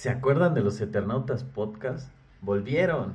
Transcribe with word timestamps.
¿Se 0.00 0.08
acuerdan 0.08 0.54
de 0.54 0.62
los 0.62 0.80
Eternautas 0.80 1.44
Podcast? 1.44 2.10
Volvieron. 2.40 3.12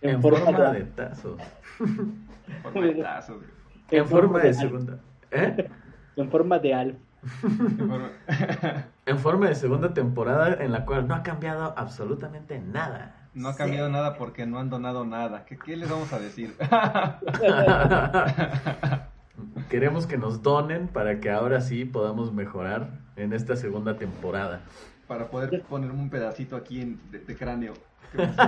En 0.00 0.14
En, 0.14 0.22
forma 0.22 0.38
forma 0.46 0.70
de- 0.72 0.78
de 0.78 0.84
tazos. 0.86 1.38
Por 2.62 2.74
metazos, 2.80 3.36
güey. 3.36 3.50
En 3.90 4.06
forma 4.06 4.38
de 4.38 4.54
segunda. 4.54 4.96
¿Eh? 5.30 5.68
En 6.16 6.30
forma 6.30 6.58
de 6.58 6.72
Alf. 6.72 6.96
En 7.44 7.76
forma- 7.86 8.10
En 9.04 9.18
forma 9.18 9.48
de 9.48 9.54
segunda 9.54 9.92
temporada 9.92 10.54
en 10.64 10.72
la 10.72 10.86
cual 10.86 11.06
no 11.06 11.14
ha 11.16 11.22
cambiado 11.22 11.74
absolutamente 11.76 12.58
nada. 12.60 13.14
No 13.34 13.50
ha 13.50 13.54
cambiado 13.54 13.90
nada 13.90 14.16
porque 14.16 14.46
no 14.46 14.58
han 14.58 14.70
donado 14.70 15.04
nada. 15.04 15.44
¿Qué, 15.44 15.58
qué 15.58 15.76
les 15.76 15.90
vamos 15.90 16.14
a 16.14 16.18
decir? 16.18 16.56
Queremos 19.68 20.06
que 20.06 20.16
nos 20.16 20.42
donen 20.42 20.88
para 20.88 21.20
que 21.20 21.30
ahora 21.30 21.60
sí 21.60 21.84
podamos 21.84 22.32
mejorar 22.32 22.88
en 23.16 23.34
esta 23.34 23.54
segunda 23.54 23.98
temporada. 23.98 24.62
Para 25.08 25.28
poder 25.28 25.62
ponerme 25.62 26.00
un 26.00 26.10
pedacito 26.10 26.56
aquí 26.56 26.80
en- 26.80 26.98
de, 27.10 27.18
de 27.20 27.36
cráneo. 27.36 27.74
¿Qué 28.12 28.18
pasó? 28.36 28.42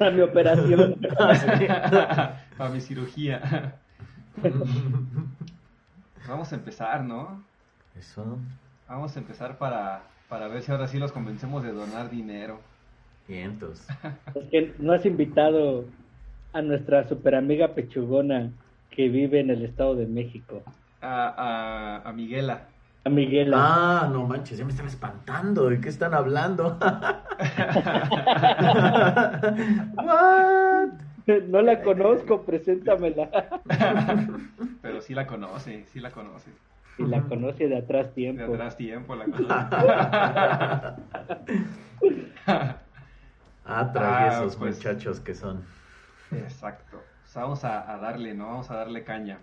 A 0.00 0.10
mi 0.10 0.20
operación. 0.20 0.96
Para 2.58 2.70
mi 2.72 2.80
cirugía. 2.80 3.74
Vamos 6.26 6.52
a 6.52 6.56
empezar, 6.56 7.04
¿no? 7.04 7.42
Eso. 7.98 8.38
Vamos 8.88 9.16
a 9.16 9.20
empezar 9.20 9.58
para, 9.58 10.02
para 10.28 10.48
ver 10.48 10.62
si 10.62 10.72
ahora 10.72 10.86
sí 10.88 10.98
los 10.98 11.12
convencemos 11.12 11.62
de 11.62 11.72
donar 11.72 12.10
dinero. 12.10 12.60
Vientos. 13.26 13.86
Es 14.34 14.44
que 14.50 14.74
no 14.78 14.92
has 14.92 15.04
invitado 15.06 15.84
a 16.52 16.62
nuestra 16.62 17.06
super 17.08 17.34
amiga 17.34 17.74
pechugona 17.74 18.50
que 18.90 19.08
vive 19.08 19.40
en 19.40 19.50
el 19.50 19.64
Estado 19.64 19.94
de 19.96 20.06
México. 20.06 20.62
A, 21.02 22.00
a, 22.04 22.08
a 22.08 22.12
Miguela. 22.12 22.62
A 23.04 23.10
Miguela. 23.10 23.56
Ah, 23.58 24.08
no 24.12 24.26
manches, 24.26 24.58
ya 24.58 24.64
me 24.64 24.70
están 24.72 24.86
espantando. 24.86 25.68
¿De 25.70 25.80
qué 25.80 25.88
están 25.88 26.12
hablando? 26.14 26.78
What? 29.94 30.88
No 31.48 31.60
la 31.62 31.82
conozco, 31.82 32.42
preséntamela. 32.42 33.28
Pero 34.82 35.00
sí 35.02 35.14
la 35.14 35.26
conoce, 35.26 35.84
sí 35.92 36.00
la 36.00 36.10
conoce. 36.10 36.50
Y 36.98 37.04
la 37.04 37.20
conoce 37.22 37.68
de 37.68 37.76
atrás 37.78 38.06
De 38.08 38.12
tiempo. 38.14 38.54
atrás 38.54 38.76
tiempo 38.76 39.14
la 39.14 39.24
conoce. 39.26 39.44
Ah, 43.70 43.92
traviesos 43.92 44.54
Ah, 44.54 44.58
pues. 44.60 44.76
muchachos 44.78 45.20
que 45.20 45.34
son. 45.34 45.62
Exacto. 46.32 47.02
Sea, 47.26 47.42
vamos 47.42 47.64
a, 47.64 47.92
a 47.92 47.98
darle, 47.98 48.32
¿no? 48.32 48.46
Vamos 48.46 48.70
a 48.70 48.76
darle 48.76 49.04
caña. 49.04 49.40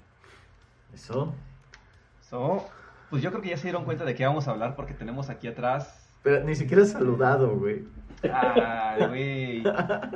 Eso. 0.91 1.35
So, 2.21 2.67
pues 3.09 3.21
yo 3.21 3.29
creo 3.31 3.41
que 3.41 3.49
ya 3.49 3.57
se 3.57 3.63
dieron 3.63 3.85
cuenta 3.85 4.05
de 4.05 4.15
qué 4.15 4.25
vamos 4.25 4.47
a 4.47 4.51
hablar 4.51 4.75
porque 4.75 4.93
tenemos 4.93 5.29
aquí 5.29 5.47
atrás. 5.47 6.07
Pero 6.23 6.43
ni 6.43 6.55
siquiera 6.55 6.83
he 6.83 6.85
saludado, 6.85 7.55
güey. 7.57 7.83
Ay, 8.31 9.07
güey. 9.07 9.63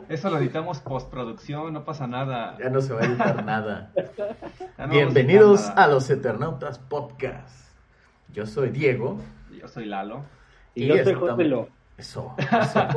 Eso 0.10 0.30
lo 0.30 0.38
editamos 0.38 0.80
postproducción, 0.80 1.74
no 1.74 1.84
pasa 1.86 2.08
nada. 2.08 2.58
Ya 2.60 2.70
no 2.70 2.82
se 2.82 2.94
va 2.94 3.02
a 3.02 3.06
editar 3.06 3.46
nada. 3.46 3.92
No 4.78 4.88
Bienvenidos 4.88 5.68
a 5.70 5.76
nada. 5.76 5.88
los 5.90 6.10
Eternautas 6.10 6.80
Podcast. 6.80 7.68
Yo 8.32 8.46
soy 8.46 8.70
Diego. 8.70 9.20
Yo 9.52 9.68
soy 9.68 9.86
Lalo. 9.86 10.24
Y 10.74 10.88
yo 10.88 11.04
soy 11.04 11.16
José 11.16 11.44
Lo. 11.44 11.68
Eso, 11.98 12.34
eso. 12.38 12.88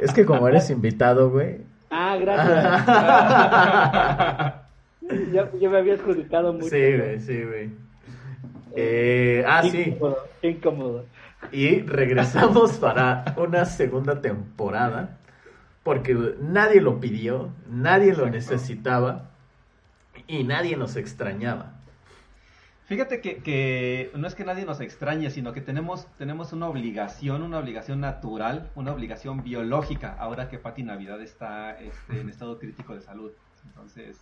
es 0.00 0.12
que 0.14 0.24
como 0.24 0.48
eres 0.48 0.70
invitado, 0.70 1.28
güey. 1.30 1.60
Ah, 1.90 2.16
gracias. 2.18 2.86
yo, 5.34 5.58
yo 5.60 5.70
me 5.70 5.78
había 5.78 5.94
adjudicado 5.94 6.54
mucho. 6.54 6.68
Sí, 6.68 6.96
güey, 6.96 7.20
sí, 7.20 7.44
güey. 7.44 7.70
Eh, 8.76 9.44
ah, 9.46 9.62
sí. 9.62 9.96
Incómodo. 10.42 11.04
Y 11.52 11.80
regresamos 11.82 12.72
para 12.78 13.34
una 13.36 13.64
segunda 13.64 14.20
temporada. 14.20 15.18
Porque 15.82 16.14
nadie 16.40 16.80
lo 16.80 17.00
pidió, 17.00 17.50
nadie 17.66 18.14
lo 18.14 18.28
necesitaba 18.28 19.30
y 20.26 20.44
nadie 20.44 20.76
nos 20.76 20.96
extrañaba. 20.96 21.80
Fíjate 22.84 23.20
que, 23.20 23.36
que 23.36 24.10
no 24.16 24.26
es 24.26 24.34
que 24.34 24.44
nadie 24.44 24.64
nos 24.64 24.80
extrañe, 24.80 25.30
sino 25.30 25.52
que 25.52 25.60
tenemos, 25.60 26.08
tenemos 26.18 26.52
una 26.52 26.66
obligación, 26.66 27.42
una 27.42 27.58
obligación 27.60 28.00
natural, 28.00 28.68
una 28.74 28.92
obligación 28.92 29.44
biológica, 29.44 30.16
ahora 30.18 30.48
que 30.48 30.58
Pati 30.58 30.82
Navidad 30.82 31.20
está 31.22 31.78
este, 31.78 32.20
en 32.20 32.28
estado 32.28 32.58
crítico 32.58 32.94
de 32.94 33.00
salud. 33.00 33.30
Entonces, 33.64 34.20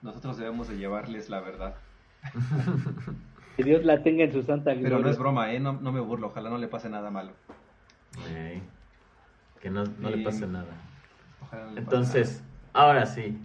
nosotros 0.00 0.36
debemos 0.36 0.68
de 0.68 0.76
llevarles 0.76 1.28
la 1.28 1.40
verdad. 1.40 1.74
Que 3.56 3.62
Dios 3.62 3.84
la 3.84 4.02
tenga 4.02 4.24
en 4.24 4.32
su 4.32 4.42
santa 4.42 4.72
gloria. 4.72 4.88
Pero 4.90 5.00
no 5.00 5.08
es 5.10 5.18
broma, 5.18 5.52
¿eh? 5.52 5.60
No, 5.60 5.72
no 5.74 5.92
me 5.92 6.00
burlo, 6.00 6.28
ojalá 6.28 6.50
no 6.50 6.58
le 6.58 6.68
pase 6.68 6.88
nada 6.88 7.10
malo. 7.10 7.32
Que 9.60 9.70
no, 9.70 9.84
no 9.84 10.10
le 10.10 10.22
pase 10.24 10.46
nada. 10.46 10.66
Ojalá 11.42 11.64
no 11.66 11.70
le 11.70 11.74
pase 11.76 11.80
Entonces, 11.80 12.42
ahora 12.72 13.06
sí, 13.06 13.38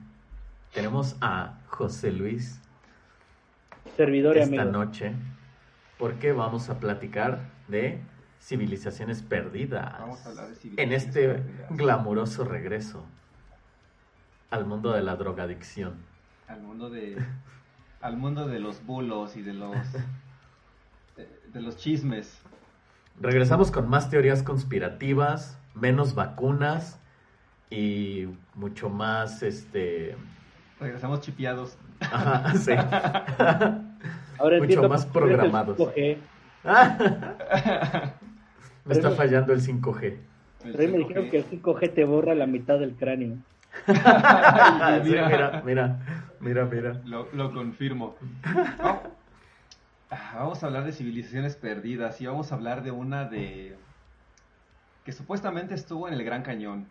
tenemos 0.74 1.16
a 1.22 1.60
José 1.68 2.12
Luis 2.12 2.60
Servidor 3.96 4.38
y 4.38 4.40
esta 4.40 4.62
amigo. 4.64 4.72
noche 4.72 5.14
porque 5.98 6.32
vamos 6.32 6.70
a 6.70 6.80
platicar 6.80 7.40
de 7.68 8.00
civilizaciones 8.42 9.22
perdidas 9.22 10.00
Vamos 10.00 10.26
a 10.26 10.30
hablar 10.30 10.48
de 10.48 10.54
en 10.54 10.58
civilizaciones 10.60 11.04
este 11.06 11.28
perdidas. 11.30 11.70
glamuroso 11.70 12.44
regreso 12.46 13.06
al 14.50 14.66
mundo 14.66 14.92
de 14.94 15.02
la 15.04 15.16
drogadicción. 15.16 15.94
Al 16.48 16.62
mundo 16.62 16.90
de, 16.90 17.18
al 18.02 18.18
mundo 18.18 18.48
de 18.48 18.60
los 18.60 18.86
bulos 18.86 19.36
y 19.36 19.42
de 19.42 19.54
los, 19.54 19.76
de, 21.16 21.28
de 21.54 21.62
los 21.62 21.78
chismes. 21.78 22.42
Regresamos 23.20 23.72
con 23.72 23.90
más 23.90 24.10
teorías 24.10 24.44
conspirativas, 24.44 25.60
menos 25.76 26.16
vacunas 26.16 27.00
y 27.70 28.28
mucho 28.56 28.90
más, 28.90 29.44
este... 29.44 30.16
Regresamos 30.80 31.22
chipeados. 31.22 31.78
Ajá, 32.00 32.54
sí. 32.58 32.72
Ahora 34.38 34.60
mucho 34.60 34.88
más 34.88 35.06
programados. 35.06 35.78
5G. 35.78 36.18
Me 38.86 38.94
está 38.94 39.12
fallando 39.12 39.54
el 39.54 39.62
5G. 39.62 40.18
Pero 40.64 40.92
me 40.92 40.98
dijeron 40.98 41.30
que 41.30 41.38
el 41.38 41.46
5G 41.46 41.94
te 41.94 42.04
borra 42.06 42.36
la 42.36 42.46
mitad 42.46 42.80
del 42.80 42.96
cráneo. 42.96 43.38
Sí, 43.86 45.10
mira. 45.10 45.30
mira, 45.30 45.62
mira, 45.66 46.00
mira, 46.40 46.66
mira. 46.66 47.02
Lo, 47.06 47.28
lo 47.34 47.54
confirmo. 47.54 48.16
Vamos, 48.78 49.02
vamos 50.34 50.64
a 50.64 50.68
hablar 50.68 50.86
de 50.86 50.92
civilizaciones 50.92 51.56
perdidas 51.56 52.20
y 52.22 52.26
vamos 52.26 52.52
a 52.52 52.56
hablar 52.56 52.84
de 52.84 52.92
una 52.92 53.26
de 53.26 53.78
que 55.06 55.12
supuestamente 55.12 55.74
estuvo 55.76 56.08
en 56.08 56.14
el 56.14 56.24
Gran 56.24 56.44
Cañón. 56.44 56.88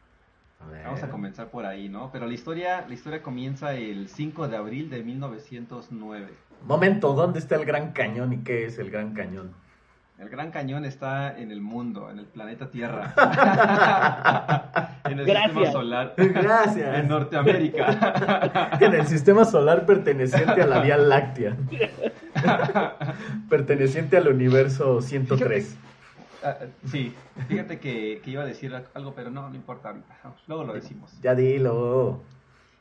A. 0.60 0.84
Vamos 0.86 1.02
a 1.02 1.08
comenzar 1.08 1.48
por 1.48 1.64
ahí, 1.66 1.88
¿no? 1.88 2.10
Pero 2.10 2.26
la 2.26 2.34
historia, 2.34 2.84
la 2.86 2.94
historia 2.94 3.22
comienza 3.22 3.74
el 3.74 4.08
5 4.08 4.48
de 4.48 4.56
abril 4.56 4.90
de 4.90 5.02
1909. 5.04 6.28
Momento, 6.64 7.12
¿dónde 7.12 7.38
está 7.38 7.54
el 7.56 7.64
Gran 7.64 7.92
Cañón 7.92 8.32
y 8.32 8.38
qué 8.38 8.66
es 8.66 8.78
el 8.78 8.90
Gran 8.90 9.14
Cañón? 9.14 9.52
El 10.18 10.28
Gran 10.28 10.50
Cañón 10.50 10.84
está 10.84 11.38
en 11.38 11.52
el 11.52 11.60
mundo, 11.60 12.10
en 12.10 12.18
el 12.18 12.26
planeta 12.26 12.72
Tierra. 12.72 13.14
en 15.12 15.20
el 15.20 15.26
Gracias. 15.26 15.52
sistema 15.52 15.72
solar. 15.72 16.14
Gracias. 16.16 16.98
En 16.98 17.08
Norteamérica. 17.08 18.76
En 18.80 18.94
el 18.94 19.06
sistema 19.06 19.44
solar 19.44 19.86
perteneciente 19.86 20.62
a 20.62 20.66
la 20.66 20.80
Vía 20.80 20.96
Láctea. 20.96 21.56
perteneciente 23.48 24.16
al 24.16 24.28
universo 24.28 25.00
103. 25.00 25.76
Ah, 26.44 26.54
sí, 26.86 27.12
fíjate 27.48 27.78
que, 27.80 28.20
que 28.24 28.30
iba 28.30 28.42
a 28.42 28.46
decir 28.46 28.72
algo, 28.94 29.12
pero 29.14 29.30
no, 29.30 29.48
no 29.48 29.54
importa. 29.56 29.94
Luego 30.46 30.64
lo 30.64 30.72
decimos. 30.72 31.12
Ya 31.22 31.34
dilo. 31.34 32.20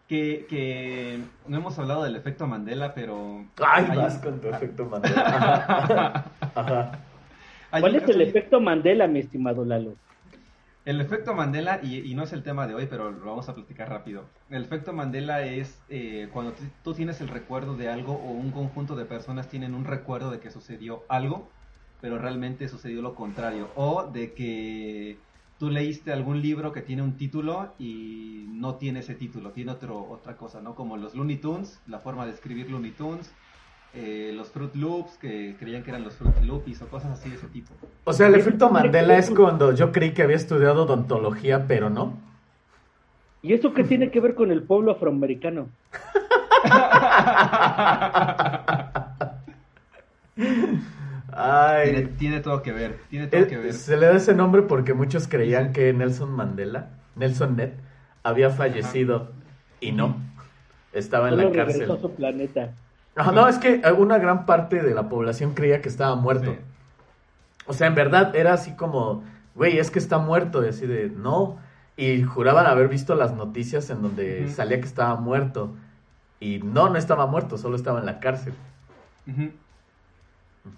Que, 0.07 0.45
que 0.49 1.19
no 1.47 1.57
hemos 1.57 1.77
hablado 1.79 2.03
del 2.03 2.15
efecto 2.15 2.47
Mandela, 2.47 2.93
pero... 2.93 3.43
Ay, 3.61 3.87
hay 3.89 3.97
vas 3.97 4.15
un- 4.15 4.21
con 4.21 4.39
tu 4.39 4.47
efecto 4.47 4.85
Mandela. 4.85 5.21
Ajá. 5.25 6.25
Ajá. 6.55 6.91
hay 7.71 7.81
¿Cuál 7.81 7.95
es 7.95 8.07
el 8.07 8.21
efecto 8.21 8.61
Mandela, 8.61 9.07
mi 9.07 9.19
estimado 9.19 9.65
Lalo? 9.65 9.95
El 10.87 11.01
efecto 11.01 11.33
Mandela, 11.35 11.81
y, 11.83 11.97
y 12.09 12.15
no 12.15 12.23
es 12.23 12.31
el 12.31 12.43
tema 12.43 12.65
de 12.65 12.73
hoy, 12.73 12.87
pero 12.87 13.11
lo 13.11 13.25
vamos 13.25 13.49
a 13.49 13.53
platicar 13.55 13.89
rápido. 13.89 14.29
El 14.47 14.63
efecto 14.63 14.93
Mandela 14.93 15.43
es 15.45 15.83
eh, 15.89 16.29
cuando 16.31 16.53
tú- 16.81 16.93
tienes 16.93 17.19
el 17.19 17.27
recuerdo 17.27 17.75
de 17.75 17.89
algo 17.89 18.13
o 18.13 18.31
un 18.31 18.51
conjunto 18.51 18.95
de 18.95 19.05
personas 19.05 19.49
tienen 19.49 19.73
un 19.75 19.83
recuerdo 19.83 20.31
de 20.31 20.39
que 20.39 20.49
sucedió 20.49 21.05
algo, 21.09 21.57
pero 21.99 22.17
realmente 22.19 22.69
sucedió 22.69 23.01
lo 23.01 23.15
contrario. 23.15 23.73
O 23.75 24.09
de 24.13 24.33
que 24.33 25.25
tú 25.57 25.69
leíste 25.69 26.13
algún 26.13 26.41
libro 26.41 26.71
que 26.71 26.81
tiene 26.83 27.01
un 27.01 27.17
título 27.17 27.75
y 27.77 28.47
no 28.51 28.77
tiene 28.77 28.99
ese 28.99 29.15
título, 29.15 29.51
tiene 29.51 29.71
otro, 29.73 30.07
otra 30.07 30.37
cosa, 30.37 30.61
¿no? 30.61 30.73
Como 30.75 30.95
los 30.95 31.15
Looney 31.15 31.41
Tunes, 31.41 31.83
la 31.85 31.99
forma 31.99 32.25
de 32.25 32.31
escribir 32.31 32.69
Looney 32.71 32.95
Tunes, 32.95 33.37
eh, 33.93 34.31
los 34.35 34.49
Fruit 34.49 34.75
Loops, 34.75 35.17
que 35.17 35.55
creían 35.59 35.83
que 35.83 35.89
eran 35.91 36.03
los 36.03 36.15
Fruit 36.15 36.35
Loopies 36.43 36.81
o 36.81 36.87
cosas 36.87 37.11
así 37.11 37.29
de 37.29 37.35
ese 37.35 37.47
tipo. 37.47 37.73
O 38.03 38.13
sea, 38.13 38.27
el 38.27 38.35
efecto 38.35 38.69
Mandela 38.69 39.17
es 39.17 39.29
cuando 39.31 39.73
yo 39.73 39.91
creí 39.91 40.11
que 40.13 40.23
había 40.23 40.35
estudiado 40.35 40.83
odontología, 40.83 41.65
pero 41.67 41.89
no. 41.89 42.13
¿Y 43.41 43.53
eso 43.53 43.73
qué 43.73 43.83
tiene 43.83 44.11
que 44.11 44.19
ver 44.19 44.35
con 44.35 44.51
el 44.51 44.63
pueblo 44.63 44.91
afroamericano? 44.91 45.69
Ay, 51.31 51.91
Tiene, 51.91 52.07
tiene 52.17 52.39
todo 52.39 52.61
que 52.63 52.71
ver, 52.71 52.99
tiene 53.09 53.27
todo 53.27 53.41
eh, 53.41 53.47
que 53.47 53.57
ver. 53.57 53.73
se 53.73 53.97
le 53.97 54.07
da 54.07 54.15
ese 54.15 54.33
nombre 54.33 54.63
porque 54.63 54.93
muchos 54.93 55.27
creían 55.27 55.71
que 55.71 55.93
Nelson 55.93 56.31
Mandela, 56.31 56.89
Nelson 57.15 57.55
Net, 57.55 57.73
había 58.23 58.49
fallecido 58.49 59.31
y 59.79 59.91
no. 59.91 60.15
Estaba 60.93 61.29
en 61.29 61.37
la 61.37 61.43
a 61.43 61.51
cárcel. 61.51 61.87
su 62.01 62.15
planeta. 62.15 62.73
Ajá, 63.17 63.31
no, 63.31 63.47
es 63.47 63.57
que 63.57 63.81
una 63.97 64.19
gran 64.19 64.45
parte 64.45 64.81
de 64.81 64.93
la 64.93 65.09
población 65.09 65.53
creía 65.53 65.81
que 65.81 65.89
estaba 65.89 66.15
muerto. 66.15 66.51
Sí. 66.53 66.59
O 67.65 67.73
sea, 67.73 67.87
en 67.87 67.95
verdad 67.95 68.35
era 68.35 68.53
así 68.53 68.73
como, 68.75 69.23
güey, 69.55 69.79
es 69.79 69.91
que 69.91 69.99
está 69.99 70.19
muerto. 70.19 70.63
Y 70.63 70.69
así 70.69 70.85
de, 70.85 71.09
no. 71.09 71.57
Y 71.97 72.21
juraban 72.23 72.67
haber 72.67 72.87
visto 72.87 73.15
las 73.15 73.33
noticias 73.33 73.89
en 73.89 74.01
donde 74.03 74.49
salía 74.51 74.79
que 74.79 74.85
estaba 74.85 75.15
muerto. 75.15 75.75
Y 76.39 76.59
no, 76.59 76.89
no 76.89 76.97
estaba 76.97 77.25
muerto, 77.25 77.57
solo 77.57 77.75
estaba 77.75 77.99
en 77.99 78.05
la 78.05 78.19
cárcel. 78.19 78.53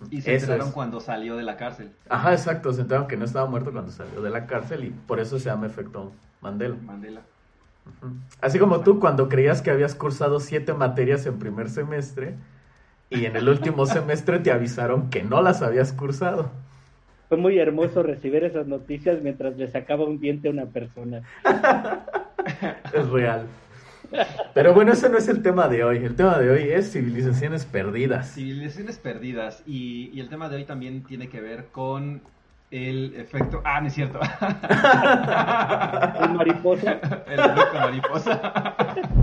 Y 0.10 0.22
se 0.22 0.36
Eso 0.36 0.46
enteraron 0.46 0.68
es. 0.70 0.74
cuando 0.74 1.00
salió 1.02 1.36
de 1.36 1.44
la 1.44 1.58
cárcel. 1.58 1.92
Ajá, 2.10 2.32
exacto. 2.32 2.72
Se 2.74 2.82
enteraron 2.82 3.08
que 3.08 3.18
no 3.18 3.26
estaba 3.26 3.50
muerto 3.50 3.72
cuando 3.72 3.92
salió 3.92 4.22
de 4.22 4.30
la 4.30 4.46
cárcel 4.48 4.86
y 4.86 4.90
por 4.92 5.20
eso 5.20 5.38
se 5.40 5.46
llama 5.46 5.68
efecto 5.68 6.12
Mandela. 6.42 6.76
Mandela. 6.86 7.22
Así 8.42 8.60
como 8.60 8.82
tú 8.82 9.00
cuando 9.00 9.30
creías 9.30 9.62
que 9.62 9.72
habías 9.72 9.96
cursado 9.96 10.40
siete 10.40 10.74
materias 10.74 11.26
en 11.26 11.40
primer 11.40 11.70
semestre 11.70 12.36
y 13.10 13.26
en 13.26 13.36
el 13.36 13.50
último 13.50 13.86
semestre 13.88 14.40
te 14.40 14.52
avisaron 14.52 15.10
que 15.10 15.24
no 15.24 15.42
las 15.42 15.62
habías 15.62 15.94
cursado. 15.94 16.52
Fue 17.28 17.38
muy 17.38 17.60
hermoso 17.60 18.02
recibir 18.02 18.44
esas 18.44 18.68
noticias 18.68 19.22
mientras 19.22 19.56
le 19.58 19.68
sacaba 19.68 20.06
un 20.06 20.20
diente 20.20 20.48
a 20.48 20.52
una 20.52 20.66
persona. 20.66 21.22
Es 22.94 23.08
real. 23.10 23.46
Pero 24.56 24.74
bueno, 24.74 24.94
ese 24.94 25.10
no 25.10 25.18
es 25.18 25.28
el 25.28 25.44
tema 25.44 25.68
de 25.68 25.84
hoy. 25.84 25.98
El 25.98 26.16
tema 26.16 26.40
de 26.40 26.50
hoy 26.50 26.70
es 26.70 26.92
civilizaciones 26.92 27.66
perdidas. 27.66 28.34
Civilizaciones 28.34 28.98
perdidas. 28.98 29.62
Y, 29.68 30.10
y 30.14 30.20
el 30.20 30.30
tema 30.30 30.50
de 30.50 30.56
hoy 30.56 30.64
también 30.64 31.04
tiene 31.04 31.30
que 31.30 31.42
ver 31.42 31.68
con 31.72 32.22
el 32.72 33.14
efecto. 33.16 33.62
Ah, 33.66 33.82
no 33.82 33.88
es 33.88 33.94
cierto. 33.94 34.20
El 36.22 36.34
mariposa, 36.34 36.92
el 37.28 37.40
efecto 37.40 37.74
mariposa. 37.80 38.76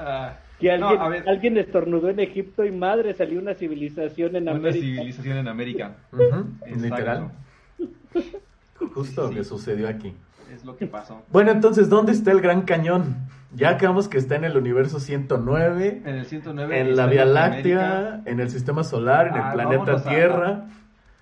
Ah, 0.00 0.34
que 0.60 0.76
no, 0.78 0.88
alguien, 0.88 1.02
a 1.02 1.08
ver, 1.08 1.28
alguien 1.28 1.58
estornudó 1.58 2.08
en 2.08 2.20
Egipto 2.20 2.64
y 2.64 2.70
madre 2.70 3.14
salió 3.14 3.40
una 3.40 3.54
civilización 3.54 4.36
en 4.36 4.42
una 4.44 4.52
América. 4.52 4.80
civilización 4.84 5.38
en 5.38 5.48
América. 5.48 5.92
Ujú, 6.12 6.24
Exacto. 6.66 6.76
Literal. 6.82 7.30
Justo 8.94 9.22
lo 9.22 9.28
Sí. 9.30 9.34
que 9.34 9.44
sucedió 9.44 9.88
aquí. 9.88 10.14
Es 10.54 10.64
lo 10.64 10.76
que 10.76 10.86
pasó. 10.86 11.22
Bueno, 11.30 11.50
entonces, 11.50 11.88
¿dónde 11.88 12.12
está 12.12 12.30
el 12.32 12.40
Gran 12.40 12.62
Cañón? 12.62 13.16
Ya 13.54 13.70
acabamos 13.70 14.08
que 14.08 14.18
está 14.18 14.36
en 14.36 14.44
el 14.44 14.56
universo 14.56 15.00
109, 15.00 16.02
En 16.04 16.14
el 16.14 16.26
109. 16.26 16.80
en 16.80 16.96
la 16.96 17.06
Vía. 17.06 17.24
Láctea, 17.24 18.22
en 18.24 18.38
el 18.40 18.50
sistema 18.50 18.84
solar, 18.84 19.28
en 19.28 19.34
el 19.34 19.40
Ah, 19.42 19.52
planeta 19.52 19.78
vámonos 19.78 20.06
a- 20.06 20.08
Tierra. 20.08 20.64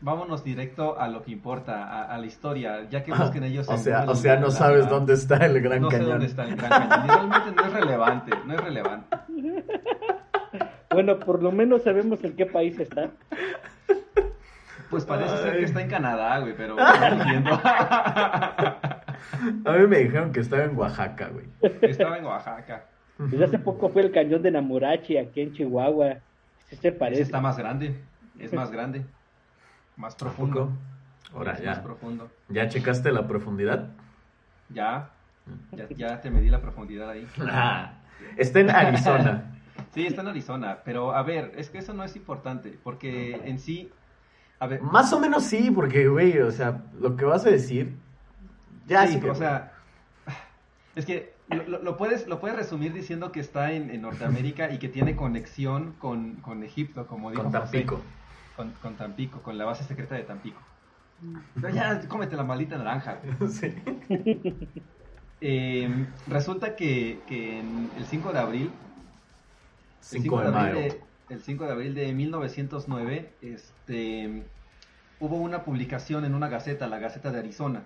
Vámonos 0.00 0.44
directo 0.44 0.98
a 1.00 1.08
lo 1.08 1.22
que 1.22 1.32
importa, 1.32 1.84
a, 1.88 2.14
a 2.14 2.18
la 2.18 2.26
historia. 2.26 2.86
Ya 2.90 3.02
que 3.02 3.12
Ah, 3.12 3.22
busquen 3.22 3.44
ellos. 3.44 3.68
o 3.68 3.72
en 3.72 3.78
sea, 3.78 4.04
o 4.08 4.14
sea, 4.14 4.36
no 4.36 4.46
la- 4.48 4.52
sabes 4.52 4.88
dónde 4.88 5.14
está 5.14 5.36
el 5.46 5.60
Gran 5.60 5.80
no 5.82 5.90
sé 5.90 5.96
Cañón. 5.96 6.10
dónde 6.12 6.26
está 6.26 6.44
el 6.44 6.56
Gran 6.56 6.70
Cañón. 6.88 7.06
Realmente 7.08 7.52
no 7.56 7.64
es 7.66 7.72
relevante, 7.72 8.30
no 8.46 8.54
es 8.54 8.60
relevante. 8.60 9.16
Bueno, 10.88 11.18
por 11.18 11.42
lo 11.42 11.50
menos 11.52 11.82
sabemos 11.82 12.22
en 12.24 12.34
qué 12.36 12.46
país 12.46 12.78
está. 12.78 13.10
Pues 14.88 15.04
parece 15.04 15.36
ser 15.38 15.58
que 15.58 15.64
está 15.64 15.82
en 15.82 15.88
Canadá, 15.90 16.38
güey, 16.38 16.54
pero 16.56 16.76
no 16.76 17.06
entiendo. 17.06 17.50
A 17.62 19.72
mí 19.78 19.86
me 19.88 19.98
dijeron 19.98 20.32
que 20.32 20.40
estaba 20.40 20.62
en 20.64 20.76
Oaxaca, 20.76 21.28
güey. 21.28 21.46
Estaba 21.82 22.16
en 22.18 22.24
Oaxaca. 22.24 22.86
Desde 23.18 23.44
hace 23.44 23.58
poco 23.58 23.88
fue 23.90 24.02
el 24.02 24.12
cañón 24.12 24.42
de 24.42 24.52
Namurachi 24.52 25.18
aquí 25.18 25.40
en 25.42 25.52
Chihuahua. 25.52 26.14
Sí 26.68 26.76
se 26.76 26.88
Ese 26.88 26.92
parece. 26.98 27.22
está 27.22 27.40
más 27.40 27.58
grande, 27.58 28.00
es 28.38 28.52
más 28.52 28.70
grande, 28.70 29.04
más 29.96 30.14
profundo. 30.14 30.70
Ahora 31.34 31.58
ya. 31.60 31.70
Más 31.70 31.78
profundo. 31.80 32.30
¿Ya 32.48 32.68
checaste 32.68 33.10
la 33.12 33.26
profundidad? 33.26 33.90
Ya, 34.68 35.10
ya, 35.72 35.88
ya 35.96 36.20
te 36.20 36.30
medí 36.30 36.48
la 36.50 36.60
profundidad 36.60 37.10
ahí. 37.10 37.26
Ah, 37.40 37.92
está 38.36 38.60
en 38.60 38.70
Arizona. 38.70 39.52
Sí, 39.92 40.06
está 40.06 40.20
en 40.22 40.28
Arizona, 40.28 40.78
pero 40.84 41.14
a 41.14 41.22
ver, 41.22 41.52
es 41.56 41.70
que 41.70 41.78
eso 41.78 41.92
no 41.94 42.02
es 42.04 42.16
importante, 42.16 42.78
porque 42.82 43.40
en 43.44 43.58
sí, 43.58 43.90
a 44.58 44.66
ver, 44.66 44.82
Más 44.82 45.10
o 45.14 45.20
menos 45.20 45.44
sí, 45.44 45.70
porque, 45.70 46.08
güey, 46.08 46.38
o 46.38 46.50
sea, 46.50 46.82
lo 47.00 47.16
que 47.16 47.24
vas 47.24 47.46
a 47.46 47.50
decir. 47.50 47.94
Ya 48.86 49.06
sí, 49.06 49.14
sí 49.14 49.20
que- 49.20 49.30
o 49.30 49.34
sea, 49.34 49.72
es 50.94 51.04
que 51.06 51.32
lo, 51.48 51.62
lo- 51.66 51.82
lo 51.82 51.96
puedes, 51.96 52.26
lo 52.26 52.40
puedes 52.40 52.56
resumir 52.58 52.92
diciendo 52.92 53.32
que 53.32 53.40
está 53.40 53.72
en, 53.72 53.88
en 53.90 54.02
Norteamérica 54.02 54.70
y 54.70 54.78
que 54.78 54.88
tiene 54.88 55.14
conexión 55.16 55.92
con, 55.98 56.36
con 56.36 56.62
Egipto, 56.62 57.06
como 57.06 57.30
dijo 57.30 57.42
con 57.44 57.52
José. 57.52 57.62
Tampico. 57.62 58.00
Con, 58.56 58.72
con 58.82 58.94
Tampico, 58.94 59.42
con 59.42 59.58
la 59.58 59.64
base 59.64 59.84
secreta 59.84 60.14
de 60.14 60.22
Tampico. 60.22 60.60
Pero 61.54 61.70
ya, 61.70 62.00
cómete 62.08 62.36
la 62.36 62.44
maldita 62.44 62.76
naranja. 62.76 63.18
sí. 63.48 63.74
Eh, 65.42 66.06
resulta 66.28 66.76
que, 66.76 67.20
que 67.28 67.60
en 67.60 67.90
el 67.98 68.06
5 68.06 68.32
de 68.32 68.38
abril, 68.38 68.70
el 70.12 70.22
5 70.22 70.40
de 70.40 70.46
abril 70.46 70.74
de, 70.74 71.00
el 71.28 71.42
5 71.42 71.64
de 71.64 71.72
abril 71.72 71.94
de 71.94 72.12
1909, 72.14 73.32
este, 73.42 74.44
hubo 75.20 75.36
una 75.36 75.62
publicación 75.62 76.24
en 76.24 76.34
una 76.34 76.48
gaceta, 76.48 76.86
la 76.86 76.98
Gaceta 76.98 77.30
de 77.32 77.38
Arizona, 77.40 77.82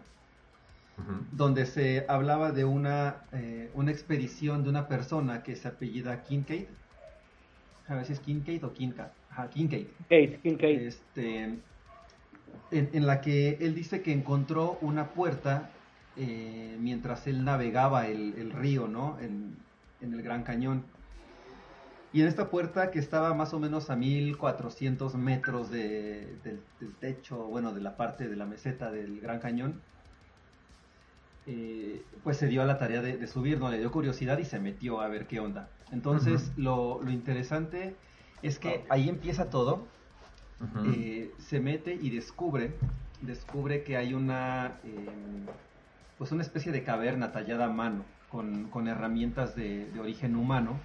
donde 1.33 1.67
se 1.67 2.05
hablaba 2.09 2.53
de 2.53 2.65
una, 2.65 3.25
eh, 3.33 3.71
una 3.75 3.91
expedición 3.91 4.63
de 4.63 4.71
una 4.71 4.87
persona 4.87 5.43
que 5.43 5.57
se 5.57 5.67
apellida 5.67 6.23
Kincaid. 6.23 6.67
A 7.89 7.95
ver 7.95 8.05
si 8.05 8.13
es 8.13 8.21
Kincaid 8.21 8.65
o 8.65 8.73
Kincaid. 8.73 9.09
Ajá, 9.31 9.49
Kincaid. 9.51 9.87
Kate, 10.09 10.41
Kincaid. 10.43 10.81
Este, 10.81 11.45
en, 11.45 11.63
en 12.71 13.07
la 13.07 13.21
que 13.21 13.59
él 13.61 13.75
dice 13.75 14.03
que 14.03 14.13
encontró 14.13 14.79
una 14.81 15.13
puerta 15.13 15.71
eh, 16.17 16.77
mientras 16.81 17.27
él 17.27 17.45
navegaba 17.45 18.09
el, 18.09 18.35
el 18.37 18.51
río, 18.53 18.89
¿no? 18.89 19.19
En, 19.21 19.57
en 20.01 20.13
el 20.15 20.23
Gran 20.23 20.43
Cañón. 20.43 20.85
Y 22.13 22.23
en 22.23 22.27
esta 22.27 22.51
puerta 22.51 22.91
que 22.91 22.99
estaba 22.99 23.35
más 23.35 23.55
o 23.55 23.61
menos 23.61 23.89
a 23.89 23.97
1400 23.97 25.15
metros 25.15 25.71
de- 25.71 26.39
del, 26.43 26.61
del 26.81 26.97
techo, 26.99 27.47
bueno, 27.47 27.73
de 27.73 27.81
la 27.81 27.97
parte 27.97 28.29
de 28.29 28.35
la 28.37 28.47
meseta 28.47 28.91
del 28.91 29.21
Gran 29.21 29.39
Cañón, 29.39 29.81
eh, 31.47 32.03
pues 32.23 32.37
se 32.37 32.49
dio 32.49 32.63
a 32.63 32.65
la 32.65 32.79
tarea 32.79 33.01
de, 33.01 33.17
de 33.17 33.27
subir, 33.27 33.59
¿no? 33.59 33.71
Le 33.71 33.79
dio 33.79 33.91
curiosidad 33.93 34.39
y 34.39 34.45
se 34.45 34.59
metió 34.59 35.01
a 35.01 35.09
ver 35.09 35.27
qué 35.27 35.41
onda. 35.41 35.69
Entonces, 35.93 36.53
lo, 36.57 37.01
lo 37.03 37.11
interesante 37.11 37.95
es 38.43 38.59
que 38.59 38.85
ahí 38.89 39.09
empieza 39.09 39.51
todo. 39.51 39.87
Eh, 40.85 41.33
se 41.39 41.59
mete 41.59 41.95
y 41.95 42.11
descubre, 42.11 42.75
descubre 43.23 43.83
que 43.83 43.97
hay 43.97 44.13
una, 44.13 44.79
eh, 44.85 45.47
pues 46.19 46.33
una 46.33 46.43
especie 46.43 46.71
de 46.71 46.83
caverna 46.83 47.33
tallada 47.33 47.65
a 47.67 47.71
mano, 47.71 48.05
con, 48.31 48.69
con 48.69 48.87
herramientas 48.87 49.57
de, 49.57 49.87
de 49.87 50.01
origen 50.01 50.37
humano. 50.37 50.79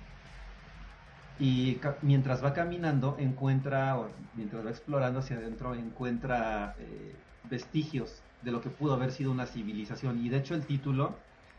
Y 1.40 1.78
mientras 2.02 2.42
va 2.42 2.54
caminando, 2.54 3.18
encuentra, 3.20 3.98
o 4.00 4.08
mientras 4.36 4.66
va 4.66 4.70
explorando 4.70 5.20
hacia 5.20 5.36
adentro, 5.36 5.76
encuentra 5.76 6.76
eh, 6.80 7.14
vestigios 7.50 8.22
de 8.42 8.52
lo 8.52 8.62
que 8.62 8.70
pudo 8.70 8.94
haber 8.94 9.12
sido 9.12 9.32
una 9.32 9.46
civilización. 9.46 10.24
Y 10.26 10.30
de 10.30 10.38
hecho 10.38 10.56
el 10.56 10.66
título, 10.66 11.16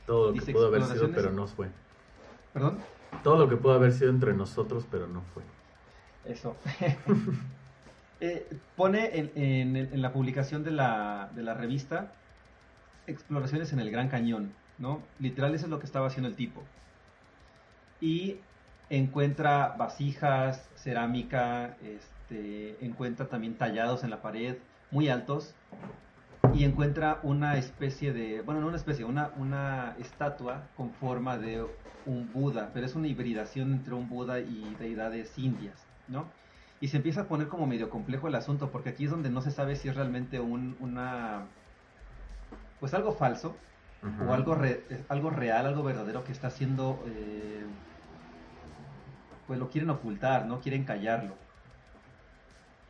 Todo 0.06 0.32
lo 0.32 0.42
que 0.42 0.52
pudo 0.52 0.68
haber 0.68 0.84
sido, 0.84 1.10
pero 1.10 1.32
no 1.32 1.46
fue. 1.46 1.68
perdón, 2.54 2.78
Todo 3.22 3.36
lo 3.36 3.48
que 3.50 3.56
pudo 3.56 3.74
haber 3.74 3.92
sido 3.92 4.08
entre 4.08 4.32
nosotros, 4.32 4.86
pero 4.90 5.06
no 5.06 5.20
fue. 5.34 5.42
Eso. 6.28 6.56
Eh, 8.18 8.48
pone 8.76 9.10
en, 9.34 10.00
la 10.00 10.10
publicación 10.10 10.64
de 10.64 10.70
la, 10.70 11.28
de 11.34 11.42
la 11.42 11.52
revista 11.52 12.12
exploraciones 13.06 13.72
en 13.72 13.80
el 13.80 13.90
Gran 13.90 14.08
Cañón, 14.08 14.52
¿no? 14.78 15.02
Literal 15.18 15.54
eso 15.54 15.66
es 15.66 15.70
lo 15.70 15.78
que 15.78 15.86
estaba 15.86 16.06
haciendo 16.06 16.28
el 16.28 16.34
tipo. 16.34 16.62
Y 18.00 18.38
encuentra 18.90 19.74
vasijas, 19.78 20.68
cerámica, 20.76 21.76
este, 21.82 22.84
encuentra 22.84 23.26
también 23.26 23.56
tallados 23.56 24.04
en 24.04 24.10
la 24.10 24.22
pared, 24.22 24.56
muy 24.90 25.08
altos, 25.08 25.54
y 26.54 26.64
encuentra 26.64 27.18
una 27.22 27.56
especie 27.56 28.12
de, 28.12 28.42
bueno, 28.42 28.60
no 28.60 28.68
una 28.68 28.76
especie, 28.76 29.04
una, 29.04 29.30
una 29.36 29.96
estatua 29.98 30.62
con 30.76 30.92
forma 30.92 31.36
de 31.38 31.66
un 32.06 32.32
Buda, 32.32 32.70
pero 32.72 32.86
es 32.86 32.94
una 32.94 33.08
hibridación 33.08 33.72
entre 33.72 33.94
un 33.94 34.08
Buda 34.08 34.40
y 34.40 34.76
deidades 34.78 35.36
indias, 35.38 35.85
¿no? 36.08 36.32
Y 36.80 36.88
se 36.88 36.98
empieza 36.98 37.22
a 37.22 37.28
poner 37.28 37.48
como 37.48 37.66
medio 37.66 37.88
complejo 37.90 38.28
el 38.28 38.34
asunto, 38.34 38.70
porque 38.70 38.90
aquí 38.90 39.04
es 39.04 39.10
donde 39.10 39.30
no 39.30 39.40
se 39.40 39.50
sabe 39.50 39.76
si 39.76 39.88
es 39.88 39.96
realmente 39.96 40.40
un, 40.40 40.76
una, 40.78 41.48
pues 42.78 42.94
algo 42.94 43.12
falso, 43.12 43.58
o 44.02 44.32
algo, 44.32 44.54
re- 44.54 44.86
eh, 44.90 45.04
algo 45.08 45.30
real, 45.30 45.66
algo 45.66 45.82
verdadero 45.82 46.24
que 46.24 46.32
está 46.32 46.48
haciendo, 46.48 47.04
eh, 47.06 47.66
pues 49.46 49.58
lo 49.58 49.68
quieren 49.70 49.90
ocultar, 49.90 50.46
¿no? 50.46 50.60
Quieren 50.60 50.84
callarlo. 50.84 51.36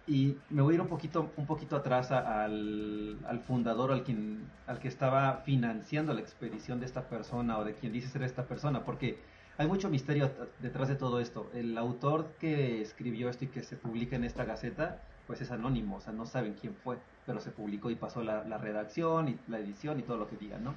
Y 0.09 0.39
me 0.51 0.63
voy 0.63 0.75
a 0.75 0.77
ir 0.77 0.81
un 0.81 0.87
poquito, 0.89 1.33
un 1.37 1.47
poquito 1.47 1.75
atrás 1.77 2.13
a- 2.13 2.45
al, 2.45 3.21
al 3.27 3.41
fundador, 3.41 3.91
al, 3.93 4.05
quien, 4.05 4.53
al 4.67 4.79
que 4.79 4.89
estaba 4.89 5.39
financiando 5.39 6.15
la 6.15 6.21
expedición 6.21 6.79
de 6.79 6.87
esta 6.87 7.09
persona 7.09 7.59
o 7.59 7.65
de 7.65 7.75
quien 7.75 7.93
dice 7.93 8.09
ser 8.09 8.23
esta 8.23 8.47
persona, 8.47 8.85
porque 8.85 9.25
hay 9.59 9.67
mucho 9.67 9.89
misterio 9.89 10.31
detrás 10.61 10.89
de 10.89 10.97
todo 10.97 11.21
esto. 11.21 11.51
El 11.55 11.77
autor 11.79 12.35
que 12.39 12.83
escribió 12.83 13.31
esto 13.31 13.45
y 13.45 13.49
que 13.49 13.63
se 13.63 13.77
publica 13.77 14.17
en 14.17 14.25
esta 14.25 14.45
gaceta 14.45 15.03
pues 15.27 15.41
es 15.41 15.51
anónimo, 15.51 15.97
o 15.97 16.01
sea, 16.01 16.13
no 16.13 16.25
saben 16.25 16.55
quién 16.61 16.75
fue, 16.75 16.99
pero 17.25 17.41
se 17.41 17.51
publicó 17.51 17.91
y 17.91 17.97
pasó 17.97 18.23
la, 18.23 18.45
la 18.45 18.59
redacción 18.59 19.29
y 19.29 19.39
la 19.49 19.59
edición 19.59 19.99
y 19.99 20.05
todo 20.05 20.19
lo 20.19 20.29
que 20.29 20.37
digan, 20.37 20.63
¿no? 20.63 20.75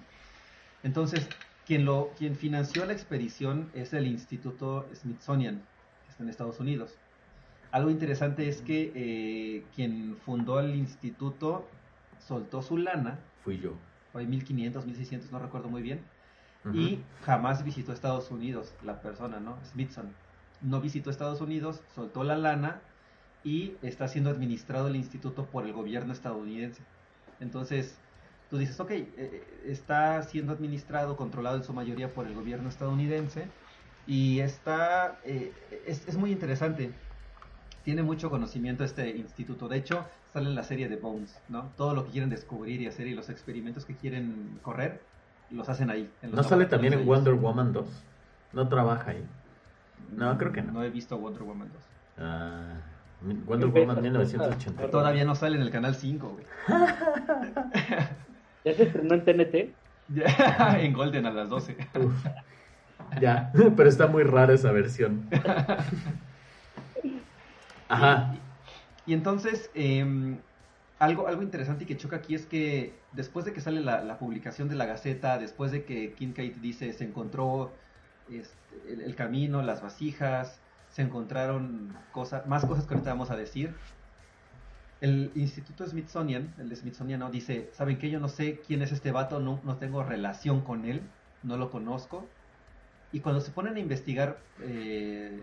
Entonces, 0.82 1.28
quien, 1.68 1.86
lo, 1.86 2.12
quien 2.18 2.36
financió 2.36 2.84
la 2.86 2.94
expedición 2.94 3.70
es 3.76 3.94
el 3.94 4.08
Instituto 4.08 4.88
Smithsonian, 4.96 5.62
que 6.06 6.12
está 6.12 6.24
en 6.24 6.30
Estados 6.30 6.60
Unidos. 6.60 6.98
Algo 7.72 7.92
interesante 7.92 8.50
es 8.50 8.62
que 8.62 8.92
eh, 8.96 9.64
quien 9.76 10.18
fundó 10.26 10.60
el 10.60 10.76
instituto 10.76 11.68
soltó 12.28 12.64
su 12.64 12.78
lana. 12.78 13.20
Fui 13.44 13.60
yo. 13.60 13.74
Fue 14.12 14.26
1500, 14.26 14.86
1600, 14.88 15.32
no 15.32 15.38
recuerdo 15.38 15.70
muy 15.70 15.84
bien. 15.84 16.02
Y 16.74 17.00
jamás 17.24 17.64
visitó 17.64 17.94
Estados 17.94 18.32
Unidos, 18.32 18.74
la 18.84 19.02
persona, 19.02 19.40
¿no? 19.40 19.58
Smithson. 19.72 20.14
No 20.62 20.82
visitó 20.82 21.10
Estados 21.10 21.40
Unidos, 21.40 21.82
soltó 21.96 22.24
la 22.24 22.38
lana 22.38 22.82
y 23.44 23.76
está 23.82 24.08
siendo 24.08 24.30
administrado 24.30 24.88
el 24.90 24.96
instituto 24.96 25.46
por 25.46 25.66
el 25.66 25.74
gobierno 25.74 26.12
estadounidense. 26.12 26.82
Entonces, 27.40 27.98
tú 28.50 28.58
dices, 28.58 28.80
ok, 28.80 28.92
eh, 28.92 29.10
eh, 29.18 29.64
está 29.68 30.22
siendo 30.24 30.52
administrado, 30.52 31.16
controlado 31.16 31.58
en 31.58 31.64
su 31.64 31.74
mayoría 31.74 32.14
por 32.14 32.28
el 32.28 32.34
gobierno 32.34 32.70
estadounidense 32.70 33.48
y 34.08 34.40
está, 34.40 35.20
eh, 35.24 35.54
es, 35.86 36.08
es, 36.08 36.18
muy 36.18 36.32
interesante. 36.32 36.92
Tiene 37.84 38.04
mucho 38.04 38.30
conocimiento 38.30 38.84
este 38.84 39.10
instituto. 39.10 39.68
De 39.68 39.78
hecho, 39.78 40.06
sale 40.34 40.50
en 40.50 40.56
la 40.56 40.64
serie 40.64 40.90
de 40.90 40.98
Bones, 40.98 41.40
¿no? 41.48 41.72
Todo 41.78 41.94
lo 41.94 42.06
que 42.06 42.12
quieren 42.12 42.30
descubrir 42.30 42.82
y 42.82 42.88
hacer 42.88 43.08
y 43.08 43.16
los 43.16 43.30
experimentos 43.30 43.86
que 43.86 43.96
quieren 43.96 44.60
correr, 44.62 45.02
los 45.52 45.68
hacen 45.70 45.90
ahí. 45.90 46.10
¿No 46.22 46.44
sale 46.44 46.66
también 46.66 46.94
en 46.94 47.06
Wonder 47.06 47.34
Woman 47.34 47.74
2? 47.74 47.88
¿No 48.54 48.68
trabaja 48.68 49.12
ahí? 49.12 49.26
No, 50.16 50.38
creo 50.38 50.52
que 50.52 50.62
no. 50.62 50.74
No 50.74 50.84
he 50.84 50.90
visto 50.90 51.18
Wonder 51.18 51.44
Woman 51.44 51.70
2. 51.72 51.84
Ah, 52.20 52.74
Wonder 53.46 53.70
Woman 53.70 54.02
1980. 54.02 54.90
Todavía 54.90 55.26
no 55.26 55.36
sale 55.36 55.58
en 55.58 55.62
el 55.62 55.72
canal 55.72 55.96
5, 55.96 56.30
güey. 56.30 56.46
¿Ya 58.66 58.74
se 58.74 58.84
estrenó 58.84 59.14
en 59.16 59.26
TNT? 59.26 59.76
en 60.80 60.94
Golden 60.94 61.26
a 61.26 61.32
las 61.32 61.50
12. 61.50 61.78
Uf. 61.96 62.26
Ya, 63.20 63.52
pero 63.76 63.90
está 63.90 64.08
muy 64.08 64.24
rara 64.24 64.54
esa 64.54 64.72
versión. 64.72 65.28
Ajá. 67.88 68.36
Y, 69.06 69.12
y 69.12 69.14
entonces, 69.14 69.72
eh, 69.74 70.38
algo, 71.00 71.28
algo 71.28 71.42
interesante 71.42 71.86
y 71.86 71.88
que 71.88 71.98
choca 71.98 72.18
aquí 72.18 72.36
es 72.36 72.46
que 72.46 72.94
después 73.14 73.46
de 73.46 73.54
que 73.54 73.62
sale 73.62 73.80
la, 73.82 74.20
publicación 74.20 74.68
de 74.68 74.76
la 74.76 74.86
Gaceta, 74.86 75.38
después 75.38 75.72
de 75.72 75.86
que 75.86 76.14
Kincaid 76.14 76.58
dice 76.58 76.92
se 76.92 77.06
encontró 77.06 77.72
este, 78.30 78.56
el, 79.06 79.16
camino, 79.16 79.62
las 79.62 79.82
vasijas, 79.82 80.60
se 80.90 81.02
encontraron 81.02 81.96
cosas, 82.12 82.46
más 82.48 82.66
cosas 82.66 82.86
que 82.86 82.94
ahorita 82.94 83.12
vamos 83.12 83.32
a 83.32 83.38
decir. 83.38 83.74
El 85.00 85.32
Instituto 85.36 85.88
Smithsonian, 85.88 86.54
el 86.58 86.76
Smithsoniano, 86.76 87.32
dice, 87.32 87.70
¿saben 87.72 87.98
qué? 87.98 88.10
Yo 88.10 88.20
no 88.20 88.28
sé 88.28 88.60
quién 88.68 88.82
es 88.82 88.92
este 88.92 89.14
vato, 89.14 89.40
no, 89.40 89.62
no 89.64 89.78
tengo 89.78 90.04
relación 90.04 90.60
con 90.60 90.84
él, 90.84 91.02
no 91.44 91.56
lo 91.56 91.72
conozco. 91.72 92.28
Y 93.14 93.22
cuando 93.22 93.40
se 93.40 93.52
ponen 93.52 93.78
a 93.78 93.80
investigar, 93.80 94.40
eh, 94.62 95.42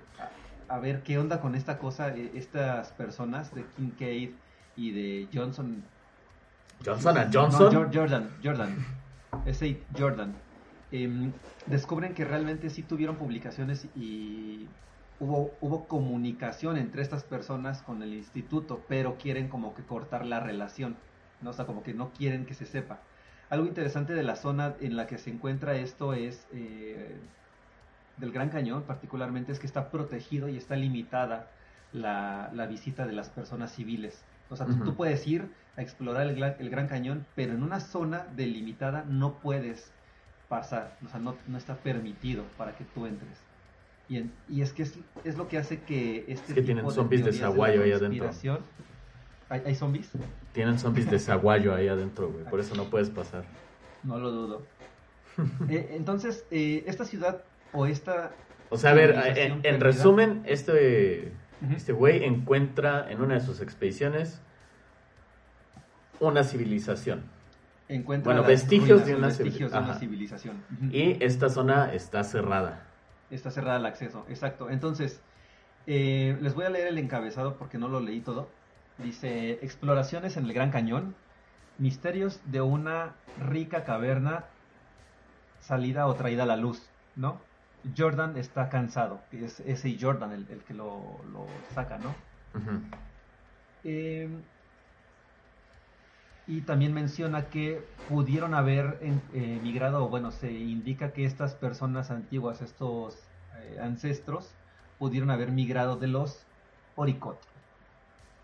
a, 0.69 0.75
a, 0.75 0.79
ver 0.79 1.03
qué 1.03 1.19
onda 1.19 1.41
con 1.41 1.55
esta 1.55 1.79
cosa, 1.79 2.15
eh, 2.15 2.33
estas 2.35 2.93
personas 2.93 3.55
de 3.55 3.65
Kincaid, 3.77 4.33
y 4.77 4.91
de 4.91 5.29
Johnson. 5.33 5.83
Johnson 6.85 7.19
and 7.19 7.35
Johnson. 7.35 7.73
No, 7.73 7.91
Jordan, 7.93 8.31
Jordan. 8.43 8.87
Ese 9.47 9.81
Jordan. 9.97 10.35
Eh, 10.93 11.31
descubren 11.67 12.15
que 12.15 12.25
realmente 12.25 12.71
sí 12.71 12.83
tuvieron 12.83 13.17
publicaciones 13.17 13.87
y 13.97 14.69
hubo, 15.19 15.53
hubo 15.61 15.89
comunicación 15.89 16.77
entre 16.77 17.03
estas 17.03 17.25
personas 17.25 17.83
con 17.83 18.03
el 18.03 18.15
instituto, 18.15 18.83
pero 18.89 19.17
quieren 19.17 19.49
como 19.49 19.75
que 19.75 19.83
cortar 19.83 20.25
la 20.27 20.41
relación. 20.41 20.97
¿no? 21.41 21.51
O 21.51 21.53
sea, 21.53 21.67
como 21.67 21.83
que 21.83 21.95
no 21.95 22.11
quieren 22.13 22.47
que 22.47 22.55
se 22.55 22.67
sepa. 22.67 23.01
Algo 23.49 23.67
interesante 23.67 24.13
de 24.13 24.23
la 24.23 24.37
zona 24.37 24.75
en 24.81 24.97
la 24.97 25.07
que 25.07 25.19
se 25.19 25.31
encuentra 25.31 25.75
esto 25.77 26.15
es 26.15 26.47
eh, 26.53 27.17
del 28.17 28.33
Gran 28.33 28.49
Cañón, 28.49 28.83
particularmente, 28.83 29.53
es 29.53 29.59
que 29.59 29.67
está 29.67 29.91
protegido 29.91 30.49
y 30.49 30.57
está 30.57 30.77
limitada 30.77 31.49
la, 31.93 32.51
la 32.53 32.67
visita 32.67 33.07
de 33.07 33.13
las 33.13 33.29
personas 33.29 33.73
civiles. 33.73 34.25
O 34.51 34.57
sea, 34.57 34.67
uh 34.67 34.71
-huh. 34.71 34.85
tú 34.85 34.95
puedes 34.95 35.27
ir 35.27 35.49
a 35.77 35.83
explorar 35.83 36.27
el, 36.27 36.43
el, 36.43 36.71
Gran 36.71 36.89
Cañón, 36.89 37.27
pero 37.35 37.53
en 37.53 37.63
una 37.63 37.81
zona 37.81 38.27
delimitada 38.37 39.05
no 39.09 39.35
puedes 39.35 39.93
pasar. 40.49 40.97
O 41.05 41.09
sea, 41.09 41.21
no, 41.21 41.37
no 41.47 41.59
está 41.59 41.77
permitido 41.77 42.45
para 42.57 42.77
que 42.77 42.85
tú 42.85 43.07
entres. 43.07 43.39
Y, 44.09 44.19
en, 44.19 44.33
y 44.49 44.63
es 44.63 44.73
que 44.73 44.85
es, 44.85 44.99
es, 45.25 45.37
lo 45.37 45.49
que 45.49 45.59
hace 45.59 45.81
que 45.81 46.25
este 46.29 46.33
es 46.33 46.41
que 46.43 46.55
tipo 46.55 46.67
tienen 46.67 46.91
zombies 46.91 47.25
de, 47.25 47.33
de 47.33 47.39
Zaguayo 47.39 47.83
ahí 47.83 47.93
adentro. 47.93 48.31
¿Hay, 49.49 49.63
¿Hay, 49.67 49.75
zombies? 49.75 50.11
Tienen 50.53 50.79
zombies 50.79 51.11
de 51.11 51.19
Zaguayo 51.19 51.75
ahí 51.75 51.89
adentro, 51.89 52.31
güey. 52.31 52.45
Por 52.45 52.61
eso 52.61 52.75
no 52.75 52.85
puedes 52.85 53.11
pasar. 53.11 53.45
No 54.03 54.19
lo 54.19 54.31
dudo. 54.31 54.63
eh, 55.69 55.91
entonces, 55.93 56.45
eh, 56.51 56.85
esta 56.87 57.05
ciudad 57.05 57.43
o 57.73 57.87
esta... 57.87 58.33
O 58.71 58.77
sea, 58.77 58.91
a 58.91 58.95
ver, 58.95 59.15
en, 59.37 59.61
en 59.63 59.81
resumen, 59.81 60.43
este 60.47 61.33
este 61.75 61.93
güey 61.93 62.25
encuentra 62.25 63.11
en 63.11 63.21
una 63.21 63.35
de 63.35 63.41
sus 63.41 63.61
expediciones 63.61 64.41
una 66.21 66.45
civilización. 66.45 67.25
Encuentra 67.89 68.33
bueno, 68.33 68.47
vestigios, 68.47 69.03
ruinas, 69.03 69.07
de, 69.07 69.15
una 69.15 69.27
vestigios 69.29 69.73
de, 69.73 69.79
una 69.79 69.95
civilización. 69.95 70.63
Y 70.91 71.23
esta 71.25 71.49
zona 71.49 71.93
está 71.93 72.25
cerrada. 72.25 72.83
Está 73.31 73.51
cerrada 73.51 73.77
al 73.77 73.87
acceso, 73.87 74.25
exacto. 74.29 74.71
Entonces, 74.71 75.21
eh, 75.87 76.37
les 76.41 76.55
voy 76.55 76.65
a 76.65 76.71
leer 76.71 76.89
el 76.89 76.99
encabezado 76.99 77.57
porque 77.57 77.79
no 77.79 77.89
lo 77.89 78.01
leí 78.01 78.21
todo. 78.21 78.49
Dice, 78.99 79.53
exploraciones 79.63 80.37
en 80.37 80.47
el 80.47 80.53
Gran 80.53 80.71
Cañón, 80.71 81.15
misterios 81.79 82.41
de 82.47 82.61
una 82.61 83.15
rica 83.39 83.85
caverna 83.85 84.47
salida 85.61 86.07
o 86.07 86.15
traída 86.15 86.45
a 86.45 86.47
la 86.47 86.57
luz, 86.57 86.89
¿no? 87.15 87.41
Jordan 87.97 88.37
está 88.37 88.69
cansado, 88.69 89.21
es 89.33 89.61
ese 89.61 89.97
Jordan 90.01 90.33
el, 90.33 90.47
el 90.51 90.61
que 90.65 90.75
lo, 90.75 91.21
lo, 91.33 91.47
saca, 91.75 91.99
¿no? 91.99 92.09
Uh 92.55 92.59
-huh. 92.59 92.81
eh, 93.85 94.29
y 96.47 96.61
también 96.61 96.95
menciona 96.95 97.47
que 97.47 97.85
pudieron 98.09 98.55
haber 98.55 98.99
eh, 99.03 99.61
migrado, 99.63 100.05
o 100.05 100.09
bueno, 100.09 100.31
se 100.31 100.53
indica 100.53 101.13
que 101.13 101.25
estas 101.25 101.55
personas 101.55 102.11
antiguas, 102.11 102.63
estos 102.63 103.19
eh, 103.59 103.79
ancestros, 103.83 104.55
pudieron 104.99 105.31
haber 105.31 105.51
migrado 105.51 105.97
de 105.97 106.07
los 106.07 106.47
Oricot. 106.95 107.39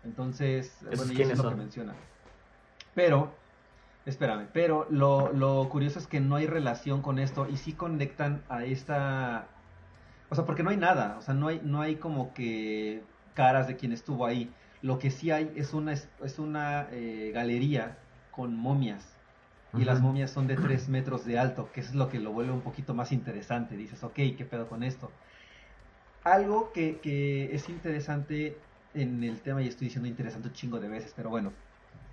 Entonces, 0.03 0.77
bueno, 0.81 1.13
y 1.13 1.21
eso 1.21 1.31
es 1.31 1.37
lo 1.37 1.43
son? 1.43 1.53
que 1.53 1.59
menciona. 1.59 1.93
Pero, 2.93 3.33
Espérame, 4.05 4.47
pero 4.51 4.85
lo, 4.89 5.31
lo, 5.31 5.69
curioso 5.69 5.97
es 5.97 6.07
que 6.07 6.19
no 6.19 6.35
hay 6.35 6.45
relación 6.45 7.01
con 7.01 7.19
esto 7.19 7.47
y 7.49 7.55
sí 7.55 7.71
conectan 7.73 8.43
a 8.49 8.65
esta... 8.65 9.47
O 10.29 10.35
sea, 10.35 10.45
porque 10.45 10.63
no 10.63 10.71
hay 10.71 10.77
nada, 10.77 11.15
o 11.17 11.21
sea, 11.21 11.33
no 11.33 11.47
hay, 11.47 11.61
no 11.63 11.81
hay 11.81 11.95
como 11.95 12.33
que 12.33 13.01
caras 13.33 13.67
de 13.67 13.77
quien 13.77 13.93
estuvo 13.93 14.25
ahí. 14.25 14.51
Lo 14.81 14.99
que 14.99 15.09
sí 15.09 15.31
hay 15.31 15.51
es 15.55 15.73
una, 15.73 15.93
es 15.93 16.39
una 16.39 16.87
eh, 16.91 17.31
galería 17.33 17.97
con 18.31 18.57
momias. 18.57 19.15
Y 19.73 19.77
uh 19.77 19.79
-huh. 19.79 19.85
las 19.85 20.01
momias 20.01 20.31
son 20.31 20.47
de 20.47 20.55
3 20.57 20.89
metros 20.89 21.25
de 21.25 21.39
alto, 21.39 21.69
que 21.71 21.79
es 21.79 21.95
lo 21.95 22.09
que 22.09 22.19
lo 22.19 22.33
vuelve 22.33 22.51
un 22.51 22.61
poquito 22.61 22.93
más 22.93 23.11
interesante. 23.11 23.77
Dices, 23.77 24.03
ok, 24.03 24.15
¿qué 24.15 24.45
pedo 24.49 24.67
con 24.67 24.83
esto? 24.83 25.11
Algo 26.23 26.73
que, 26.73 26.99
que 26.99 27.55
es 27.55 27.69
interesante 27.69 28.57
en 28.93 29.23
el 29.23 29.39
tema, 29.39 29.61
y 29.61 29.67
estoy 29.67 29.87
diciendo 29.87 30.09
interesante 30.09 30.49
un 30.49 30.53
chingo 30.53 30.79
de 30.79 30.89
veces, 30.89 31.13
pero 31.15 31.29
bueno. 31.29 31.53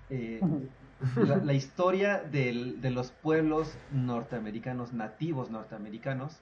Eh, 0.09 0.39
uh 0.41 0.45
-huh 0.45 0.69
la, 1.15 1.37
la 1.37 1.53
historia 1.53 2.19
del, 2.19 2.81
de 2.81 2.91
los 2.91 3.11
pueblos 3.11 3.73
norteamericanos, 3.91 4.93
nativos 4.93 5.49
norteamericanos, 5.49 6.37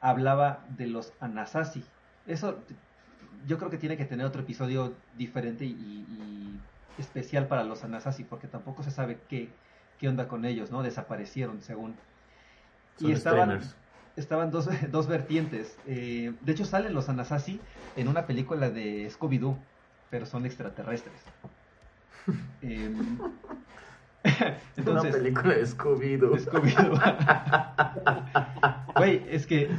hablaba 0.00 0.64
de 0.76 0.86
los 0.86 1.12
Anasazi. 1.20 1.84
Eso 2.26 2.58
yo 3.46 3.58
creo 3.58 3.70
que 3.70 3.78
tiene 3.78 3.96
que 3.96 4.04
tener 4.04 4.26
otro 4.26 4.42
episodio 4.42 4.94
diferente 5.16 5.64
y, 5.64 5.70
y 5.70 6.60
especial 6.98 7.46
para 7.46 7.64
los 7.64 7.84
Anasazi, 7.84 8.24
porque 8.24 8.48
tampoco 8.48 8.82
se 8.82 8.90
sabe 8.90 9.18
qué, 9.28 9.48
qué 9.98 10.08
onda 10.08 10.28
con 10.28 10.44
ellos, 10.44 10.70
¿no? 10.70 10.82
Desaparecieron, 10.82 11.62
según. 11.62 11.94
Son 12.96 13.10
y 13.10 13.12
estaban, 13.12 13.60
estaban 14.16 14.50
dos, 14.50 14.68
dos 14.90 15.06
vertientes. 15.06 15.76
Eh, 15.86 16.34
de 16.40 16.52
hecho, 16.52 16.64
salen 16.64 16.94
los 16.94 17.08
Anasazi 17.08 17.60
en 17.94 18.08
una 18.08 18.26
película 18.26 18.70
de 18.70 19.08
Scooby-Doo, 19.10 19.56
pero 20.10 20.26
son 20.26 20.46
extraterrestres. 20.46 21.22
Eh, 24.28 24.56
Entonces, 24.76 25.12
una 25.12 25.22
película 25.22 25.54
de 25.54 25.64
Scooby-Doo. 25.64 26.36
Scooby 26.40 26.74
Güey, 28.96 29.22
es 29.30 29.46
que 29.46 29.70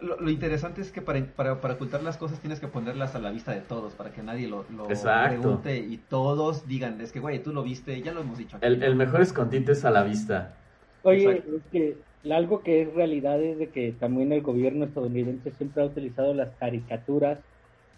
lo, 0.00 0.20
lo, 0.20 0.30
interesante 0.30 0.80
es 0.80 0.90
que 0.90 1.02
para, 1.02 1.22
para, 1.24 1.60
para, 1.60 1.74
ocultar 1.74 2.02
las 2.02 2.16
cosas 2.16 2.38
tienes 2.40 2.60
que 2.60 2.68
ponerlas 2.68 3.14
a 3.14 3.18
la 3.18 3.30
vista 3.30 3.52
de 3.52 3.60
todos, 3.60 3.94
para 3.94 4.10
que 4.10 4.22
nadie 4.22 4.48
lo, 4.48 4.64
lo 4.74 4.86
pregunte 4.86 5.76
y 5.76 5.98
todos 5.98 6.66
digan, 6.66 7.00
es 7.00 7.12
que, 7.12 7.20
güey, 7.20 7.42
tú 7.42 7.52
lo 7.52 7.62
viste, 7.62 8.00
ya 8.00 8.12
lo 8.12 8.22
hemos 8.22 8.38
dicho. 8.38 8.56
Aquí. 8.56 8.64
El, 8.64 8.82
el 8.82 8.94
mejor 8.94 9.20
escondite 9.20 9.72
es 9.72 9.84
a 9.84 9.90
la 9.90 10.02
vista. 10.02 10.54
Oye, 11.02 11.24
Exacto. 11.24 11.56
es 11.56 11.62
que 11.70 12.32
algo 12.32 12.62
que 12.62 12.82
es 12.82 12.94
realidad 12.94 13.42
es 13.42 13.58
de 13.58 13.68
que 13.68 13.92
también 13.92 14.32
el 14.32 14.42
gobierno 14.42 14.84
estadounidense 14.84 15.50
siempre 15.52 15.82
ha 15.82 15.86
utilizado 15.86 16.32
las 16.32 16.54
caricaturas 16.56 17.38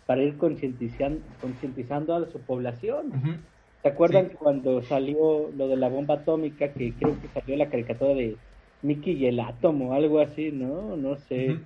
para 0.07 0.23
ir 0.25 0.37
concientizando, 0.39 1.29
concientizando 1.39 2.15
a 2.15 2.27
su 2.31 2.45
población. 2.47 3.19
Ujú. 3.19 3.49
¿Se 3.83 3.89
acuerdan 3.91 4.31
Sí. 4.31 4.39
cuando 4.39 4.83
salió 4.83 5.51
lo 5.53 5.69
de 5.69 5.77
la 5.77 5.89
bomba 5.89 6.17
atómica, 6.17 6.75
que 6.77 6.97
creo 6.97 7.21
que 7.21 7.29
salió 7.31 7.57
la 7.57 7.71
caricatura 7.71 8.15
de 8.15 8.43
Mickey 8.83 9.15
y 9.15 9.27
el 9.27 9.41
átomo, 9.41 9.95
algo 9.95 10.21
así, 10.21 10.53
¿no? 10.53 10.97
No 10.97 11.17
sé. 11.19 11.65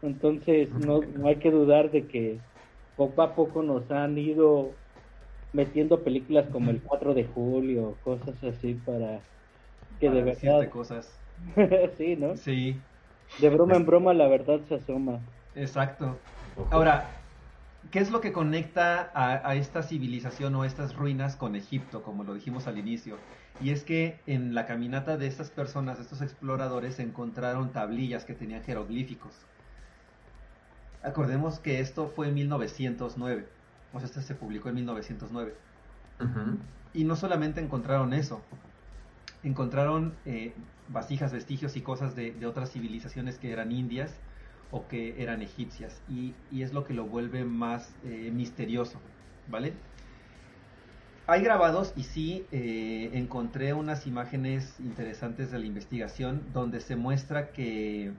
Entonces, 0.00 0.78
no, 0.78 1.02
no 1.02 1.28
hay 1.28 1.38
que 1.40 1.50
dudar 1.50 1.90
de 1.90 2.06
que 2.08 2.44
poco 2.94 3.22
a 3.22 3.34
poco 3.34 3.62
nos 3.62 3.90
han 3.90 4.16
ido 4.18 4.80
metiendo 5.52 6.04
películas 6.04 6.48
como 6.50 6.70
el 6.70 6.82
4 6.82 7.14
de 7.14 7.26
julio, 7.26 8.00
cosas 8.02 8.42
así 8.44 8.74
para 8.76 9.26
que 10.00 10.10
de 10.10 10.22
Para 10.22 10.24
verdad, 10.24 10.70
cosas. 10.70 11.22
sí, 11.96 12.16
¿no? 12.16 12.42
Sí, 12.44 12.88
De 13.38 13.50
broma 13.50 13.76
en 13.76 13.86
broma 13.86 14.14
la 14.14 14.28
verdad 14.28 14.64
se 14.66 14.76
asoma. 14.76 15.26
exacto. 15.54 16.22
Ahora, 16.70 17.17
¿qué 17.90 18.00
es 18.00 18.10
lo 18.10 18.20
que 18.20 18.32
conecta 18.32 19.10
a, 19.14 19.48
a 19.48 19.54
esta 19.54 19.82
civilización 19.82 20.54
o 20.54 20.64
estas 20.64 20.94
ruinas 20.94 21.36
con 21.36 21.56
Egipto, 21.56 22.02
como 22.02 22.24
lo 22.24 22.34
dijimos 22.34 22.66
al 22.66 22.78
inicio? 22.78 23.16
Y 23.60 23.70
es 23.70 23.82
que 23.82 24.20
en 24.26 24.54
la 24.54 24.66
caminata 24.66 25.16
de 25.16 25.26
estas 25.26 25.50
personas, 25.50 25.98
estos 25.98 26.20
exploradores, 26.20 26.98
encontraron 27.00 27.72
tablillas 27.72 28.24
que 28.24 28.34
tenían 28.34 28.62
jeroglíficos. 28.62 29.32
Acordemos 31.02 31.58
que 31.58 31.80
esto 31.80 32.08
fue 32.08 32.28
en 32.28 32.34
1909, 32.34 33.48
o 33.92 33.98
sea, 33.98 34.06
este 34.06 34.22
se 34.22 34.34
publicó 34.34 34.68
en 34.68 34.76
1909. 34.76 35.54
Ujú. 36.20 36.58
Y 36.94 37.04
no 37.04 37.16
solamente 37.16 37.60
encontraron 37.60 38.12
eso, 38.12 38.42
encontraron 39.42 40.14
eh, 40.24 40.52
vasijas, 40.88 41.32
vestigios 41.32 41.76
y 41.76 41.80
cosas 41.80 42.14
de, 42.16 42.32
de 42.32 42.46
otras 42.46 42.72
civilizaciones 42.72 43.38
que 43.38 43.52
eran 43.52 43.72
indias 43.72 44.12
o 44.70 44.86
que 44.88 45.22
eran 45.22 45.42
egipcias. 45.42 46.00
Y, 46.08 46.34
y 46.50 46.62
es 46.62 46.72
lo 46.72 46.84
que 46.84 46.94
lo 46.94 47.06
vuelve 47.06 47.44
más 47.44 47.94
eh, 48.04 48.30
misterioso, 48.32 49.00
¿vale? 49.48 49.72
Hay 51.26 51.42
grabados 51.42 51.92
y 51.94 52.04
sí 52.04 52.46
eh, 52.52 53.10
encontré 53.12 53.74
unas 53.74 54.06
imágenes 54.06 54.74
interesantes 54.80 55.50
de 55.50 55.58
la 55.58 55.66
investigación 55.66 56.42
donde 56.54 56.80
se 56.80 56.96
muestra 56.96 57.50
que 57.52 58.12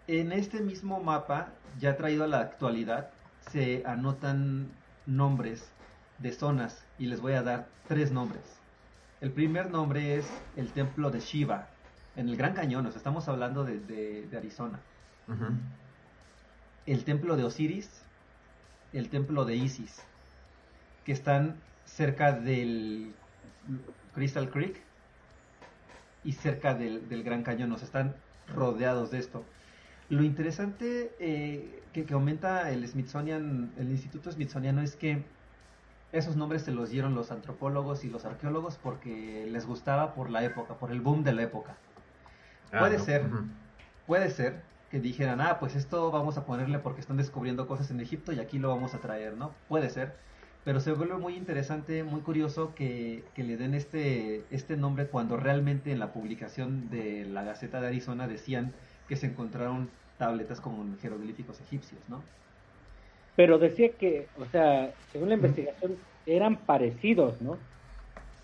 en 0.07 0.33
este 0.33 0.59
mismo 0.59 0.99
mapa, 0.99 1.53
ya 1.79 1.95
traído 1.95 2.25
a 2.25 2.27
la 2.27 2.41
actualidad, 2.41 3.11
se 3.49 3.81
anotan 3.85 4.67
nombres 5.05 5.71
de 6.17 6.33
zonas 6.33 6.85
y 6.99 7.05
les 7.05 7.21
voy 7.21 7.31
a 7.31 7.43
dar 7.43 7.69
tres 7.87 8.11
nombres. 8.11 8.43
El 9.21 9.31
primer 9.31 9.71
nombre 9.71 10.17
es 10.17 10.29
el 10.57 10.73
templo 10.73 11.11
de 11.11 11.21
Shiva, 11.21 11.69
en 12.15 12.29
el 12.29 12.35
Gran 12.37 12.53
Cañón, 12.53 12.85
o 12.85 12.91
sea, 12.91 12.97
estamos 12.97 13.27
hablando 13.27 13.63
de, 13.63 13.79
de- 13.79 14.27
de 14.27 14.37
Arizona. 14.37 14.79
El 16.85 17.03
templo 17.05 17.37
de 17.37 17.43
Osiris, 17.43 17.89
el 18.93 19.09
templo 19.09 19.45
de 19.45 19.55
Isis, 19.55 20.01
que 21.05 21.11
están 21.11 21.55
cerca 21.85 22.31
del 22.33 23.13
Crystal 24.13 24.49
Creek 24.49 24.81
y 26.23 26.33
cerca 26.33 26.73
del, 26.73 27.07
del 27.09 27.23
Gran 27.23 27.43
Cañón, 27.43 27.69
nos 27.69 27.83
están 27.83 28.15
rodeados 28.53 29.11
de 29.11 29.19
esto. 29.19 29.43
Lo 30.09 30.23
interesante 30.23 31.15
eh, 31.19 31.81
que, 31.93 32.05
que 32.05 32.13
aumenta 32.13 32.69
el 32.71 32.85
Smithsonian, 32.87 33.71
el 33.77 33.89
Instituto 33.91 34.31
Smithsoniano 34.31 34.81
es 34.81 34.95
que 34.95 35.23
esos 36.11 36.35
nombres 36.35 36.63
se 36.63 36.71
los 36.73 36.89
dieron 36.89 37.15
los 37.15 37.31
antropólogos 37.31 38.03
y 38.03 38.09
los 38.09 38.25
arqueólogos 38.25 38.77
porque 38.77 39.47
les 39.49 39.65
gustaba 39.65 40.13
por 40.13 40.29
la 40.29 40.43
época, 40.43 40.73
por 40.75 40.91
el 40.91 40.99
boom 40.99 41.23
de 41.23 41.31
la 41.33 41.43
época. 41.43 41.77
Ah, 42.71 42.79
Puede 42.79 42.97
no. 42.97 43.03
ser. 43.03 43.21
Puede 44.05 44.29
ser 44.29 44.63
que 44.89 44.99
dijeran, 44.99 45.39
ah, 45.41 45.57
pues 45.59 45.75
esto 45.75 46.11
vamos 46.11 46.37
a 46.37 46.45
ponerle 46.45 46.79
porque 46.79 46.99
están 47.01 47.17
descubriendo 47.17 47.65
cosas 47.67 47.91
en 47.91 47.99
Egipto 48.01 48.33
y 48.33 48.39
aquí 48.39 48.59
lo 48.59 48.69
vamos 48.69 48.93
a 48.93 48.99
traer, 48.99 49.37
¿no? 49.37 49.55
Puede 49.67 49.89
ser. 49.89 50.17
Pero 50.63 50.79
se 50.79 50.91
vuelve 50.91 51.17
muy 51.17 51.35
interesante, 51.35 52.03
muy 52.03 52.21
curioso 52.21 52.75
que, 52.75 53.31
que 53.33 53.43
le 53.43 53.57
den 53.57 53.73
este, 53.73 54.53
este 54.53 54.77
nombre 54.77 55.07
cuando 55.07 55.37
realmente 55.37 55.91
en 55.91 55.99
la 55.99 56.11
publicación 56.13 56.89
de 56.89 57.25
la 57.25 57.43
Gaceta 57.43 57.81
de 57.81 57.87
Arizona 57.87 58.27
decían 58.27 58.75
que 59.07 59.15
se 59.15 59.27
encontraron 59.27 59.91
tabletas 60.17 60.61
con 60.61 60.97
jeroglíficos 60.99 61.61
egipcios, 61.61 62.07
¿no? 62.09 62.23
Pero 63.35 63.57
decía 63.59 63.97
que, 63.97 64.29
o 64.35 64.45
sea, 64.45 64.93
según 65.11 65.29
la 65.29 65.35
investigación, 65.35 65.97
eran 66.25 66.65
parecidos, 66.65 67.41
¿no? 67.41 67.59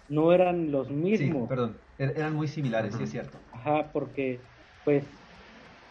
No 0.08 0.32
eran 0.34 0.72
los 0.72 0.88
Sí, 0.88 0.94
mismos. 0.94 1.50
perdón, 1.50 1.78
er- 1.98 2.14
eran 2.16 2.34
muy 2.36 2.48
similares, 2.48 2.96
sí 2.96 3.04
es 3.04 3.10
cierto. 3.12 3.40
Ajá, 3.58 3.90
porque, 3.92 4.40
pues, 4.86 5.04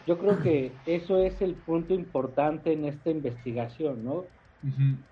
yo 0.05 0.17
creo 0.17 0.41
que 0.41 0.71
eso 0.85 1.19
es 1.19 1.41
el 1.41 1.53
punto 1.53 1.93
importante 1.93 2.71
en 2.71 2.85
esta 2.85 3.09
investigación, 3.09 4.05
¿no? 4.05 4.23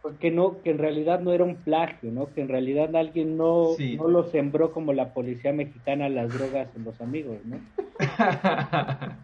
Porque 0.02 0.32
no, 0.32 0.62
que 0.64 0.72
en 0.72 0.80
realidad 0.80 1.20
no 1.20 1.32
era 1.32 1.44
un 1.44 1.56
plagio, 1.56 2.12
¿no? 2.12 2.34
Que 2.34 2.42
en 2.42 2.50
realidad 2.50 2.94
alguien 2.96 3.38
no, 3.38 3.74
Sí. 3.78 3.96
no 3.96 4.08
lo 4.08 4.24
sembró 4.24 4.72
como 4.72 4.92
la 4.92 5.14
policía 5.14 5.54
mexicana 5.54 6.10
las 6.10 6.34
drogas 6.34 6.68
en 6.76 6.84
los 6.84 7.00
amigos, 7.02 7.38
¿no? 7.46 7.58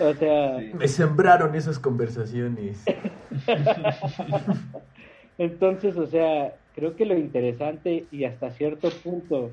O 0.00 0.12
sea, 0.14 0.58
Sí. 0.60 0.70
Me 0.74 0.88
sembraron 0.88 1.54
esas 1.56 1.78
conversaciones. 1.78 2.84
entonces, 5.38 5.96
o 5.96 6.06
sea, 6.06 6.54
creo 6.74 6.94
que 6.94 7.04
lo 7.04 7.18
interesante 7.18 8.06
y 8.10 8.24
hasta 8.24 8.50
cierto 8.52 8.90
punto 9.02 9.50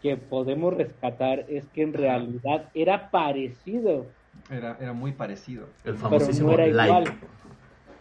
que 0.00 0.16
podemos 0.16 0.74
rescatar 0.74 1.46
es 1.48 1.70
que 1.70 1.82
en 1.82 1.92
realidad 1.94 2.70
era 2.74 3.10
parecido, 3.10 4.14
Era, 4.50 4.76
era 4.80 4.92
muy 4.92 5.12
parecido. 5.12 5.74
El 5.84 5.96
famosísimo 5.96 6.50
no 6.50 6.52
era 6.52 6.66
like. 6.66 6.94
igual. 6.94 7.20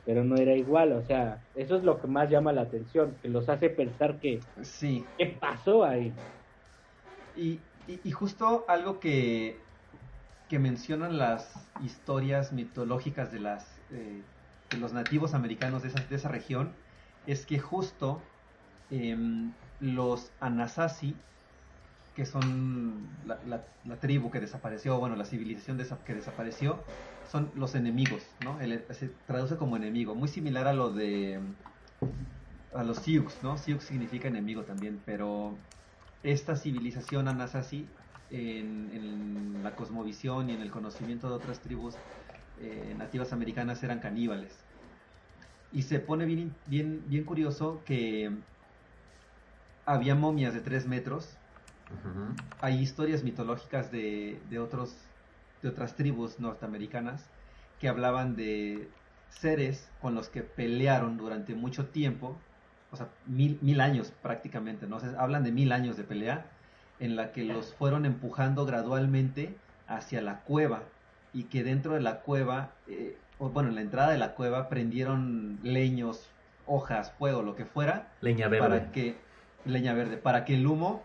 pero 0.06 0.24
no 0.24 0.38
era 0.38 0.56
igual, 0.56 0.94
o 0.94 1.04
sea, 1.04 1.44
eso 1.54 1.78
es 1.78 1.84
lo 1.84 2.00
que 2.02 2.08
más 2.08 2.30
llama 2.30 2.54
la 2.54 2.62
atención, 2.64 3.20
que 3.22 3.30
los 3.30 3.50
hace 3.50 3.70
pensar 3.70 4.20
que, 4.20 4.46
Sí, 4.64 5.08
¿qué 5.18 5.38
pasó 5.42 5.84
ahí? 5.84 6.16
Y, 7.34 7.68
y- 7.86 8.02
y 8.08 8.12
justo 8.12 8.66
algo 8.68 9.00
que, 9.00 9.68
que 10.48 10.60
mencionan 10.60 11.18
las 11.18 11.72
historias 11.80 12.54
mitológicas 12.54 13.32
de, 13.32 13.40
las, 13.40 13.82
eh, 13.90 14.28
de 14.72 14.78
los 14.78 14.94
nativos 14.94 15.34
americanos 15.34 15.84
de 15.84 15.90
esa, 15.90 16.02
de 16.02 16.16
esa 16.16 16.30
región 16.30 16.78
es 17.26 17.46
que 17.46 17.60
justo 17.60 18.32
em, 18.90 19.56
los 19.80 20.36
Anasazi, 20.40 21.24
que 22.18 22.26
son 22.26 23.20
la, 23.24 24.00
tribu 24.02 24.32
que 24.32 24.42
desapareció, 24.42 25.00
bueno, 25.00 25.16
la 25.18 25.26
civilización 25.26 25.78
desa- 25.80 26.04
que 26.04 26.16
desapareció, 26.16 26.88
son 27.24 27.54
los 27.56 27.76
enemigos, 27.76 28.36
¿no? 28.40 28.60
El- 28.62 28.88
se 28.96 29.10
traduce 29.10 29.58
como 29.58 29.78
enemigo, 29.78 30.16
muy 30.16 30.30
similar 30.30 30.68
a 30.68 30.74
lo 30.74 30.94
de 30.94 31.58
a 32.72 32.84
los 32.84 33.00
Sioux, 33.00 33.42
¿no? 33.42 33.58
Sioux 33.58 33.82
significa 33.84 34.28
enemigo 34.28 34.66
también, 34.66 35.04
pero 35.04 35.68
esta 36.22 36.56
civilización 36.56 37.28
Anasazi 37.28 38.00
en, 38.30 38.92
en 38.92 39.64
la 39.64 39.76
cosmovisión 39.76 40.50
y 40.50 40.54
en 40.54 40.62
el 40.62 40.72
conocimiento 40.72 41.30
de 41.30 41.36
otras 41.36 41.62
tribus 41.62 42.02
eh, 42.56 42.94
nativas 42.96 43.34
americanas 43.34 43.84
eran 43.84 44.00
caníbales. 44.00 44.70
Y 45.70 45.84
se 45.84 46.00
pone 46.00 46.26
bien, 46.26 46.62
bien, 46.66 47.08
bien 47.08 47.26
curioso 47.26 47.84
que 47.84 48.44
había 49.86 50.14
momias 50.14 50.54
de 50.54 50.62
3 50.62 50.86
metros. 50.86 51.37
Hay 52.62 52.80
historias 52.80 53.24
mitológicas 53.24 53.92
de, 53.92 54.40
de, 54.50 54.60
otros, 54.60 54.96
de 55.62 55.70
otras 55.70 55.96
tribus 55.96 56.40
norteamericanas 56.40 57.30
que 57.80 57.88
hablaban 57.88 58.36
de 58.36 58.90
seres 59.30 59.90
con 60.02 60.16
los 60.16 60.30
que 60.30 60.42
pelearon 60.42 61.18
durante 61.18 61.54
mucho 61.54 61.88
tiempo, 61.88 62.38
o 62.92 62.96
sea, 62.96 63.10
mil, 63.26 63.60
mil 63.62 63.82
años 63.82 64.14
prácticamente, 64.22 64.88
¿no? 64.88 64.98
hablan 65.18 65.44
de 65.44 65.52
mil 65.52 65.72
años 65.72 65.98
de 65.98 66.04
pelea, 66.04 66.46
en 67.00 67.16
la 67.16 67.32
que 67.32 67.44
los 67.44 67.76
fueron 67.76 68.06
empujando 68.06 68.66
gradualmente 68.66 69.56
hacia 69.88 70.22
la 70.22 70.42
cueva 70.42 70.84
y 71.34 71.44
que 71.44 71.64
dentro 71.64 71.94
de 71.94 72.02
la 72.02 72.22
cueva, 72.22 72.72
eh, 72.88 73.18
o 73.38 73.50
bueno, 73.50 73.70
en 73.70 73.76
la 73.76 73.82
entrada 73.82 74.12
de 74.12 74.18
la 74.18 74.34
cueva 74.34 74.70
prendieron 74.70 75.60
leños, 75.62 76.28
hojas, 76.66 77.12
fuego, 77.12 77.44
lo 77.44 77.56
que 77.56 77.66
fuera. 77.66 78.08
Leña 78.22 78.48
verde. 78.48 78.68
Para 78.68 78.92
que, 78.92 79.18
leña 79.66 79.94
verde, 79.94 80.18
para 80.18 80.44
que 80.46 80.56
el 80.56 80.66
humo 80.66 81.04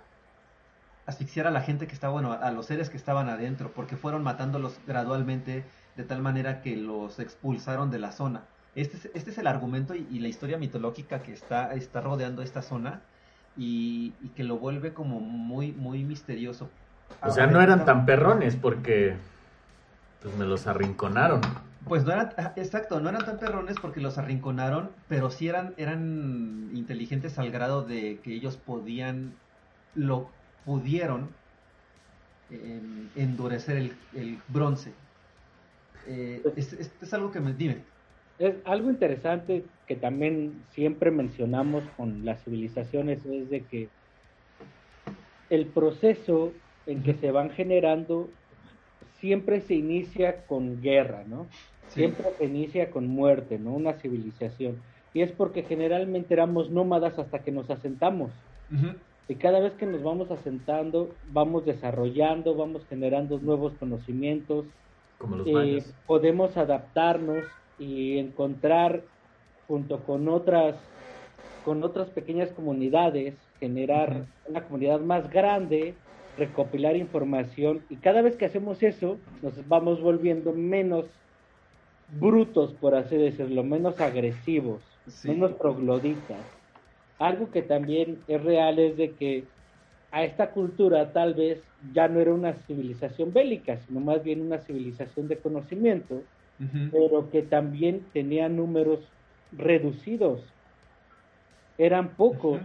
asfixiara 1.06 1.50
a 1.50 1.52
la 1.52 1.62
gente 1.62 1.86
que 1.86 1.94
estaba, 1.94 2.12
bueno, 2.12 2.32
a 2.32 2.50
los 2.50 2.66
seres 2.66 2.90
que 2.90 2.96
estaban 2.96 3.28
adentro, 3.28 3.72
porque 3.74 3.96
fueron 3.96 4.22
matándolos 4.22 4.78
gradualmente 4.86 5.64
de 5.96 6.04
tal 6.04 6.22
manera 6.22 6.62
que 6.62 6.76
los 6.76 7.18
expulsaron 7.18 7.90
de 7.90 7.98
la 7.98 8.12
zona. 8.12 8.42
Este 8.74 8.96
es, 8.96 9.10
este 9.14 9.30
es 9.30 9.38
el 9.38 9.46
argumento 9.46 9.94
y, 9.94 10.18
la 10.18 10.28
historia 10.28 10.56
mitológica 10.56 11.22
que 11.22 11.32
está, 11.32 11.74
está 11.74 12.00
rodeando 12.00 12.42
esta 12.42 12.62
zona 12.62 13.02
y, 13.56 14.12
que 14.34 14.44
lo 14.44 14.58
vuelve 14.58 14.94
como 14.94 15.20
muy, 15.20 15.72
muy 15.72 16.04
misterioso. 16.04 16.70
O 17.22 17.30
sea, 17.30 17.46
no 17.46 17.60
eran 17.60 17.84
tan 17.84 18.06
perrones 18.06 18.56
porque 18.56 19.16
pues 20.22 20.34
me 20.36 20.46
los 20.46 20.66
arrinconaron. 20.66 21.40
Pues 21.86 22.04
no 22.04 22.12
eran, 22.12 22.30
exacto, 22.56 23.00
no 23.00 23.10
eran 23.10 23.26
tan 23.26 23.38
perrones 23.38 23.76
porque 23.78 24.00
los 24.00 24.16
arrinconaron, 24.16 24.90
pero 25.08 25.30
sí 25.30 25.48
eran, 25.48 25.74
eran 25.76 26.70
inteligentes 26.72 27.38
al 27.38 27.50
grado 27.50 27.82
de 27.82 28.20
que 28.22 28.32
ellos 28.32 28.56
podían, 28.56 29.34
lo 29.94 30.30
pudieron 30.64 31.28
em, 32.50 33.08
endurecer 33.16 33.76
el, 33.76 33.92
el 34.14 34.38
bronce. 34.48 34.92
Eh, 36.06 36.42
es, 36.56 37.14
algo 37.14 37.30
que 37.30 37.40
me 37.40 37.52
dime. 37.52 37.78
Es 38.38 38.56
algo 38.64 38.90
interesante 38.90 39.64
que 39.86 39.96
también 39.96 40.62
siempre 40.70 41.10
mencionamos 41.10 41.84
con 41.96 42.24
las 42.24 42.42
civilizaciones 42.42 43.24
es 43.24 43.50
de 43.50 43.62
que 43.62 43.88
el 45.50 45.66
proceso 45.66 46.52
en 46.86 47.02
que 47.02 47.14
se 47.14 47.30
van 47.30 47.50
generando 47.50 48.30
siempre 49.20 49.60
se 49.60 49.74
inicia 49.74 50.44
con 50.46 50.82
guerra, 50.82 51.24
¿no? 51.26 51.46
Siempre 51.88 52.26
se 52.38 52.46
inicia 52.46 52.90
con 52.90 53.06
muerte, 53.06 53.58
¿no? 53.58 53.74
Una 53.74 53.92
civilización. 53.92 54.80
Y 55.14 55.20
es 55.20 55.30
porque 55.30 55.62
generalmente 55.62 56.34
éramos 56.34 56.70
nómadas 56.70 57.18
hasta 57.18 57.40
que 57.40 57.52
nos 57.52 57.70
asentamos. 57.70 58.32
Y 59.28 59.36
cada 59.36 59.60
vez 59.60 59.72
que 59.74 59.86
nos 59.86 60.02
vamos 60.02 60.30
asentando, 60.30 61.10
vamos 61.32 61.64
desarrollando, 61.64 62.54
vamos 62.54 62.84
generando 62.88 63.38
nuevos 63.38 63.72
conocimientos, 63.74 64.66
eh, 65.46 65.82
podemos 66.06 66.56
adaptarnos 66.56 67.44
y 67.78 68.18
encontrar 68.18 69.02
junto 69.66 70.00
con 70.00 70.28
otras 70.28 70.76
con 71.64 71.84
otras 71.84 72.10
pequeñas 72.10 72.50
comunidades 72.50 73.36
generar 73.60 74.26
una 74.48 74.64
comunidad 74.64 75.00
más 75.00 75.30
grande 75.30 75.94
recopilar 76.36 76.96
información 76.96 77.82
y 77.88 77.96
cada 77.96 78.22
vez 78.22 78.36
que 78.36 78.46
hacemos 78.46 78.82
eso 78.82 79.18
nos 79.42 79.66
vamos 79.68 80.00
volviendo 80.00 80.52
menos 80.52 81.06
brutos 82.18 82.72
por 82.74 82.94
así 82.94 83.16
decirlo 83.16 83.62
menos 83.62 84.00
agresivos 84.00 84.82
menos 85.24 85.56
trogloditas 85.58 86.61
algo 87.22 87.50
que 87.50 87.62
también 87.62 88.18
es 88.28 88.42
real 88.42 88.78
es 88.78 88.96
de 88.96 89.12
que 89.12 89.44
a 90.10 90.24
esta 90.24 90.50
cultura 90.50 91.12
tal 91.12 91.34
vez 91.34 91.62
ya 91.92 92.08
no 92.08 92.20
era 92.20 92.34
una 92.34 92.54
civilización 92.66 93.32
bélica, 93.32 93.78
sino 93.78 94.00
más 94.00 94.22
bien 94.22 94.42
una 94.42 94.58
civilización 94.58 95.28
de 95.28 95.38
conocimiento, 95.38 96.22
pero 96.92 97.30
que 97.30 97.42
también 97.42 98.04
tenía 98.12 98.48
números 98.48 99.00
reducidos. 99.52 100.42
Eran 101.78 102.10
pocos 102.10 102.60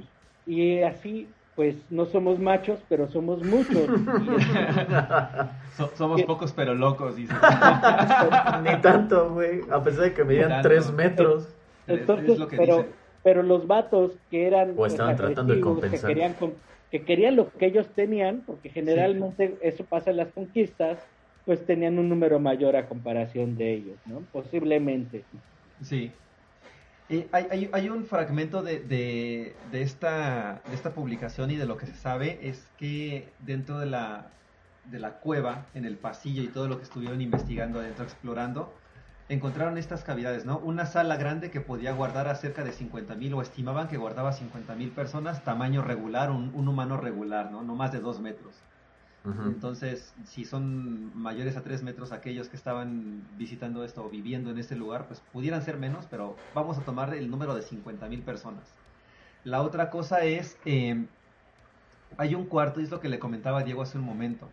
y 0.45 0.81
así 0.81 1.27
pues 1.55 1.75
no 1.89 2.05
somos 2.05 2.37
machos, 2.37 2.79
pero 2.87 3.07
somos 3.07 3.43
muchos. 3.43 3.89
somos 5.97 6.21
pocos 6.23 6.51
pero 6.51 6.75
locos, 6.75 7.15
dice. 7.15 7.33
Ni 8.63 8.75
tanto, 8.81 9.33
güey, 9.33 9.61
a 9.71 9.81
pesar 9.81 10.03
de 10.03 10.13
que 10.13 10.23
medían 10.23 10.61
tres 10.61 10.91
metros. 10.91 11.47
Entonces, 11.87 12.39
pero, 12.51 12.85
pero 13.27 13.43
los 13.43 13.67
vatos 13.67 14.13
que 14.31 14.47
eran... 14.47 14.73
O 14.77 14.85
estaban 14.85 15.17
tratando 15.17 15.53
de 15.53 15.59
compensar. 15.59 15.99
Que 15.99 16.15
querían 16.15 16.35
que 16.89 17.01
querían 17.03 17.35
lo 17.35 17.51
que 17.51 17.65
ellos 17.65 17.85
tenían, 17.93 18.41
porque 18.47 18.69
generalmente 18.69 19.57
eso 19.61 19.83
pasa 19.83 20.11
en 20.11 20.15
las 20.15 20.29
conquistas, 20.29 20.97
pues 21.45 21.65
tenían 21.65 21.99
un 21.99 22.07
número 22.07 22.39
mayor 22.39 22.77
a 22.77 22.87
comparación 22.87 23.57
de 23.57 23.73
ellos, 23.73 23.97
¿no? 24.05 24.21
Posiblemente. 24.31 25.25
Sí. 25.81 26.13
hay, 27.33 27.69
hay, 27.73 27.89
un 27.89 28.05
fragmento 28.05 28.63
de, 28.63 28.79
de, 28.79 29.53
de, 29.73 29.81
esta, 29.81 30.61
de 30.69 30.73
esta 30.73 30.93
publicación 30.93 31.51
y 31.51 31.57
de 31.57 31.65
lo 31.65 31.75
que 31.75 31.85
se 31.85 31.95
sabe 31.95 32.39
es 32.41 32.65
que 32.77 33.27
dentro 33.39 33.77
de 33.77 33.87
la, 33.87 34.27
de 34.89 34.99
la 34.99 35.15
cueva, 35.19 35.65
en 35.73 35.83
el 35.83 35.97
pasillo 35.97 36.43
y 36.43 36.47
todo 36.47 36.69
lo 36.69 36.77
que 36.77 36.83
estuvieron 36.83 37.19
investigando 37.19 37.81
adentro, 37.81 38.05
explorando, 38.05 38.73
encontraron 39.29 39.77
estas 39.77 40.03
cavidades, 40.03 40.45
¿no? 40.45 40.57
Una 40.59 40.85
sala 40.85 41.17
grande 41.17 41.51
que 41.51 41.59
podía 41.59 41.91
guardar 41.91 42.27
a 42.27 42.35
cerca 42.35 42.63
de 42.63 42.71
50.000 42.71 43.35
o 43.35 43.41
estimaban 43.41 43.87
que 43.87 43.97
guardaba 43.97 44.31
50.000 44.31 44.91
personas, 44.91 45.43
tamaño 45.43 45.81
regular, 45.81 46.31
un, 46.31 46.67
humano 46.67 46.97
regular, 46.97 47.51
¿no? 47.51 47.61
No 47.61 47.75
más 47.75 47.91
de 47.91 47.99
dos 47.99 48.19
metros. 48.19 48.55
Entonces, 49.45 50.13
si 50.23 50.45
son 50.45 51.11
mayores 51.13 51.57
a 51.57 51.61
tres 51.61 51.83
metros 51.83 52.13
aquellos 52.13 52.47
que 52.47 52.55
estaban 52.55 53.27
visitando 53.37 53.83
esto 53.83 54.05
o 54.05 54.09
viviendo 54.09 54.51
en 54.51 54.57
este 54.57 54.77
lugar, 54.77 55.05
pues 55.07 55.19
pudieran 55.33 55.61
ser 55.61 55.75
menos, 55.75 56.05
pero 56.09 56.37
vamos 56.55 56.77
a 56.77 56.81
tomar 56.81 57.13
el 57.13 57.29
número 57.29 57.53
de 57.53 57.61
50.000 57.61 58.23
personas. 58.23 58.63
La 59.43 59.63
otra 59.63 59.89
cosa 59.89 60.21
es, 60.21 60.57
eh, 60.63 61.07
hay 62.17 62.35
un 62.35 62.45
cuarto, 62.45 62.79
y 62.79 62.85
es 62.85 62.89
lo 62.89 63.01
que 63.01 63.09
le 63.09 63.19
comentaba 63.19 63.63
Diego 63.63 63.81
hace 63.81 63.97
un 63.97 64.05
momento, 64.05 64.47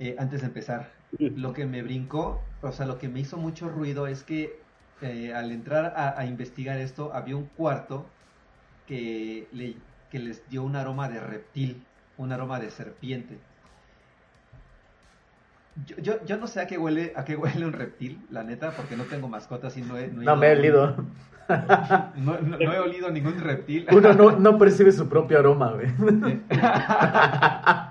eh, 0.00 0.16
antes 0.18 0.40
de 0.40 0.48
empezar 0.48 0.90
lo 1.18 1.52
que 1.52 1.66
me 1.66 1.82
brincó, 1.82 2.42
o 2.62 2.72
sea, 2.72 2.86
lo 2.86 2.98
que 2.98 3.08
me 3.08 3.20
hizo 3.20 3.36
mucho 3.36 3.68
ruido 3.68 4.06
es 4.06 4.22
que 4.22 4.60
eh, 5.02 5.32
al 5.34 5.50
entrar 5.50 5.94
a, 5.96 6.24
investigar 6.26 6.78
esto, 6.78 7.12
había 7.12 7.36
un 7.36 7.46
cuarto 7.46 8.06
que, 8.86 9.48
le, 9.52 9.74
que 10.10 10.18
les 10.18 10.48
dio 10.48 10.62
un 10.62 10.76
aroma 10.76 11.08
de 11.08 11.20
reptil, 11.20 11.82
un 12.18 12.32
aroma 12.32 12.60
de 12.60 12.70
serpiente. 12.70 13.38
Yo, 15.86 15.96
yo, 15.96 16.24
yo, 16.24 16.36
no 16.36 16.46
sé 16.46 16.60
a 16.60 16.66
qué 16.66 16.76
huele 16.76 17.14
a 17.16 17.24
qué 17.24 17.34
huele 17.34 17.64
un 17.64 17.72
reptil, 17.72 18.20
la 18.30 18.42
neta, 18.42 18.72
porque 18.72 18.94
no 18.94 19.04
tengo 19.04 19.26
mascotas 19.26 19.76
y 19.76 19.82
no 19.82 19.96
he... 19.98 20.08
No, 20.08 20.36
me 20.36 20.48
he 20.48 20.56
olido. 20.58 20.96
No, 22.16 22.38
no, 22.40 22.56
he 22.58 22.78
olido 22.78 23.10
ningún 23.10 23.38
reptil. 23.38 23.86
Uno 23.90 24.14
no, 24.14 24.30
no 24.38 24.56
percibe 24.58 24.92
su 24.92 25.08
propio 25.08 25.40
aroma, 25.40 25.72
güey. 25.72 25.88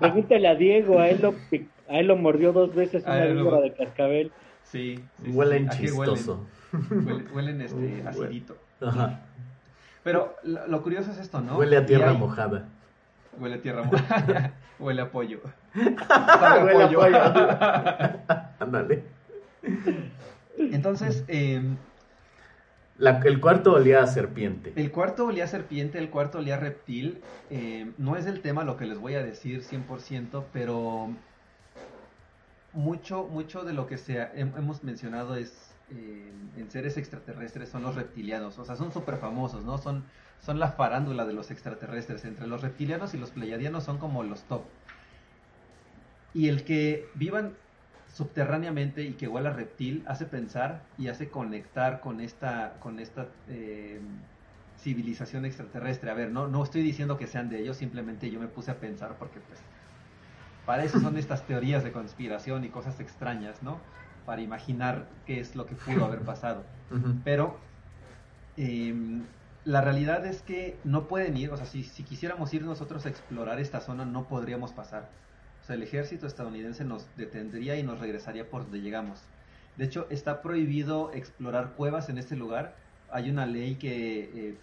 Pregúntale 0.00 0.48
a 0.48 0.54
Diego, 0.56 0.98
a 0.98 1.08
él 1.08 1.20
lo, 1.22 1.34
a 1.92 1.98
él 1.98 2.06
lo 2.06 2.16
mordió 2.16 2.52
dos 2.52 2.74
veces 2.74 3.04
una 3.04 3.26
víbora 3.26 3.60
de 3.60 3.74
cascabel. 3.74 4.32
Sí. 4.64 5.04
huelen 5.26 5.68
chistoso. 5.68 6.46
Huelen, 7.34 7.60
este, 7.60 8.02
acidito. 8.06 8.56
Ajá. 8.80 9.20
Pero 10.02 10.34
lo, 10.42 10.82
curioso 10.82 11.12
es 11.12 11.18
esto, 11.18 11.40
¿no? 11.40 11.58
Huele 11.58 11.76
a 11.76 11.86
tierra 11.86 12.14
mojada. 12.14 12.68
Huele 13.38 13.56
a 13.56 13.60
tierra 13.60 13.82
mojada. 13.82 14.54
Huele 14.78 15.02
a 15.02 15.10
pollo. 15.10 15.40
Huele 15.74 16.84
a 16.84 16.90
pollo. 16.90 18.38
Ándale. 18.58 19.04
Entonces, 20.56 21.24
eh, 21.28 21.62
el 22.98 23.40
cuarto 23.40 23.74
olía 23.74 24.02
a 24.02 24.06
serpiente. 24.06 24.72
El 24.76 24.90
cuarto 24.90 25.26
olía 25.26 25.44
a 25.44 25.48
serpiente, 25.48 25.98
el 25.98 26.10
cuarto 26.10 26.38
olía 26.38 26.56
a 26.56 26.60
reptil. 26.60 27.20
Eh, 27.50 27.92
no 27.98 28.16
es 28.16 28.26
el 28.26 28.40
tema 28.40 28.64
lo 28.64 28.76
que 28.76 28.86
les 28.86 28.98
voy 28.98 29.14
a 29.14 29.22
decir 29.22 29.62
100%, 29.62 30.44
pero 30.52 31.10
mucho, 32.72 33.24
mucho 33.24 33.64
de 33.64 33.72
lo 33.72 33.86
que 33.86 33.98
se 33.98 34.28
hemos 34.34 34.82
mencionado 34.82 35.36
es 35.36 35.72
eh, 35.90 36.32
en 36.56 36.70
seres 36.70 36.96
extraterrestres 36.96 37.68
son 37.68 37.82
los 37.82 37.94
reptilianos. 37.94 38.58
O 38.58 38.64
sea, 38.64 38.76
son 38.76 38.92
súper 38.92 39.18
famosos, 39.18 39.64
¿no? 39.64 39.78
Son, 39.78 40.04
son 40.40 40.58
la 40.58 40.72
farándula 40.72 41.26
de 41.26 41.34
los 41.34 41.50
extraterrestres. 41.50 42.24
Entre 42.24 42.46
los 42.46 42.62
reptilianos 42.62 43.14
y 43.14 43.18
los 43.18 43.30
pleiadianos 43.30 43.84
son 43.84 43.98
como 43.98 44.22
los 44.22 44.42
top. 44.44 44.62
Y 46.34 46.48
el 46.48 46.64
que 46.64 47.06
vivan 47.14 47.52
subterráneamente 48.14 49.02
y 49.02 49.14
que 49.14 49.28
huela 49.28 49.50
a 49.50 49.52
reptil 49.54 50.04
hace 50.06 50.26
pensar 50.26 50.82
y 50.98 51.08
hace 51.08 51.30
conectar 51.30 52.00
con 52.00 52.20
esta, 52.20 52.78
con 52.80 53.00
esta 53.00 53.28
eh, 53.48 54.00
civilización 54.78 55.44
extraterrestre. 55.44 56.10
A 56.10 56.14
ver, 56.14 56.30
no, 56.30 56.48
no 56.48 56.62
estoy 56.62 56.82
diciendo 56.82 57.18
que 57.18 57.26
sean 57.26 57.48
de 57.48 57.60
ellos, 57.60 57.76
simplemente 57.76 58.30
yo 58.30 58.40
me 58.40 58.48
puse 58.48 58.70
a 58.70 58.80
pensar 58.80 59.16
porque 59.18 59.40
pues 59.40 59.60
para 60.66 60.84
eso 60.84 61.00
son 61.00 61.16
estas 61.16 61.46
teorías 61.46 61.84
de 61.84 61.92
conspiración 61.92 62.64
y 62.64 62.68
cosas 62.68 63.00
extrañas, 63.00 63.62
¿no? 63.62 63.80
Para 64.26 64.42
imaginar 64.42 65.08
qué 65.26 65.40
es 65.40 65.56
lo 65.56 65.66
que 65.66 65.74
pudo 65.74 66.04
haber 66.04 66.20
pasado. 66.20 66.64
Pero 67.24 67.58
em, 68.56 69.24
la 69.64 69.80
realidad 69.80 70.24
es 70.26 70.42
que 70.42 70.76
no 70.84 71.08
pueden 71.08 71.36
ir, 71.36 71.50
o 71.50 71.56
sea, 71.56 71.66
si, 71.66 71.84
si 71.84 72.02
quisiéramos 72.02 72.52
ir 72.54 72.64
nosotros 72.64 73.06
a 73.06 73.08
explorar 73.08 73.58
esta 73.58 73.80
zona, 73.80 74.04
no 74.04 74.24
podríamos 74.24 74.72
pasar. 74.72 75.08
O 75.62 75.64
sea, 75.64 75.76
el 75.76 75.82
ejército 75.82 76.26
estadounidense 76.26 76.84
nos 76.84 77.06
detendría 77.16 77.76
y 77.76 77.82
nos 77.82 78.00
regresaría 78.00 78.48
por 78.48 78.62
donde 78.62 78.80
llegamos. 78.80 79.22
De 79.76 79.84
hecho, 79.84 80.06
está 80.10 80.42
prohibido 80.42 81.12
explorar 81.12 81.72
cuevas 81.76 82.08
en 82.08 82.18
este 82.18 82.36
lugar. 82.36 82.74
Hay 83.10 83.30
una 83.30 83.46
ley 83.46 83.76
que 83.76 84.20
eh, 84.20 84.58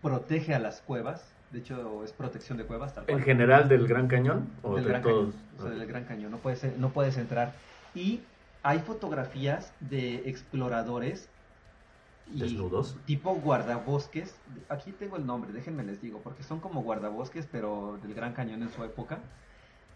protege 0.00 0.54
a 0.54 0.58
las 0.58 0.80
cuevas. 0.80 1.34
De 1.50 1.60
hecho, 1.60 2.04
es 2.04 2.12
protección 2.12 2.58
de 2.58 2.64
cuevas. 2.64 2.94
Tal 2.94 3.04
¿En 3.08 3.20
general 3.20 3.68
del 3.68 3.86
Gran 3.86 4.06
Cañón? 4.06 4.48
¿O 4.62 4.76
del 4.76 4.84
Gran 4.84 5.02
Cañón. 5.02 5.32
del 5.58 5.86
Gran 5.86 6.04
Cañón. 6.04 6.30
No 6.30 6.38
puedes, 6.38 6.76
no 6.76 6.90
puedes 6.90 7.16
entrar. 7.16 7.54
Y 7.94 8.20
hay 8.62 8.80
fotografías 8.80 9.72
de 9.80 10.28
exploradores 10.28 11.28
desnudos 12.26 12.96
tipo 13.06 13.34
guardabosques 13.36 14.34
aquí 14.68 14.92
tengo 14.92 15.16
el 15.16 15.24
nombre 15.24 15.50
déjenme 15.52 15.82
les 15.82 16.02
digo 16.02 16.20
porque 16.22 16.42
son 16.42 16.60
como 16.60 16.82
guardabosques 16.82 17.48
pero 17.50 17.98
del 18.02 18.12
Gran 18.12 18.34
Cañón 18.34 18.62
en 18.62 18.70
su 18.70 18.84
época 18.84 19.18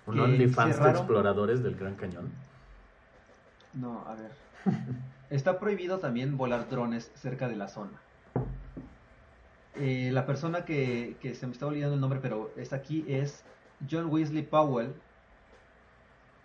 un 0.06 0.18
OnlyFans 0.18 0.82
de 0.82 0.90
exploradores 0.90 1.62
del 1.62 1.76
Gran 1.76 1.94
Cañón 1.94 2.30
no 3.74 4.02
a 4.06 4.14
ver 4.14 4.30
está 5.30 5.58
prohibido 5.60 5.98
también 5.98 6.38
volar 6.38 6.70
drones 6.70 7.10
cerca 7.16 7.48
de 7.48 7.56
la 7.56 7.68
zona 7.68 8.00
eh, 9.84 10.12
la 10.12 10.26
persona 10.26 10.64
que, 10.64 11.16
se 11.20 11.44
me 11.48 11.52
está 11.52 11.66
olvidando 11.66 11.96
el 11.96 12.00
nombre 12.00 12.20
pero 12.22 12.52
está 12.56 12.76
aquí 12.76 13.04
es 13.08 13.42
John 13.90 14.06
Weasley 14.12 14.44
Powell 14.44 14.94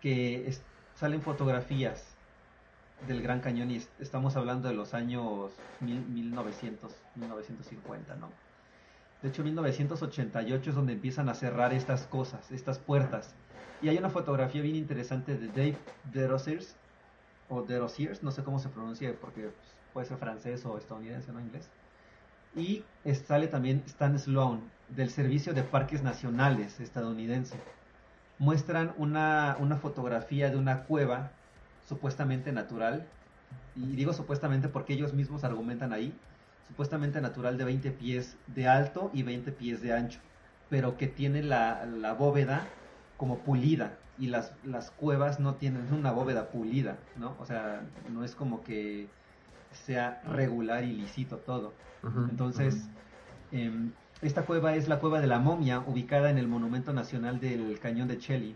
que 0.02 0.52
salen 0.96 1.22
fotografías 1.22 2.04
del 3.06 3.22
Gran 3.22 3.40
Cañón 3.42 3.70
y 3.70 3.84
estamos 4.00 4.36
hablando 4.36 4.70
de 4.70 4.74
los 4.74 4.96
años 4.96 5.52
1900, 5.82 6.92
1950, 7.14 8.16
¿no? 8.16 8.32
De 9.22 9.30
hecho, 9.30 9.44
1988 9.44 10.70
es 10.72 10.76
donde 10.76 10.94
empiezan 10.94 11.30
a 11.30 11.36
cerrar 11.36 11.74
estas 11.74 12.08
cosas, 12.08 12.52
estas 12.52 12.80
puertas. 12.80 13.36
Y 13.84 13.90
hay 13.90 14.00
una 14.00 14.10
fotografía 14.10 14.64
bien 14.64 14.76
interesante 14.76 15.38
de 15.38 15.48
Dave 15.50 15.78
Derosiers, 16.12 16.76
o 17.50 17.62
Derosiers, 17.62 18.24
no 18.24 18.32
sé 18.32 18.44
cómo 18.44 18.58
se 18.58 18.70
pronuncia 18.70 19.14
porque 19.22 19.42
pues, 19.42 19.54
puede 19.94 20.08
ser 20.08 20.18
francés 20.18 20.66
o 20.66 20.76
estadounidense, 20.80 21.32
no 21.32 21.40
inglés. 21.40 21.70
Y 22.58 22.84
sale 23.14 23.48
también 23.48 23.84
Stan 23.86 24.18
Sloan, 24.18 24.62
del 24.90 25.12
Servicio 25.12 25.54
de 25.54 25.62
Parques 25.64 26.02
Nacionales 26.02 26.80
estadounidense. 26.80 27.56
Muestran 28.40 28.94
una, 28.98 29.56
una 29.60 29.78
fotografía 29.78 30.50
de 30.50 30.58
una 30.58 30.84
cueva 30.84 31.32
supuestamente 31.88 32.52
natural, 32.52 33.06
y 33.76 33.96
digo 33.96 34.12
supuestamente 34.12 34.70
porque 34.70 34.94
ellos 34.94 35.14
mismos 35.14 35.44
argumentan 35.44 35.94
ahí, 35.94 36.14
supuestamente 36.68 37.22
natural 37.22 37.58
de 37.58 37.64
20 37.64 37.92
pies 37.92 38.38
de 38.48 38.68
alto 38.68 39.12
y 39.14 39.22
20 39.24 39.52
pies 39.52 39.82
de 39.82 39.94
ancho, 39.94 40.20
pero 40.70 40.98
que 40.98 41.08
tiene 41.08 41.44
la, 41.44 41.86
la 41.86 42.14
bóveda 42.14 42.68
como 43.18 43.38
pulida 43.40 43.98
y 44.18 44.28
las, 44.28 44.52
las 44.64 44.92
cuevas 44.92 45.40
no 45.40 45.56
tienen 45.56 45.94
una 45.94 46.12
bóveda 46.12 46.50
pulida, 46.50 46.98
¿no? 47.16 47.36
O 47.40 47.46
sea, 47.46 47.82
no 48.10 48.24
es 48.24 48.36
como 48.36 48.64
que 48.64 49.08
sea 49.86 50.22
regular 50.26 50.84
y 50.84 50.94
lícito 50.94 51.38
todo. 51.38 51.74
Entonces, 52.30 52.88
em, 53.52 53.92
esta 54.22 54.46
cueva 54.46 54.76
es 54.76 54.88
la 54.88 55.00
cueva 55.00 55.20
de 55.20 55.28
la 55.28 55.40
momia, 55.40 55.80
ubicada 55.80 56.30
en 56.30 56.38
el 56.38 56.48
Monumento 56.48 56.94
Nacional 56.94 57.40
del 57.40 57.80
Cañón 57.80 58.08
de 58.08 58.18
Cheli, 58.18 58.56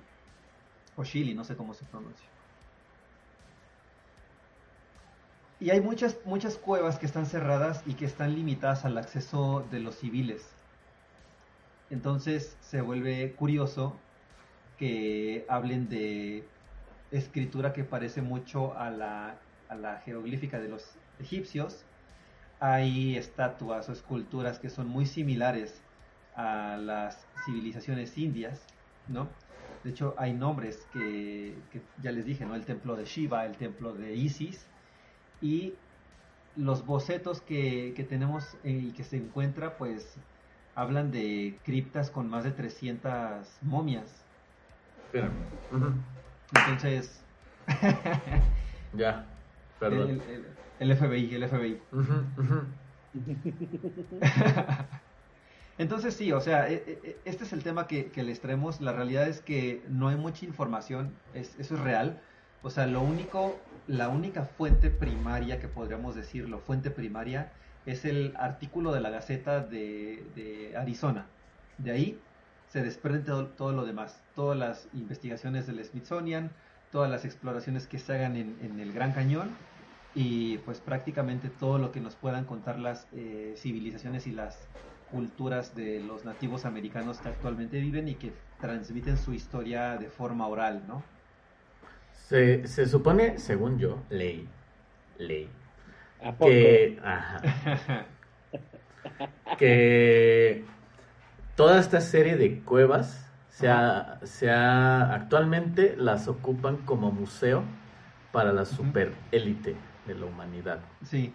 o 0.96 1.04
Chili, 1.04 1.34
no 1.34 1.44
sé 1.44 1.56
cómo 1.56 1.74
se 1.74 1.86
pronuncia. 1.86 2.28
Y 5.60 5.70
hay 5.70 5.80
muchas, 5.80 6.18
muchas 6.26 6.58
cuevas 6.58 6.98
que 6.98 7.06
están 7.06 7.28
cerradas 7.28 7.84
y 7.86 7.94
que 7.94 8.06
están 8.06 8.34
limitadas 8.34 8.84
al 8.84 8.98
acceso 8.98 9.66
de 9.70 9.80
los 9.80 9.96
civiles. 9.96 10.50
Entonces 11.92 12.58
se 12.62 12.82
vuelve 12.82 13.34
curioso 13.34 13.96
que 14.80 15.46
hablen 15.48 15.88
de 15.88 16.48
escritura 17.12 17.74
que 17.74 17.84
parece 17.84 18.24
mucho 18.24 18.76
a 18.76 18.90
la, 18.90 19.36
a 19.72 19.76
la 19.76 19.98
jeroglífica 20.02 20.60
de 20.60 20.68
los 20.68 20.86
egipcios. 21.20 21.84
Hay 22.60 23.18
estatuas 23.18 23.90
o 23.90 23.94
esculturas 23.94 24.60
que 24.60 24.70
son 24.70 24.88
muy 24.88 25.06
similares 25.06 25.82
a 26.36 26.78
las 26.78 27.26
civilizaciones 27.46 28.18
indias, 28.18 28.62
¿no? 29.08 29.28
De 29.84 29.90
hecho, 29.90 30.14
hay 30.18 30.34
nombres 30.34 30.86
que, 30.94 31.56
que, 31.72 31.82
ya 32.04 32.12
les 32.12 32.26
dije, 32.26 32.46
¿no? 32.46 32.54
El 32.54 32.66
templo 32.66 32.96
de 32.96 33.06
Shiva, 33.06 33.46
el 33.46 33.58
templo 33.58 33.94
de 33.94 34.14
Isis, 34.14 34.68
y 35.42 35.74
los 36.56 36.86
bocetos 36.86 37.42
que, 37.42 37.94
que 37.96 38.04
tenemos 38.04 38.56
eh, 38.64 38.72
y 38.72 38.92
que 38.92 39.04
se 39.04 39.18
encuentra, 39.18 39.78
pues 39.78 40.16
hablan 40.76 41.12
de 41.12 41.58
criptas 41.64 42.12
con 42.12 42.30
más 42.30 42.44
de 42.44 42.52
300 42.52 43.48
momias. 43.62 44.24
Entonces... 46.54 47.24
ya, 48.94 49.26
perdón. 49.82 50.22
El, 50.80 50.96
FBI, 50.96 51.36
el 51.36 51.50
FBI. 51.50 51.82
Entonces 55.78 56.13
sí, 56.13 56.32
o 56.32 56.39
sea, 56.39 56.70
e, 56.70 56.76
e, 56.76 57.00
e, 57.04 57.17
este 57.26 57.44
es 57.44 57.52
el 57.52 57.63
tema 57.63 57.88
que, 57.88 58.12
que, 58.12 58.24
les 58.24 58.39
traemos. 58.39 58.80
La 58.80 58.94
realidad 58.94 59.28
es 59.28 59.41
que 59.41 59.84
no 59.89 60.08
hay 60.08 60.15
mucha 60.15 60.46
información, 60.46 61.13
es, 61.34 61.60
eso 61.60 61.76
es 61.76 61.82
real. 61.82 62.22
O 62.63 62.70
sea, 62.70 62.88
lo 62.88 63.02
único 63.02 63.60
la 63.88 64.10
única 64.10 64.46
fuente 64.46 64.89
primaria 64.89 65.60
que 65.60 65.67
podríamos 65.67 66.15
decirlo, 66.15 66.60
fuente 66.60 66.91
primaria, 66.91 67.52
es 67.86 68.06
el 68.06 68.34
artículo 68.38 68.94
de 68.94 69.02
la 69.02 69.10
Gaceta 69.10 69.62
de, 69.62 70.74
Arizona. 70.78 71.26
De 71.78 71.91
ahí 71.91 72.20
se 72.70 72.82
desprende 72.82 73.32
todo, 73.58 73.72
lo 73.72 73.86
demás, 73.86 74.22
todas 74.36 74.58
las 74.58 74.88
investigaciones 74.94 75.67
del 75.67 75.84
Smithsonian, 75.84 76.52
todas 76.91 77.10
las 77.10 77.26
exploraciones 77.26 77.88
que 77.88 78.00
se 78.00 78.13
hagan 78.13 78.36
en, 78.36 78.80
el 78.80 78.94
Gran 78.94 79.13
Cañón 79.13 79.50
y 80.13 80.58
pues 80.60 80.80
prácticamente 80.80 81.50
todo 81.50 81.78
lo 81.78 81.91
que 81.91 82.02
nos 82.02 82.15
puedan 82.15 82.45
contar 82.45 82.80
las 82.80 83.08
eh, 83.13 83.54
civilizaciones 83.58 84.28
y 84.28 84.32
las 84.32 84.67
culturas 85.12 85.76
de 85.76 86.02
los 86.02 86.26
nativos 86.26 86.65
americanos 86.65 87.19
que 87.19 87.30
actualmente 87.30 87.80
viven 87.80 88.08
y 88.08 88.15
que 88.15 88.34
transmiten 88.60 89.17
su 89.17 89.34
historia 89.34 89.97
de 89.97 90.10
forma 90.10 90.47
oral, 90.47 90.84
¿no? 90.88 91.04
Se, 92.28 92.67
se 92.67 92.88
supone, 92.88 93.39
según 93.39 93.78
yo, 93.78 94.04
ley, 94.10 94.47
ley, 95.17 95.50
que, 96.39 97.00
que 99.58 100.63
toda 101.56 101.80
esta 101.80 102.00
serie 102.00 102.38
de 102.38 102.62
cuevas 102.62 103.30
sea, 103.50 104.19
sea, 104.24 105.13
actualmente 105.13 105.95
las 105.97 106.30
ocupan 106.30 106.78
como 106.78 107.12
museo 107.12 107.63
para 108.32 108.54
la 108.54 108.63
super 108.63 109.13
élite 109.32 109.76
de 110.08 110.16
la 110.16 110.26
humanidad. 110.26 110.80
Sí. 111.04 111.34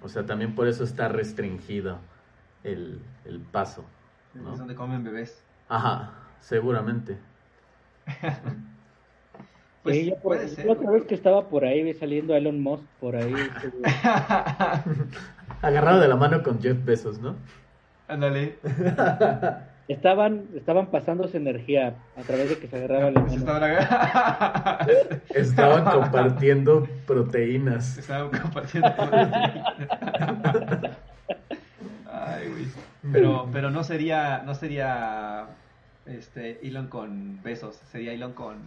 O 0.00 0.08
sea, 0.08 0.24
también 0.24 0.54
por 0.54 0.68
eso 0.68 0.84
está 0.84 1.08
restringido 1.08 1.98
el, 2.64 3.00
el 3.24 3.40
paso. 3.40 3.84
¿no? 4.34 4.52
Es 4.52 4.58
donde 4.58 4.74
comen 4.74 5.04
bebés. 5.04 5.42
Ajá, 5.68 6.12
seguramente. 6.40 7.18
Pues 9.82 10.12
puede 10.22 10.48
ser. 10.48 10.66
La 10.66 10.74
otra 10.74 10.92
vez 10.92 11.06
que 11.06 11.14
estaba 11.16 11.48
por 11.48 11.64
ahí 11.64 11.92
saliendo 11.94 12.36
Elon 12.36 12.60
Musk 12.60 12.84
por 13.00 13.16
ahí. 13.16 13.34
Agarrado 15.60 15.98
de 15.98 16.06
la 16.06 16.14
mano 16.14 16.44
con 16.44 16.62
Jeff 16.62 16.84
Bezos, 16.84 17.18
¿no? 17.18 17.34
Ándale. 18.06 18.60
Estaban, 19.88 20.46
estaban 20.54 20.86
pasándose 20.86 21.36
energía 21.36 21.96
a 22.16 22.22
través 22.22 22.50
de 22.50 22.58
que 22.58 22.68
se 22.68 22.76
agarraba 22.76 23.10
la 23.10 23.20
mano. 23.20 23.34
Estaban, 23.34 25.22
estaban 25.34 25.84
compartiendo 25.84 26.88
proteínas. 27.06 27.98
Estaban 27.98 28.30
compartiendo 28.30 28.94
proteínas. 28.94 29.66
Ay, 32.10 32.48
güey. 32.48 32.66
Pero, 33.12 33.48
pero 33.52 33.70
no 33.70 33.82
sería, 33.82 34.42
no 34.46 34.54
sería 34.54 35.46
este 36.06 36.66
Elon 36.66 36.86
con 36.86 37.42
besos, 37.42 37.76
sería 37.90 38.12
Elon 38.12 38.32
con 38.32 38.58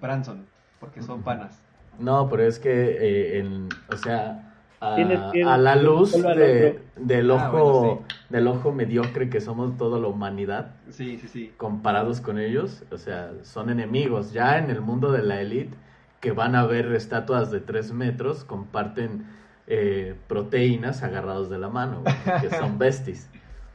Branson 0.00 0.46
porque 0.80 1.02
son 1.02 1.22
panas. 1.22 1.58
No, 1.98 2.28
pero 2.28 2.44
es 2.44 2.58
que, 2.58 2.70
eh, 2.70 3.38
en, 3.38 3.68
o 3.92 3.96
sea, 3.96 4.47
a, 4.80 5.56
la 5.58 5.76
luz 5.76 6.12
del, 6.12 7.30
ah, 7.30 7.34
ojo, 7.34 8.04
del 8.28 8.46
ojo 8.46 8.72
mediocre 8.72 9.28
que 9.28 9.40
somos 9.40 9.76
toda 9.76 9.98
la 9.98 10.08
humanidad, 10.08 10.74
sí, 10.90 11.18
sí, 11.18 11.28
sí. 11.28 11.52
comparados 11.56 12.20
con 12.20 12.38
ellos, 12.38 12.84
o 12.90 12.98
sea, 12.98 13.32
son 13.42 13.70
enemigos. 13.70 14.32
Ya 14.32 14.58
en 14.58 14.70
el 14.70 14.80
mundo 14.80 15.12
de 15.12 15.22
la 15.22 15.40
élite, 15.40 15.76
que 16.20 16.32
van 16.32 16.54
a 16.54 16.66
ver 16.66 16.92
estatuas 16.92 17.50
de 17.50 17.60
tres 17.60 17.92
metros, 17.92 18.44
comparten 18.44 19.26
eh, 19.66 20.14
proteínas 20.26 21.02
agarrados 21.02 21.50
de 21.50 21.58
la 21.58 21.68
mano, 21.68 22.02
que 22.40 22.50
son 22.56 22.78
besties. 22.78 23.28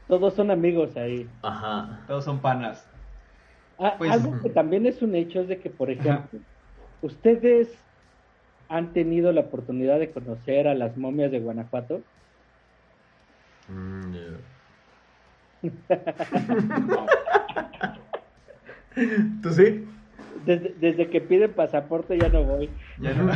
Todos 0.07 0.33
son 0.33 0.51
amigos 0.51 0.95
ahí. 0.97 1.29
Ajá. 1.41 2.01
Todos 2.07 2.25
son 2.25 2.39
panas. 2.39 2.87
Ah, 3.79 3.95
pues, 3.97 4.11
algo 4.11 4.39
que 4.41 4.49
también 4.49 4.85
es 4.85 5.01
un 5.01 5.15
hecho 5.15 5.41
es 5.41 5.47
de 5.47 5.59
que, 5.59 5.69
por 5.69 5.89
ejemplo, 5.89 6.39
¿Ustedes 7.03 7.67
han 8.73 8.91
tenido 8.91 9.31
la 9.31 9.39
oportunidad 9.41 9.99
de 9.99 10.11
conocer 10.11 10.67
a 10.67 10.73
las 10.73 10.97
momias 10.97 11.31
de 11.31 11.39
Guanajuato? 11.39 12.01
Mm, 13.69 14.15
¿Tú 19.43 19.53
sí? 19.53 19.85
desde, 20.45 21.09
que 21.09 21.21
piden 21.21 21.53
pasaporte 21.53 22.17
ya 22.17 22.27
no 22.29 22.43
voy. 22.43 22.69
Ya 22.99 23.13
no. 23.13 23.27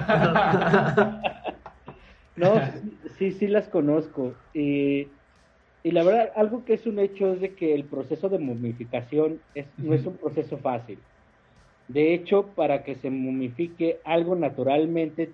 no, 2.35 2.59
sí, 3.17 3.31
sí 3.31 3.47
las 3.47 3.69
conozco. 3.69 4.33
Y, 4.55 5.07
y, 5.83 5.91
la 5.91 6.03
verdad, 6.03 6.31
algo 6.35 6.65
que 6.65 6.73
es 6.73 6.87
un 6.87 6.97
hecho 6.99 7.33
es 7.33 7.41
de 7.41 7.55
que 7.55 7.75
el 7.75 7.85
proceso 7.85 8.27
de 8.27 8.39
momificación 8.39 9.39
es, 9.53 9.67
no 9.77 9.93
es 9.93 10.05
un 10.05 10.17
proceso 10.17 10.57
fácil. 10.57 10.99
De 11.87 12.13
hecho, 12.13 12.47
para 12.47 12.83
que 12.83 12.95
se 12.95 13.09
momifique 13.09 13.99
algo 14.03 14.35
naturalmente, 14.35 15.31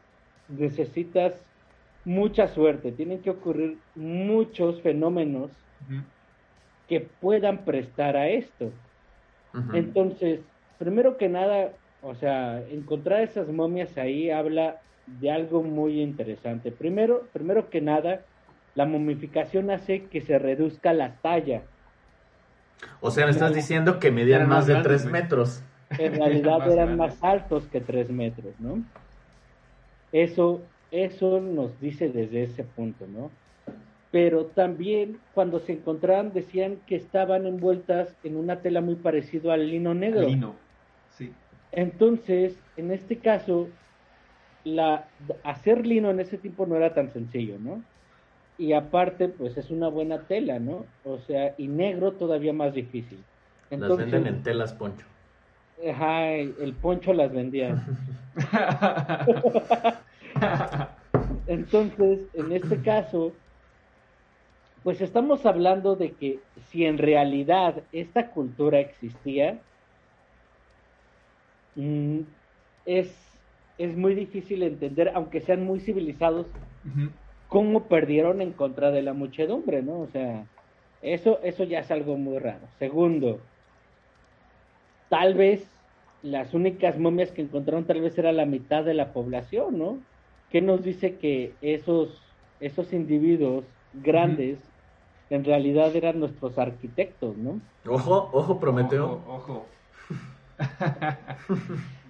necesitas 0.50 1.34
mucha 2.06 2.48
suerte. 2.48 2.92
Tienen 2.92 3.20
que 3.20 3.32
ocurrir 3.32 3.78
muchos 3.96 4.82
fenómenos 4.82 5.52
que 6.88 7.02
puedan 7.02 7.60
prestar 7.66 8.18
a 8.18 8.28
esto. 8.30 8.72
Entonces, 9.74 10.42
primero 10.78 11.18
que 11.18 11.30
nada, 11.30 11.72
o 12.02 12.16
sea, 12.16 12.62
encontrar 12.70 13.22
esas 13.22 13.48
momias 13.48 13.98
ahí 13.98 14.30
habla 14.30 14.82
de 15.06 15.32
algo 15.32 15.64
muy 15.64 16.02
interesante. 16.02 16.72
Primero, 16.72 17.28
primero 17.34 17.70
que 17.70 17.82
nada, 17.82 18.22
la 18.76 18.86
momificación 18.86 19.70
hace 19.70 20.06
que 20.06 20.22
se 20.22 20.40
reduzca 20.40 20.94
la 20.94 21.16
talla. 21.22 21.62
O 23.00 23.12
sea, 23.12 23.26
me 23.26 23.32
estás 23.32 23.54
diciendo 23.54 24.00
que 24.00 24.12
medían 24.12 24.48
más 24.48 24.68
de 24.68 24.76
tres 24.82 25.06
metros. 25.06 25.64
En 25.98 26.16
realidad 26.20 26.72
eran 26.72 26.98
más 26.98 27.18
altos 27.24 27.68
que 27.68 27.82
tres 27.82 28.10
metros, 28.10 28.54
¿no? 28.60 28.84
Eso, 30.12 30.62
eso 30.92 31.40
nos 31.40 31.80
dice 31.80 32.10
desde 32.10 32.44
ese 32.44 32.64
punto, 32.64 33.08
¿no? 33.08 33.32
pero 34.14 34.46
también 34.46 35.18
cuando 35.34 35.60
se 35.60 35.74
encontraban 35.74 36.34
decían 36.34 36.78
que 36.86 36.96
estaban 36.96 37.48
envueltas 37.48 38.16
en 38.24 38.36
una 38.36 38.62
tela 38.62 38.80
muy 38.80 38.94
parecido 38.94 39.52
al 39.52 39.68
lino 39.68 39.96
negro. 39.96 40.28
Lino, 40.28 40.54
sí. 41.18 41.34
Entonces, 41.72 42.56
en 42.78 42.92
este 42.92 43.18
caso, 43.18 43.70
la, 44.64 45.08
hacer 45.44 45.88
lino 45.88 46.12
en 46.12 46.20
ese 46.20 46.38
tiempo 46.38 46.68
no 46.68 46.76
era 46.76 46.94
tan 46.94 47.12
sencillo, 47.12 47.58
¿no? 47.58 47.82
Y 48.60 48.74
aparte, 48.74 49.30
pues 49.30 49.58
es 49.58 49.72
una 49.72 49.88
buena 49.88 50.20
tela, 50.28 50.60
¿no? 50.60 50.86
O 51.06 51.18
sea, 51.18 51.56
y 51.58 51.68
negro 51.68 52.12
todavía 52.12 52.54
más 52.54 52.76
difícil. 52.76 53.18
las 53.72 53.98
venden 53.98 54.28
en 54.28 54.44
telas 54.44 54.74
poncho. 54.74 55.08
Ajá, 55.90 56.34
el 56.34 56.76
poncho 56.82 57.14
las 57.14 57.32
vendía. 57.32 57.86
Entonces, 61.48 62.22
en 62.34 62.52
este 62.52 62.82
caso, 62.82 63.34
pues 64.84 65.02
estamos 65.02 65.46
hablando 65.46 65.96
de 65.96 66.12
que 66.12 66.40
si 66.70 66.86
en 66.86 66.98
realidad 66.98 67.84
esta 67.92 68.32
cultura 68.32 68.80
existía, 68.80 69.60
mm, 71.76 72.20
es, 72.86 73.16
es, 73.78 73.96
muy 73.96 74.14
difícil 74.14 74.64
entender, 74.64 75.12
aunque 75.16 75.40
sean 75.40 75.64
muy 75.64 75.80
civilizados, 75.80 76.48
cómo 77.48 77.84
perdieron 77.84 78.42
en 78.42 78.52
contra 78.52 78.92
de 78.92 79.02
la 79.02 79.14
muchedumbre, 79.14 79.82
¿no? 79.82 80.00
O 80.02 80.08
sea, 80.08 80.46
eso, 81.02 81.40
eso 81.44 81.64
ya 81.64 81.80
es 81.80 81.92
algo 81.92 82.18
muy 82.18 82.40
raro. 82.40 82.68
Segundo, 82.80 83.40
tal 85.14 85.36
vez 85.36 85.64
las 86.24 86.56
únicas 86.56 86.98
momias 86.98 87.32
que 87.32 87.44
encontraron 87.44 87.86
tal 87.86 88.02
vez 88.02 88.18
era 88.18 88.32
la 88.32 88.48
mitad 88.48 88.84
de 88.84 88.96
la 88.96 89.14
población, 89.14 89.78
¿no? 89.78 90.00
¿Qué 90.50 90.60
nos 90.60 90.84
dice 90.84 91.18
que 91.18 91.54
esos, 91.62 92.20
esos 92.60 92.92
individuos 92.94 93.64
grandes 93.94 94.58
en 95.30 95.46
realidad 95.46 95.96
eran 95.96 96.20
nuestros 96.20 96.58
arquitectos, 96.58 97.38
¿no? 97.38 97.62
Ojo, 97.88 98.32
ojo, 98.34 98.60
Prometeo. 98.60 99.22
Ojo, 99.28 99.68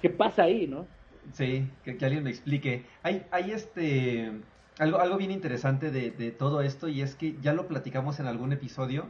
¿Qué 0.00 0.10
pasa 0.10 0.44
ahí, 0.44 0.68
no? 0.68 0.86
Sí, 1.32 1.68
que, 1.82 1.98
alguien 2.04 2.22
me 2.22 2.30
explique. 2.30 2.84
Hay, 3.02 3.26
hay 3.32 3.50
este 3.50 4.30
algo, 4.78 5.00
algo 5.00 5.16
bien 5.16 5.32
interesante 5.32 5.90
de, 5.90 6.30
todo 6.30 6.62
esto 6.62 6.86
y 6.86 7.02
es 7.02 7.16
que 7.16 7.34
ya 7.42 7.52
lo 7.52 7.66
platicamos 7.66 8.20
en 8.20 8.28
algún 8.28 8.52
episodio 8.52 9.08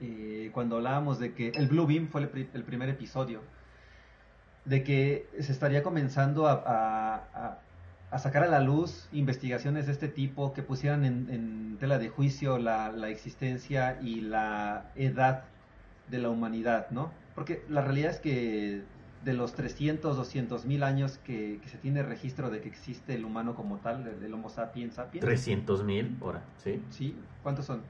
eh, 0.00 0.50
cuando 0.52 0.76
hablábamos 0.76 1.18
de 1.18 1.34
que 1.34 1.48
el 1.50 1.68
Blue 1.68 1.86
Beam 1.86 2.08
fue 2.08 2.22
el, 2.22 2.62
primer 2.64 2.88
episodio 2.88 3.42
de 4.64 4.82
que 4.82 5.28
se 5.40 5.52
estaría 5.52 5.82
comenzando 5.82 6.46
a, 6.48 7.58
a 8.10 8.18
sacar 8.18 8.44
a 8.44 8.46
la 8.46 8.60
luz 8.60 9.08
investigaciones 9.12 9.86
de 9.86 9.92
este 9.92 10.08
tipo 10.08 10.52
que 10.52 10.62
pusieran 10.62 11.04
en, 11.04 11.76
tela 11.80 11.98
de 11.98 12.08
juicio 12.08 12.58
la, 12.58 13.08
existencia 13.08 13.98
y 14.00 14.20
la 14.20 14.90
edad 14.94 15.44
de 16.08 16.18
la 16.18 16.30
humanidad, 16.30 16.88
¿no? 16.90 17.10
Porque 17.34 17.62
la 17.68 17.82
realidad 17.82 18.12
es 18.12 18.20
que 18.20 18.82
de 19.24 19.34
los 19.34 19.54
300, 19.54 20.16
200 20.16 20.64
mil 20.64 20.82
años 20.84 21.18
que, 21.18 21.60
se 21.66 21.78
tiene 21.78 22.02
registro 22.02 22.48
de 22.48 22.60
que 22.60 22.68
existe 22.68 23.14
el 23.14 23.24
humano 23.24 23.54
como 23.54 23.78
tal, 23.78 24.06
el, 24.06 24.32
Homo 24.32 24.48
sapiens 24.48 24.94
sapiens. 24.94 25.24
300 25.24 25.84
mil, 25.84 26.16
ahora, 26.22 26.42
¿sí? 26.62 26.80
Sí, 26.90 27.14
¿cuántos 27.42 27.66
son? 27.66 27.82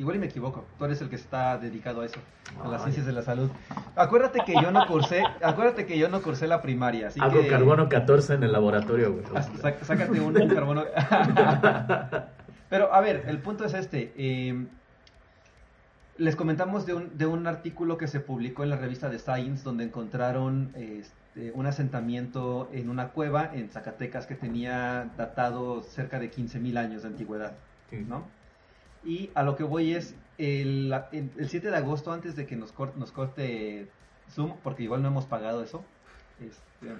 Igual 0.00 0.16
y 0.16 0.18
me 0.18 0.26
equivoco, 0.28 0.64
tú 0.78 0.86
eres 0.86 1.02
el 1.02 1.10
que 1.10 1.16
está 1.16 1.58
dedicado 1.58 2.00
a 2.00 2.06
eso, 2.06 2.18
a 2.64 2.68
las 2.68 2.80
ciencias 2.80 3.04
de 3.04 3.12
la 3.12 3.20
salud. 3.20 3.50
Acuérdate 3.96 4.40
que 4.46 4.54
yo 4.54 4.70
no 4.70 4.86
cursé, 4.86 5.22
acuérdate 5.42 5.84
que 5.84 5.98
yo 5.98 6.08
no 6.08 6.22
cursé 6.22 6.46
la 6.46 6.62
primaria, 6.62 7.08
así 7.08 7.20
Hago 7.20 7.46
carbono 7.46 7.86
14 7.86 8.32
en 8.32 8.44
el 8.44 8.52
laboratorio, 8.52 9.12
güey. 9.12 9.24
sácate 9.82 10.18
un, 10.22 10.32
carbono. 10.54 10.84
Pero 12.70 12.94
a 12.94 13.00
ver, 13.02 13.24
el 13.28 13.40
punto 13.40 13.66
es 13.66 13.74
este. 13.74 14.14
Em, 14.16 14.68
les 16.16 16.34
comentamos 16.34 16.86
de 16.86 16.94
un, 16.94 17.18
de 17.18 17.26
un 17.26 17.46
artículo 17.46 17.98
que 17.98 18.06
se 18.06 18.20
publicó 18.20 18.62
en 18.62 18.70
la 18.70 18.76
revista 18.76 19.10
de 19.10 19.18
Science 19.18 19.62
donde 19.64 19.84
encontraron 19.84 20.72
este, 20.76 21.52
un 21.52 21.66
asentamiento 21.66 22.70
en 22.72 22.88
una 22.88 23.08
cueva 23.08 23.50
en 23.52 23.68
Zacatecas 23.68 24.26
que 24.26 24.34
tenía 24.34 25.10
datado 25.18 25.82
cerca 25.82 26.18
de 26.18 26.30
15.000 26.30 26.78
años 26.78 27.02
de 27.02 27.08
antigüedad, 27.08 27.52
¿no? 28.08 28.39
Y 29.04 29.30
a 29.34 29.42
lo 29.42 29.56
que 29.56 29.64
voy 29.64 29.94
es, 29.94 30.14
el, 30.38 30.94
el 31.12 31.48
7 31.48 31.70
de 31.70 31.76
agosto, 31.76 32.12
antes 32.12 32.36
de 32.36 32.46
que 32.46 32.56
nos 32.56 32.72
corte, 32.72 32.98
nos 32.98 33.12
corte 33.12 33.88
Zoom, 34.30 34.54
porque 34.62 34.82
igual 34.82 35.02
no 35.02 35.08
hemos 35.08 35.26
pagado 35.26 35.62
eso. 35.62 35.84
Este, 36.40 36.94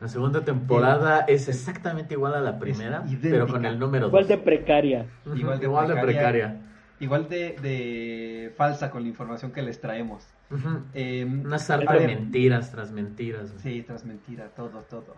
la 0.00 0.08
segunda 0.08 0.44
temporada 0.44 1.20
es 1.20 1.48
exactamente 1.48 2.14
igual 2.14 2.34
a 2.34 2.40
la 2.40 2.58
primera, 2.58 3.04
pero 3.22 3.46
con 3.46 3.64
el 3.64 3.78
número 3.78 4.04
2. 4.04 4.10
Igual 4.10 4.28
de 4.28 4.38
precaria. 4.38 5.06
Igual 5.34 5.58
de, 5.88 5.96
precaria, 5.96 6.60
Igual 7.00 7.28
de, 7.28 7.56
de, 7.62 8.52
falsa 8.56 8.90
con 8.90 9.02
la 9.02 9.08
información 9.08 9.52
que 9.52 9.62
les 9.62 9.80
traemos. 9.80 10.26
Em, 10.92 11.44
Una 11.44 11.58
sarta 11.58 11.94
de 11.94 12.06
mentiras 12.06 12.70
tras 12.70 12.92
mentiras. 12.92 13.54
Sí, 13.62 13.82
tras 13.86 14.04
mentiras, 14.04 14.54
todo, 14.54 14.80
todo. 14.82 15.14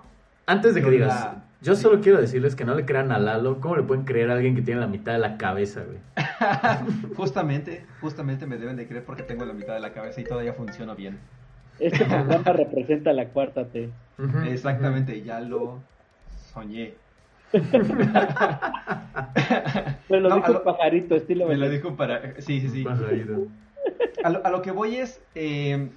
Antes 0.48 0.74
de 0.74 0.82
que 0.82 0.90
digas, 0.90 1.36
yo 1.60 1.74
solo 1.74 2.00
quiero 2.00 2.18
decirles 2.18 2.56
que 2.56 2.64
no 2.64 2.74
le 2.74 2.86
crean 2.86 3.12
a 3.12 3.18
Lalo. 3.18 3.60
¿Cómo 3.60 3.76
le 3.76 3.82
pueden 3.82 4.06
creer 4.06 4.30
a 4.30 4.32
alguien 4.32 4.54
que 4.54 4.62
tiene 4.62 4.80
la 4.80 4.86
mitad 4.86 5.12
de 5.12 5.18
la 5.18 5.36
cabeza, 5.36 5.82
güey? 5.84 5.98
justamente, 7.16 7.84
justamente 8.00 8.46
me 8.46 8.56
deben 8.56 8.76
de 8.76 8.88
creer 8.88 9.04
porque 9.04 9.22
tengo 9.22 9.44
la 9.44 9.52
mitad 9.52 9.74
de 9.74 9.80
la 9.80 9.92
cabeza 9.92 10.22
y 10.22 10.24
todavía 10.24 10.54
funciona 10.54 10.94
bien. 10.94 11.18
Este 11.78 12.02
programa 12.06 12.50
representa 12.50 13.12
la 13.12 13.28
cuarta 13.28 13.66
T. 13.66 13.90
Exactamente, 14.46 15.20
ya 15.20 15.40
lo 15.40 15.80
soñé. 16.54 16.94
me 20.08 20.20
lo 20.20 20.34
dijo 20.34 20.52
un 20.52 20.64
pajarito, 20.64 21.14
estilo. 21.14 21.46
Me 21.46 21.58
lo 21.58 21.68
dijo 21.68 21.94
para. 21.94 22.40
Sí, 22.40 22.62
sí, 22.62 22.70
sí. 22.70 22.86
A 24.24 24.30
lo, 24.30 24.46
a 24.46 24.50
lo 24.50 24.62
que 24.62 24.70
voy 24.70 24.96
es. 24.96 25.20
Eh, 25.34 25.90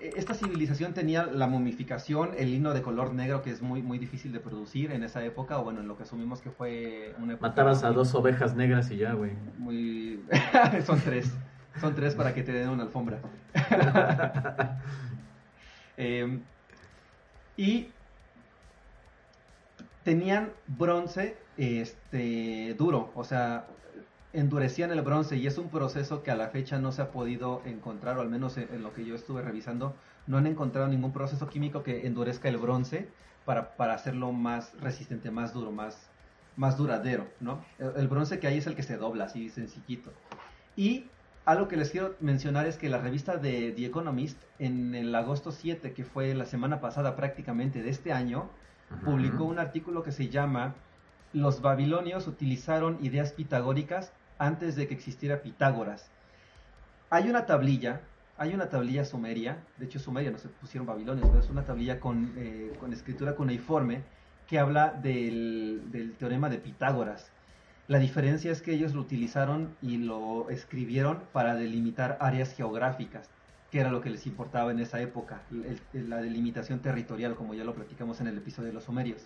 esta 0.00 0.34
civilización 0.34 0.94
tenía 0.94 1.26
la 1.26 1.46
momificación, 1.46 2.30
el 2.36 2.50
lino 2.50 2.74
de 2.74 2.82
color 2.82 3.14
negro 3.14 3.42
que 3.42 3.50
es 3.50 3.62
muy 3.62 3.82
muy 3.82 3.98
difícil 3.98 4.32
de 4.32 4.40
producir 4.40 4.92
en 4.92 5.02
esa 5.02 5.24
época, 5.24 5.58
o 5.58 5.64
bueno, 5.64 5.80
en 5.80 5.88
lo 5.88 5.96
que 5.96 6.04
asumimos 6.04 6.40
que 6.40 6.50
fue 6.50 7.14
una 7.18 7.34
época... 7.34 7.48
Matabas 7.48 7.84
a 7.84 7.90
dos 7.90 8.14
ovejas 8.14 8.54
negras 8.54 8.90
y 8.90 8.96
ya, 8.96 9.12
güey. 9.12 9.32
Muy... 9.58 10.22
son 10.86 11.00
tres. 11.00 11.32
Son 11.80 11.94
tres 11.94 12.14
para 12.14 12.34
que 12.34 12.42
te 12.42 12.52
den 12.52 12.68
una 12.68 12.84
alfombra. 12.84 13.20
Em, 15.96 16.42
y 17.56 17.86
tenían 20.02 20.50
bronce 20.66 21.36
este 21.56 22.74
duro, 22.74 23.12
o 23.14 23.22
sea, 23.22 23.66
endurecían 24.34 24.90
el 24.90 25.00
bronce 25.02 25.36
y 25.36 25.46
es 25.46 25.58
un 25.58 25.70
proceso 25.70 26.22
que 26.22 26.32
a 26.32 26.36
la 26.36 26.48
fecha 26.48 26.78
no 26.78 26.90
se 26.90 27.02
ha 27.02 27.12
podido 27.12 27.62
encontrar, 27.64 28.18
o 28.18 28.20
al 28.20 28.28
menos 28.28 28.58
en, 28.58 28.82
lo 28.82 28.92
que 28.92 29.04
yo 29.04 29.14
estuve 29.14 29.42
revisando, 29.42 29.94
no 30.26 30.36
han 30.36 30.46
encontrado 30.46 30.88
ningún 30.88 31.12
proceso 31.12 31.48
químico 31.48 31.84
que 31.84 32.06
endurezca 32.06 32.48
el 32.48 32.56
bronce 32.56 33.08
para, 33.44 33.76
para 33.76 33.94
hacerlo 33.94 34.32
más 34.32 34.72
resistente, 34.80 35.30
más 35.30 35.54
duro, 35.54 35.70
más, 35.70 36.10
más 36.56 36.76
duradero, 36.76 37.28
¿no? 37.40 37.64
El, 37.78 38.08
bronce 38.08 38.40
que 38.40 38.48
hay 38.48 38.58
es 38.58 38.66
el 38.66 38.74
que 38.74 38.82
se 38.82 38.96
dobla 38.96 39.26
así 39.26 39.50
sencillito. 39.50 40.12
Y 40.76 41.04
algo 41.44 41.68
que 41.68 41.76
les 41.76 41.90
quiero 41.90 42.16
mencionar 42.18 42.66
es 42.66 42.76
que 42.76 42.88
la 42.88 42.98
revista 42.98 43.36
de 43.36 43.70
The 43.70 43.86
Economist, 43.86 44.42
en 44.58 44.96
el 44.96 45.14
agosto 45.14 45.52
7, 45.52 45.92
que 45.92 46.04
fue 46.04 46.34
la 46.34 46.44
semana 46.44 46.80
pasada 46.80 47.14
prácticamente 47.14 47.82
de 47.82 47.90
este 47.90 48.12
año, 48.12 48.50
publicó 49.04 49.44
un 49.44 49.60
artículo 49.60 50.02
que 50.02 50.10
se 50.10 50.28
llama 50.28 50.74
Los 51.32 51.62
babilonios 51.62 52.26
utilizaron 52.26 52.98
ideas 53.00 53.32
pitagóricas 53.32 54.12
antes 54.38 54.76
de 54.76 54.86
que 54.88 54.94
existiera 54.94 55.42
Pitágoras. 55.42 56.10
Hay 57.10 57.28
una 57.28 57.46
tablilla 57.46 58.00
hay 58.36 58.52
una 58.52 58.68
tablilla 58.68 59.04
sumeria, 59.04 59.58
de 59.76 59.86
hecho 59.86 60.00
sumeria 60.00 60.30
no 60.30 60.38
se 60.38 60.48
pusieron 60.48 60.86
babilonios, 60.86 61.28
pero 61.28 61.40
es 61.40 61.50
una 61.50 61.64
tablilla 61.64 62.00
con, 62.00 62.32
eh, 62.36 62.72
con 62.80 62.92
escritura 62.92 63.36
cuneiforme 63.36 64.02
que 64.48 64.58
habla 64.58 64.90
del, 64.90 65.82
del, 65.92 66.14
teorema 66.14 66.50
de 66.50 66.58
Pitágoras. 66.58 67.30
La 67.86 67.98
diferencia 67.98 68.50
es 68.50 68.60
que 68.60 68.72
ellos 68.72 68.92
lo 68.92 69.02
utilizaron 69.02 69.76
y 69.80 69.98
lo 69.98 70.50
escribieron 70.50 71.22
para 71.32 71.54
delimitar 71.54 72.18
áreas 72.20 72.54
geográficas, 72.54 73.30
que 73.70 73.78
era 73.78 73.90
lo 73.90 74.00
que 74.00 74.10
les 74.10 74.26
importaba 74.26 74.72
en 74.72 74.80
esa 74.80 75.00
época, 75.00 75.42
la 75.92 76.16
delimitación 76.16 76.80
territorial, 76.80 77.36
como 77.36 77.54
ya 77.54 77.62
lo 77.62 77.74
platicamos 77.74 78.20
en 78.20 78.26
el 78.26 78.38
episodio 78.38 78.68
de 78.68 78.74
los 78.74 78.84
sumerios. 78.84 79.22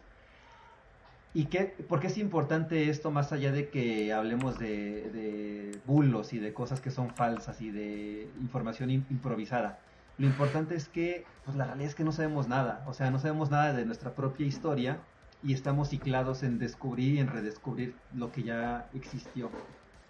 ¿Y 1.39 1.45
qué, 1.45 1.72
por 1.89 2.01
qué 2.01 2.09
es 2.09 2.18
importante 2.18 2.91
esto 2.91 3.12
más 3.12 3.30
allá 3.30 3.53
de 3.53 3.68
que 3.68 4.12
hablemos 4.12 4.59
de, 4.59 5.70
bulos 5.86 6.32
y 6.32 6.41
de 6.41 6.53
cosas 6.53 6.80
que 6.80 6.91
son 6.91 7.11
falsas 7.11 7.61
y 7.61 7.70
de 7.70 8.28
información 8.41 8.91
improvisada? 8.91 9.78
Lo 10.18 10.26
importante 10.26 10.74
es 10.74 10.89
que, 10.89 11.24
pues 11.45 11.57
la 11.57 11.66
realidad 11.66 11.91
es 11.91 11.95
que 11.95 12.03
no 12.03 12.11
sabemos 12.11 12.49
nada, 12.49 12.84
o 12.89 12.93
sea, 12.93 13.12
no 13.12 13.20
sabemos 13.20 13.53
nada 13.53 13.72
de 13.72 13.86
nuestra 13.86 14.16
propia 14.16 14.49
historia 14.49 14.99
y 15.45 15.53
estamos 15.53 15.91
ciclados 15.91 16.43
en 16.43 16.59
descubrir 16.59 17.14
y 17.14 17.18
en 17.20 17.28
redescubrir 17.28 17.95
lo 18.16 18.32
que 18.32 18.43
ya 18.43 18.89
existió. 18.93 19.49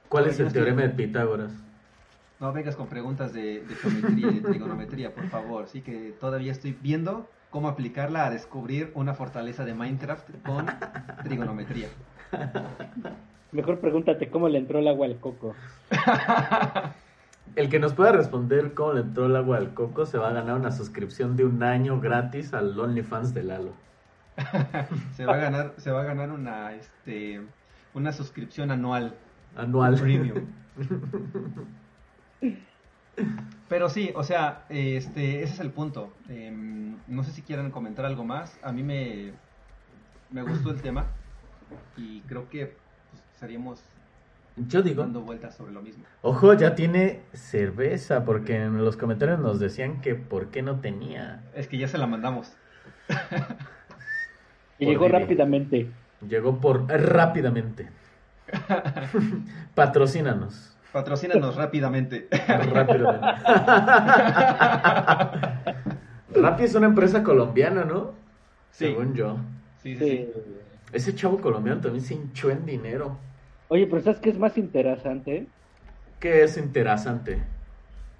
¿Cuál 0.09 0.29
es 0.29 0.41
el 0.41 0.51
teorema 0.51 0.81
de 0.81 0.89
Pitágoras? 0.89 1.53
No 2.41 2.55
vengas 2.55 2.75
con 2.75 2.87
preguntas 2.87 3.35
de, 3.35 3.63
de 3.65 3.75
geometría 3.75 4.29
y 4.29 4.41
de 4.41 4.49
trigonometría, 4.49 5.15
por 5.15 5.29
favor. 5.29 5.69
Sí 5.69 5.83
que 5.83 6.17
todavía 6.19 6.53
estoy 6.53 6.75
viendo 6.81 7.29
cómo 7.51 7.69
aplicarla 7.69 8.27
a 8.27 8.31
descubrir 8.31 8.93
una 8.95 9.15
fortaleza 9.15 9.65
de 9.65 9.75
Minecraft 9.75 10.29
con 10.45 10.67
trigonometría. 11.25 11.89
Mejor 13.53 13.81
pregúntate 13.81 14.31
cómo 14.31 14.49
le 14.49 14.59
entró 14.59 14.79
el 14.79 14.89
agua 14.89 15.07
al 15.07 15.19
coco. 15.19 15.55
El 17.57 17.71
que 17.71 17.79
nos 17.79 17.95
pueda 17.95 18.13
responder 18.13 18.75
cómo 18.75 18.93
le 18.93 19.01
entró 19.01 19.27
el 19.27 19.37
agua 19.37 19.57
al 19.57 19.75
coco 19.75 20.07
se 20.07 20.19
va 20.19 20.29
a 20.29 20.33
ganar 20.33 20.57
una 20.57 20.71
suscripción 20.71 21.37
de 21.37 21.45
un 21.45 21.63
año 21.63 22.01
gratis 22.01 22.53
al 22.53 22.79
OnlyFans 22.79 23.35
de 23.35 23.43
Lalo. 23.43 23.73
se 25.17 25.25
va 25.25 25.35
a 25.35 25.39
ganar, 25.39 25.75
se 25.79 25.91
va 25.91 26.03
a 26.03 26.05
ganar 26.05 26.31
una 26.31 26.75
este 26.75 27.41
una 27.95 28.13
suscripción 28.13 28.71
anual. 28.71 29.15
Anual. 29.57 29.99
Premium. 29.99 30.45
Pero 33.69 33.89
sí, 33.89 34.13
o 34.15 34.25
sea, 34.25 34.65
este, 34.69 35.43
ese 35.43 35.55
es 35.55 35.61
el 35.61 35.71
punto. 35.71 36.13
Em, 36.29 36.97
no 37.07 37.23
sé 37.23 37.33
si 37.33 37.43
quieren 37.43 37.71
comentar 37.71 38.05
algo 38.05 38.25
más. 38.25 38.59
A 38.63 38.73
mí 38.73 38.83
me, 38.83 39.33
me 40.31 40.43
gustó 40.43 40.71
el 40.71 40.81
tema 40.81 41.07
y 41.97 42.21
creo 42.23 42.49
que 42.49 42.67
pues, 43.11 43.23
estaríamos 43.35 43.83
yo 44.67 44.83
digo, 44.83 45.03
dando 45.03 45.21
vueltas 45.21 45.55
sobre 45.55 45.73
lo 45.73 45.83
mismo. 45.83 46.05
Ojo, 46.23 46.53
ya 46.55 46.75
tiene 46.75 47.21
cerveza, 47.33 48.25
porque 48.25 48.57
en 48.57 48.85
los 48.85 48.97
comentarios 48.97 49.39
nos 49.39 49.61
decían 49.61 50.01
que 50.01 50.15
por 50.15 50.49
qué 50.49 50.63
no 50.63 50.81
tenía. 50.81 51.43
Es 51.55 51.69
que 51.69 51.79
ya 51.79 51.87
se 51.87 51.99
la 51.99 52.07
mandamos. 52.07 52.57
y 54.79 54.87
llegó 54.87 55.09
rápidamente. 55.09 55.91
Llegó 56.27 56.61
por 56.61 56.89
rápidamente. 56.89 57.91
Patrocínanos. 59.75 60.77
Patrocínanos 60.93 61.57
rápidamente. 61.57 62.29
rápidamente. 62.31 63.27
Rappi 66.35 66.65
es 66.65 66.75
una 66.75 66.87
empresa 66.87 67.23
colombiana, 67.23 67.85
¿no? 67.85 68.13
Según 68.71 69.15
yo. 69.15 69.37
Sí, 69.83 69.97
sí, 69.97 70.29
Ese 70.93 71.15
chavo 71.15 71.41
colombiano 71.41 71.81
también 71.81 72.05
se 72.05 72.15
hinchó 72.15 72.51
en 72.51 72.65
dinero. 72.67 73.17
Oye, 73.69 73.87
pero 73.87 74.01
¿sabes 74.01 74.21
qué 74.21 74.31
es 74.31 74.39
más 74.39 74.57
interesante? 74.57 75.47
¿Qué 76.21 76.43
es 76.43 76.57
interesante? 76.57 77.43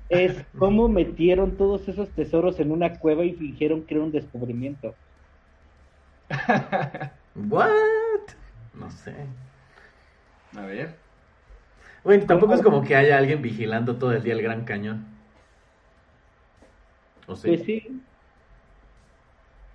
Es 0.09 0.45
cómo 0.59 0.89
metieron 0.89 1.57
todos 1.57 1.89
esos 1.89 2.09
tesoros 2.11 2.61
en 2.61 2.71
una 2.71 2.99
cueva 2.99 3.25
y 3.25 3.35
fingieron 3.35 3.85
que 3.85 3.95
era 3.95 4.05
un 4.05 4.13
descubrimiento. 4.13 4.95
¿What? 7.35 7.71
No 8.75 8.91
sé. 8.91 9.15
A 10.57 10.63
ver. 10.63 11.08
Bueno, 12.05 12.25
tampoco 12.27 12.55
es 12.55 12.63
como 12.63 12.83
que 12.83 12.97
haya 12.97 13.19
alguien 13.19 13.43
vigilando 13.43 13.97
todo 13.97 14.13
el 14.13 14.23
día 14.23 14.35
el 14.35 14.43
Gran 14.43 14.65
Cañón. 14.65 15.07
¿O 17.27 17.37
sí? 17.37 17.49
Pues 17.49 17.63
sí. 17.65 18.03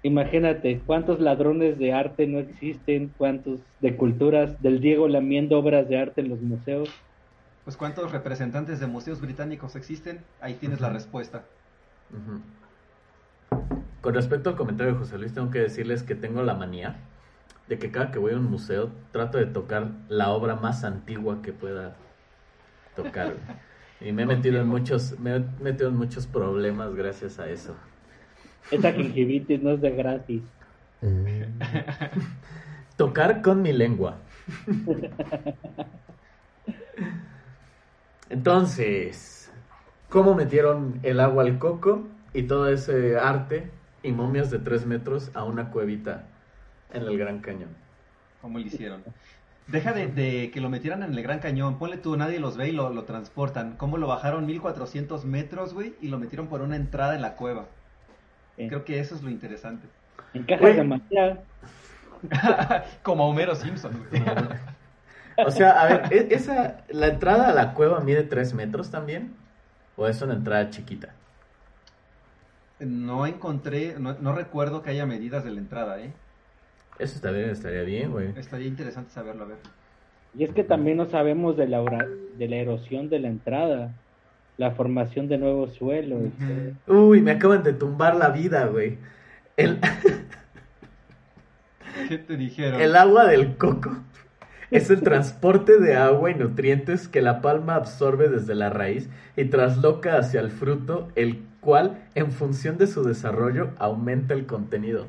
Imagínate, 0.06 0.82
cuántos 0.86 1.22
ladrones 1.22 1.80
de 1.80 1.94
arte 1.94 2.28
no 2.28 2.40
existen, 2.40 3.14
cuántos 3.18 3.62
de 3.80 3.96
culturas, 3.96 4.62
del 4.62 4.82
Diego 4.82 5.08
lamiendo 5.08 5.58
obras 5.58 5.88
de 5.88 5.98
arte 5.98 6.20
en 6.20 6.30
los 6.30 6.42
museos. 6.42 6.90
Pues 7.64 7.78
cuántos 7.78 8.12
representantes 8.12 8.82
de 8.82 8.88
museos 8.88 9.22
británicos 9.22 9.78
existen, 9.78 10.20
ahí 10.42 10.56
tienes 10.56 10.82
la 10.82 10.90
respuesta. 10.90 11.46
Con 14.02 14.14
respecto 14.14 14.50
al 14.50 14.58
comentario 14.58 14.92
de 14.92 15.00
José 15.00 15.18
Luis, 15.18 15.34
tengo 15.34 15.50
que 15.50 15.60
decirles 15.60 16.04
que 16.04 16.16
tengo 16.16 16.44
la 16.44 16.54
manía 16.54 16.98
de 17.70 17.80
que 17.80 17.90
cada 17.90 18.12
que 18.12 18.20
voy 18.20 18.34
a 18.34 18.38
un 18.38 18.52
museo 18.52 18.92
trato 19.14 19.38
de 19.38 19.46
tocar 19.46 19.88
la 20.10 20.32
obra 20.32 20.58
más 20.58 20.84
antigua 20.84 21.42
que 21.42 21.54
pueda 21.54 21.96
tocar. 22.96 23.34
Y 24.02 24.12
me 24.12 24.24
he 24.24 24.26
metido 24.26 24.60
en 24.60 24.68
muchos, 24.68 25.18
me 25.20 25.36
he 25.36 25.40
metido 25.62 25.90
en 25.90 25.96
muchos 25.96 26.28
problemas 26.28 26.94
gracias 26.94 27.40
a 27.40 27.50
eso. 27.50 27.76
Esa 28.72 28.92
gingivitis 28.92 29.62
no 29.62 29.72
es 29.72 29.82
de 29.82 29.92
gratis. 29.92 30.42
Tocar 32.98 33.42
con 33.42 33.62
mi 33.62 33.74
lengua. 33.74 34.18
Entonces, 38.30 39.52
¿cómo 40.10 40.34
metieron 40.34 41.00
el 41.04 41.20
agua 41.20 41.44
al 41.44 41.60
coco 41.60 42.08
y 42.34 42.44
todo 42.44 42.70
ese 42.70 43.18
arte 43.18 43.70
y 44.02 44.12
momias 44.12 44.50
de 44.52 44.60
tres 44.60 44.86
metros 44.86 45.32
a 45.34 45.44
una 45.44 45.72
cuevita 45.72 46.26
en 46.94 47.04
el 47.04 47.18
Gran 47.18 47.40
Cañón? 47.40 47.70
¿Cómo 48.42 48.60
lo 48.60 48.66
hicieron? 48.66 49.04
Deja 49.68 49.94
de, 49.94 50.52
que 50.52 50.62
lo 50.62 50.70
metieran 50.70 51.04
en 51.04 51.14
el 51.14 51.24
Gran 51.24 51.40
Cañón. 51.40 51.80
Ponle 51.80 51.98
tú, 51.98 52.18
nadie 52.18 52.40
los 52.40 52.58
ve 52.58 52.70
y 52.70 52.72
lo, 52.74 53.04
transportan. 53.04 53.76
¿Cómo 53.78 53.98
lo 53.98 54.08
bajaron 54.08 54.46
1400 54.46 55.26
metros, 55.26 55.74
güey? 55.74 55.96
Y 56.02 56.10
lo 56.10 56.20
metieron 56.20 56.48
por 56.48 56.62
una 56.62 56.76
entrada 56.76 57.16
en 57.16 57.22
la 57.22 57.36
cueva. 57.36 57.66
Creo 58.58 58.84
que 58.84 59.00
eso 59.00 59.16
es 59.16 59.24
lo 59.24 59.30
interesante. 59.30 59.88
En 60.34 60.44
cajas 60.44 60.76
de 60.76 61.38
Como 63.04 63.28
Homero 63.28 63.56
Simpson, 63.56 64.06
güey. 64.10 64.22
o 65.46 65.52
sea, 65.52 65.82
a 65.82 65.86
ver, 65.88 66.14
¿e-, 66.14 66.28
¿esa, 66.32 66.84
¿la 66.90 67.08
entrada 67.08 67.50
a 67.50 67.54
la 67.54 67.74
cueva 67.74 68.02
mide 68.02 68.24
3 68.24 68.54
metros 68.54 68.92
también? 68.92 69.34
¿O 69.96 70.08
es 70.08 70.22
una 70.22 70.34
entrada 70.34 70.70
chiquita? 70.70 71.14
No 72.80 73.26
encontré, 73.26 73.96
no, 73.98 74.14
no 74.20 74.34
recuerdo 74.34 74.82
que 74.82 74.90
haya 74.90 75.06
medidas 75.06 75.44
de 75.44 75.52
la 75.52 75.60
entrada, 75.60 76.00
¿eh? 76.00 76.12
Eso 77.04 77.16
estaría, 77.16 77.52
estaría 77.52 77.84
bien, 77.84 78.12
güey. 78.12 78.30
Estaría 78.38 78.68
interesante 78.68 79.12
saberlo, 79.12 79.44
a 79.44 79.48
ver. 79.48 79.58
Y 80.38 80.46
es 80.46 80.52
que 80.52 80.64
también 80.64 80.96
no 80.96 81.06
sabemos 81.06 81.58
de 81.58 81.68
la, 81.68 81.84
de 82.38 82.48
la 82.48 82.56
erosión 82.56 83.10
de 83.10 83.20
la 83.20 83.28
entrada, 83.28 83.94
la 84.58 84.72
formación 84.72 85.28
de 85.28 85.38
nuevos 85.38 85.74
suelos. 85.74 86.22
Uy, 86.88 87.22
me 87.22 87.32
acaban 87.32 87.62
de 87.62 87.74
tumbar 87.74 88.16
la 88.16 88.30
vida, 88.30 88.68
güey. 88.68 88.98
El... 89.58 89.82
¿Qué 92.08 92.18
te 92.20 92.38
dijeron? 92.38 92.80
El 92.80 92.96
agua 92.96 93.26
del 93.26 93.58
coco 93.58 93.98
es 94.72 94.90
el 94.90 95.02
transporte 95.02 95.80
de 95.80 95.96
agua 95.96 96.32
y 96.32 96.36
nutrientes 96.36 97.10
que 97.10 97.22
la 97.22 97.42
palma 97.42 97.76
absorbe 97.76 98.30
desde 98.30 98.56
la 98.56 98.70
raíz 98.70 99.10
y 99.36 99.46
trasloca 99.46 100.18
hacia 100.18 100.40
el 100.40 100.52
fruto, 100.52 101.10
el 101.16 101.44
cual, 101.60 102.02
en 102.16 102.32
función 102.32 102.78
de 102.78 102.88
su 102.88 103.04
desarrollo, 103.04 103.72
aumenta 103.78 104.34
el 104.34 104.46
contenido. 104.46 105.08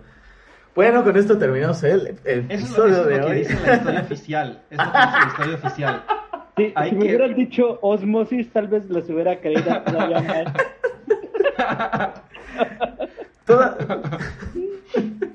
Bueno, 0.74 1.04
con 1.04 1.16
esto 1.16 1.38
terminamos 1.38 1.84
el, 1.84 2.18
episodio 2.24 3.04
de 3.04 3.20
hoy. 3.22 3.38
Dice 3.38 3.56
la 3.64 3.76
historia 3.76 4.00
oficial. 4.00 4.62
Es 4.70 4.78
lo 4.78 4.84
que 4.84 4.98
dice 4.98 5.18
la 5.20 5.26
historia 5.28 5.54
oficial. 5.54 6.04
Sí, 6.56 6.74
si 6.88 6.94
me 6.94 7.04
hubieran 7.04 7.34
dicho 7.34 7.78
osmosis, 7.80 8.50
tal 8.52 8.68
vez 8.68 8.90
les 8.90 9.08
hubiera 9.08 9.40
creído 9.40 9.82
todavía 9.82 10.20
más. 10.20 10.52
Toda... 13.44 13.76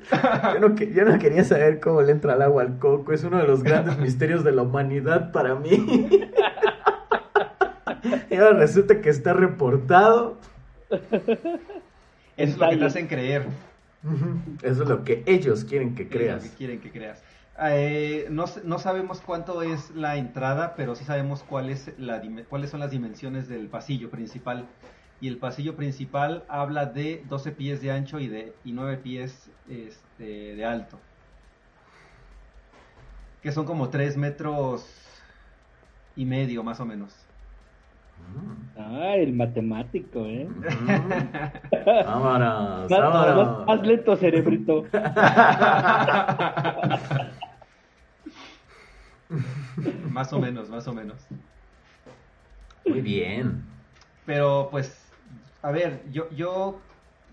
yo, 0.54 0.60
no, 0.60 0.76
yo 0.76 1.06
no 1.06 1.20
quería 1.20 1.44
saber 1.46 1.80
cómo 1.80 2.02
le 2.02 2.12
entra 2.12 2.34
el 2.34 2.42
agua 2.42 2.64
al 2.64 2.78
coco. 2.78 3.14
Es 3.14 3.24
uno 3.24 3.38
de 3.38 3.48
los 3.48 3.64
grandes 3.64 3.98
misterios 4.00 4.44
de 4.44 4.52
la 4.52 4.64
humanidad 4.64 5.32
para 5.32 5.56
mí. 5.56 6.10
y 8.30 8.36
ahora 8.36 8.58
resulta 8.58 9.00
que 9.00 9.10
está 9.10 9.32
reportado. 9.32 10.38
es 12.36 12.58
lo 12.58 12.70
que 12.70 12.78
te 12.78 12.86
hacen 12.86 13.08
creer. 13.08 13.69
Eso 14.62 14.84
es 14.84 14.90
lo 14.90 15.04
que 15.04 15.24
ellos 15.26 15.66
quieren 15.66 15.96
que 15.96 16.08
creas. 16.08 16.44
que 16.44 16.50
quieren 16.50 16.80
que 16.80 16.92
creas. 16.92 17.22
Eh, 17.62 18.28
no, 18.30 18.46
no, 18.64 18.80
sabemos 18.80 19.20
cuánto 19.20 19.62
es 19.62 19.92
la 19.92 20.16
entrada, 20.16 20.76
pero 20.78 20.96
sí 20.96 21.04
sabemos 21.04 21.44
cuál 21.44 21.70
es 21.70 21.92
la, 21.98 22.22
cuáles 22.48 22.70
son 22.70 22.80
las 22.80 22.92
dimensiones 22.92 23.50
del 23.50 23.68
pasillo 23.68 24.10
principal. 24.10 24.66
Y 25.22 25.28
el 25.28 25.38
pasillo 25.38 25.76
principal 25.76 26.46
habla 26.48 26.86
de 26.86 27.24
12 27.28 27.52
pies 27.52 27.82
de 27.82 27.92
ancho 27.92 28.20
y 28.20 28.30
de 28.30 28.54
y 28.64 28.72
9 28.72 28.98
pies 28.98 29.50
este, 29.68 30.56
de 30.56 30.66
alto. 30.66 30.98
Que 33.42 33.52
son 33.52 33.66
como 33.66 33.90
3 33.90 34.16
metros 34.16 34.86
y 36.16 36.24
medio 36.24 36.64
más 36.64 36.80
o 36.80 36.86
menos. 36.86 37.14
Ah, 38.78 39.16
el 39.16 39.34
matemático, 39.34 40.26
¿eh? 40.26 40.48
Vámonos, 42.06 42.90
vámonos. 42.90 43.68
Más, 43.68 43.82
lento, 43.86 44.16
cerebrito. 44.16 44.86
más 50.10 50.34
o 50.34 50.40
menos, 50.40 50.70
más 50.70 50.88
o 50.88 50.94
menos. 50.94 51.22
Muy 52.86 53.02
bien. 53.02 53.64
Pero 54.26 54.70
pues, 54.72 55.12
a 55.62 55.72
ver, 55.72 56.04
yo, 56.12 56.30
yo, 56.32 56.80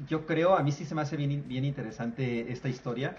yo 0.09 0.27
creo, 0.27 0.57
a 0.57 0.63
mí 0.63 0.73
sí 0.73 0.85
se 0.85 0.95
me 0.95 1.03
hace 1.03 1.17
bien, 1.17 1.45
bien 1.47 1.65
interesante 1.65 2.51
esta 2.51 2.69
historia. 2.69 3.19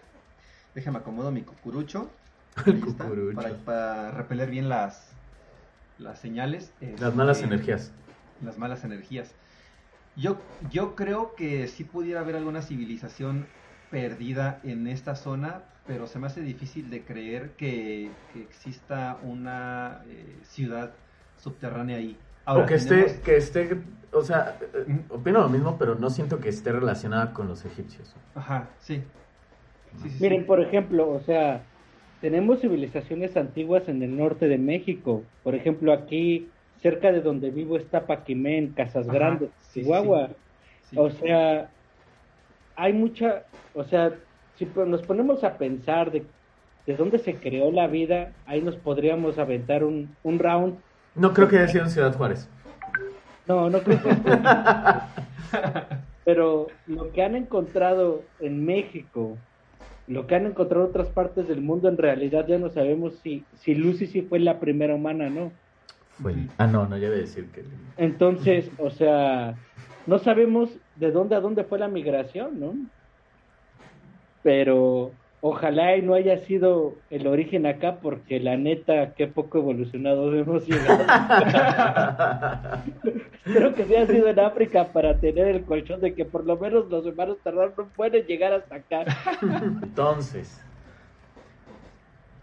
Déjame 0.75 0.99
acomodo 0.99 1.31
mi 1.31 1.43
cucurucho. 1.43 2.09
para, 3.35 3.55
para, 3.57 4.11
repeler 4.11 4.49
bien 4.49 4.67
las, 4.67 5.06
las 5.99 6.19
señales. 6.19 6.73
las 6.99 7.15
malas 7.15 7.37
este, 7.37 7.53
energías 7.53 7.91
las 8.43 8.57
malas 8.57 8.83
energías. 8.83 9.33
Yo, 10.15 10.37
yo 10.71 10.95
creo 10.95 11.35
que 11.35 11.67
sí 11.67 11.83
pudiera 11.83 12.21
haber 12.21 12.35
alguna 12.35 12.61
civilización 12.61 13.45
perdida 13.91 14.59
en 14.63 14.87
esta 14.87 15.15
zona, 15.15 15.61
pero 15.85 16.07
se 16.07 16.19
me 16.19 16.27
hace 16.27 16.41
difícil 16.41 16.89
de 16.89 17.03
creer 17.03 17.51
que, 17.51 18.11
exista 18.35 19.17
una 19.23 20.01
eh, 20.07 20.37
ciudad 20.43 20.91
subterránea 21.37 21.97
ahí. 21.97 22.17
o 22.45 22.65
que 22.65 22.75
esté, 22.75 23.19
que 23.23 23.37
esté, 23.37 23.79
o 24.11 24.21
sea, 24.23 24.57
eh, 24.61 24.99
opino 25.09 25.41
lo 25.41 25.49
mismo, 25.49 25.77
pero 25.77 25.95
no 25.95 26.09
siento 26.09 26.39
que 26.39 26.49
esté 26.49 26.71
relacionada 26.71 27.33
con 27.33 27.47
los 27.47 27.63
egipcios. 27.65 28.15
Ajá, 28.35 28.69
sí. 28.79 29.03
Miren, 30.19 30.45
por 30.45 30.59
ejemplo, 30.61 31.09
o 31.09 31.19
sea, 31.21 31.63
tenemos 32.21 32.61
civilizaciones 32.61 33.37
antiguas 33.37 33.87
en 33.87 34.01
el 34.01 34.17
norte 34.17 34.47
de 34.47 34.57
México. 34.57 35.23
Por 35.43 35.55
ejemplo, 35.55 35.93
aquí 35.93 36.49
cerca 36.81 37.11
de 37.11 37.21
donde 37.21 37.51
vivo 37.51 37.77
está 37.77 38.05
Paquimén, 38.05 38.73
Casas 38.75 39.07
Grandes, 39.07 39.49
Chihuahua. 39.73 40.29
O 40.95 41.09
sea, 41.09 41.69
hay 42.75 42.93
mucha, 42.93 43.43
o 43.73 43.83
sea, 43.83 44.13
si 44.55 44.67
nos 44.87 45.01
ponemos 45.03 45.43
a 45.43 45.57
pensar 45.57 46.11
de, 46.11 46.23
de 46.85 46.95
dónde 46.95 47.19
se 47.19 47.35
creó 47.35 47.71
la 47.71 47.87
vida, 47.87 48.31
ahí 48.45 48.61
nos 48.61 48.75
podríamos 48.75 49.37
aventar 49.37 49.83
un, 49.83 50.15
un 50.23 50.39
round. 50.39 50.77
No 51.15 51.33
creo 51.33 51.47
que 51.47 51.57
haya 51.57 51.67
sido 51.67 51.83
en 51.83 51.89
Ciudad 51.91 52.15
Juárez. 52.15 52.49
No, 53.47 53.69
no 53.69 53.79
creo 53.81 53.99
que 54.01 54.13
Pero 56.25 56.67
lo 56.87 57.11
que 57.13 57.23
han 57.23 57.35
encontrado 57.35 58.23
en 58.39 58.65
México, 58.65 59.37
lo 60.07 60.25
que 60.25 60.35
han 60.35 60.45
encontrado 60.45 60.85
en 60.85 60.89
otras 60.89 61.09
partes 61.09 61.47
del 61.47 61.61
mundo, 61.61 61.89
en 61.89 61.97
realidad 61.97 62.47
ya 62.47 62.57
no 62.57 62.69
sabemos 62.69 63.15
si, 63.21 63.43
si 63.55 63.75
Lucy 63.75 64.07
sí 64.07 64.21
fue 64.21 64.39
la 64.39 64.59
primera 64.59 64.95
humana, 64.95 65.29
¿no? 65.29 65.51
Ah, 66.57 66.65
no, 66.65 66.87
no, 66.87 66.97
ya 66.97 67.09
voy 67.09 67.17
a 67.17 67.21
decir 67.21 67.47
que... 67.51 67.63
Entonces, 67.97 68.71
o 68.79 68.89
sea, 68.89 69.55
no 70.07 70.17
sabemos 70.17 70.69
de 70.95 71.11
dónde 71.11 71.35
a 71.35 71.41
dónde 71.41 71.63
fue 71.63 71.77
la 71.77 71.87
migración, 71.87 72.59
¿no? 72.59 72.73
Pero 74.41 75.11
ojalá 75.41 75.95
y 75.97 76.01
no 76.01 76.13
haya 76.13 76.37
sido 76.39 76.95
el 77.09 77.27
origen 77.27 77.65
acá, 77.65 77.99
porque 78.01 78.39
la 78.39 78.57
neta, 78.57 79.13
qué 79.13 79.27
poco 79.27 79.59
evolucionado 79.59 80.33
hemos 80.37 80.67
llegado. 80.67 81.03
Espero 83.45 83.73
que 83.73 83.85
sea 83.85 84.05
sido 84.07 84.27
en 84.27 84.39
África 84.39 84.85
para 84.91 85.19
tener 85.19 85.47
el 85.47 85.63
colchón 85.63 86.01
de 86.01 86.13
que 86.13 86.25
por 86.25 86.45
lo 86.45 86.57
menos 86.57 86.89
los 86.89 87.05
humanos 87.05 87.37
terranos 87.43 87.77
no 87.77 87.87
pueden 87.95 88.25
llegar 88.25 88.53
hasta 88.53 88.75
acá. 88.75 89.05
Entonces, 89.83 90.61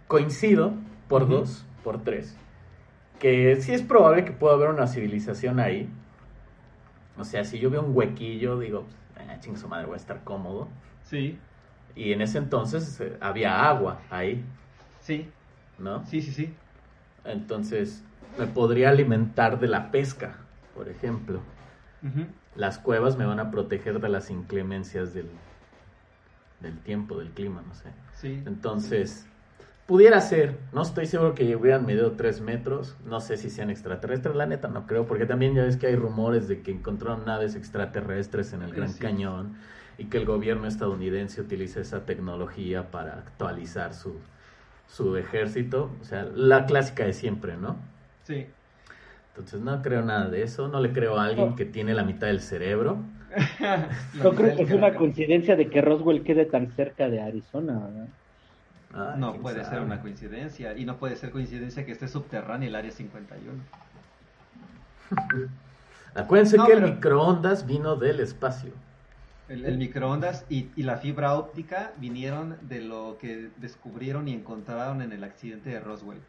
coincido 0.06 0.72
por 1.08 1.28
dos, 1.28 1.66
por 1.82 2.02
tres 2.02 2.38
que 3.24 3.56
sí 3.56 3.72
es 3.72 3.80
probable 3.80 4.26
que 4.26 4.32
pueda 4.32 4.54
haber 4.54 4.68
una 4.68 4.86
civilización 4.86 5.58
ahí. 5.58 5.88
O 7.16 7.24
sea, 7.24 7.44
si 7.44 7.58
yo 7.58 7.70
veo 7.70 7.82
un 7.82 7.96
huequillo, 7.96 8.58
digo, 8.58 8.84
eh, 9.16 9.36
ching 9.40 9.56
su 9.56 9.66
madre, 9.66 9.86
voy 9.86 9.94
a 9.94 9.96
estar 9.96 10.22
cómodo. 10.24 10.68
Sí. 11.04 11.38
Y 11.96 12.12
en 12.12 12.20
ese 12.20 12.38
entonces 12.38 13.00
eh, 13.00 13.16
había 13.20 13.68
agua 13.68 14.00
ahí. 14.10 14.44
Sí. 15.00 15.28
¿No? 15.78 16.04
Sí, 16.06 16.22
sí, 16.22 16.32
sí. 16.32 16.54
Entonces, 17.24 18.02
me 18.38 18.46
podría 18.46 18.90
alimentar 18.90 19.58
de 19.58 19.68
la 19.68 19.90
pesca, 19.90 20.36
por 20.74 20.88
ejemplo. 20.88 21.40
Las 22.54 22.78
cuevas 22.78 23.16
me 23.16 23.24
van 23.24 23.40
a 23.40 23.50
proteger 23.50 23.98
de 23.98 24.10
las 24.10 24.30
inclemencias 24.30 25.14
del, 25.14 25.30
del 26.60 26.78
tiempo, 26.80 27.18
del 27.18 27.30
clima, 27.30 27.62
no 27.66 27.74
sé. 27.74 27.88
Sí. 28.14 28.42
Entonces, 28.44 29.26
Pudiera 29.86 30.18
ser, 30.22 30.56
no 30.72 30.80
estoy 30.80 31.04
seguro 31.04 31.34
que 31.34 31.54
hubieran 31.54 31.84
medido 31.84 32.12
tres 32.12 32.40
metros, 32.40 32.96
no 33.04 33.20
sé 33.20 33.36
si 33.36 33.50
sean 33.50 33.68
extraterrestres, 33.68 34.34
la 34.34 34.46
neta 34.46 34.68
no 34.68 34.86
creo, 34.86 35.06
porque 35.06 35.26
también 35.26 35.54
ya 35.54 35.62
ves 35.62 35.76
que 35.76 35.88
hay 35.88 35.94
rumores 35.94 36.48
de 36.48 36.62
que 36.62 36.70
encontraron 36.70 37.26
naves 37.26 37.54
extraterrestres 37.54 38.54
en 38.54 38.62
el 38.62 38.72
Gran 38.72 38.94
Cañón 38.94 39.56
y 39.98 40.06
que 40.06 40.18
el 40.18 40.24
gobierno 40.24 40.66
estadounidense 40.66 41.40
utiliza 41.40 41.80
esa 41.80 42.04
tecnología 42.04 42.90
para 42.90 43.14
actualizar 43.14 43.94
su, 43.94 44.16
su 44.88 45.16
ejército, 45.16 45.90
o 46.00 46.04
sea, 46.04 46.24
la 46.24 46.66
clásica 46.66 47.04
de 47.04 47.12
siempre, 47.12 47.56
¿no? 47.56 47.76
Sí. 48.24 48.46
Entonces 49.30 49.60
no 49.60 49.82
creo 49.82 50.02
nada 50.02 50.28
de 50.28 50.42
eso, 50.42 50.68
no 50.68 50.80
le 50.80 50.92
creo 50.92 51.18
a 51.18 51.24
alguien 51.24 51.56
que 51.56 51.64
tiene 51.64 51.94
la 51.94 52.04
mitad 52.04 52.28
del 52.28 52.40
cerebro. 52.40 52.98
Yo 54.22 54.34
creo 54.34 54.56
que 54.56 54.62
es 54.62 54.70
una 54.70 54.94
coincidencia 54.94 55.56
de 55.56 55.68
que 55.68 55.80
Roswell 55.80 56.22
quede 56.22 56.44
tan 56.44 56.70
cerca 56.72 57.08
de 57.08 57.20
Arizona, 57.20 57.78
¿verdad? 57.78 58.06
no 59.16 59.34
puede 59.34 59.64
ser 59.64 59.80
una 59.80 60.00
coincidencia. 60.00 60.76
Y 60.78 60.84
no 60.84 60.98
puede 60.98 61.16
ser 61.16 61.30
coincidencia 61.30 61.84
que 61.84 61.92
esté 61.92 62.06
subterráneo 62.06 62.68
el 62.68 62.76
área 62.76 62.92
51. 62.92 63.52
Acuérdense 66.14 66.56
que 66.64 66.72
el 66.72 66.82
microondas 66.82 67.66
vino 67.66 67.96
del 67.96 68.20
espacio. 68.20 68.70
El, 69.48 69.76
microondas 69.76 70.46
y, 70.48 70.70
la 70.82 70.96
fibra 70.96 71.34
óptica 71.34 71.92
vinieron 71.98 72.56
de 72.62 72.80
lo 72.80 73.18
que 73.20 73.50
descubrieron 73.58 74.26
y 74.28 74.32
encontraron 74.32 75.02
en 75.02 75.12
el 75.12 75.22
accidente 75.22 75.70
de 75.70 75.80
Roswell. 75.80 76.20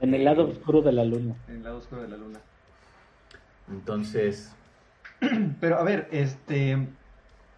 En 0.00 0.14
el 0.14 0.24
lado 0.24 0.48
oscuro 0.48 0.80
de 0.80 0.92
la 0.92 1.04
luna. 1.04 1.34
En 1.48 1.56
el 1.56 1.62
lado 1.62 1.78
oscuro 1.78 2.02
de 2.02 2.08
la 2.08 2.16
luna. 2.16 2.40
Entonces. 3.70 4.54
Pero 5.60 5.78
a 5.78 5.82
ver, 5.82 6.08
este. 6.10 6.88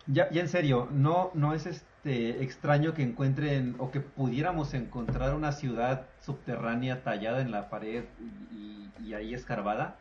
Ya, 0.08 0.28
ya 0.30 0.40
en 0.40 0.48
serio, 0.48 0.88
no, 0.90 1.30
no 1.34 1.54
es 1.54 1.66
este 1.66 1.86
este, 2.04 2.42
extraño 2.42 2.94
que 2.94 3.04
encuentren 3.04 3.76
o 3.78 3.92
que 3.92 4.00
pudiéramos 4.00 4.74
encontrar 4.74 5.34
una 5.36 5.52
ciudad 5.52 6.06
subterránea 6.20 7.04
tallada 7.04 7.40
en 7.40 7.52
la 7.52 7.70
pared 7.70 8.02
y, 8.50 9.14
ahí 9.14 9.34
escarbada, 9.34 9.98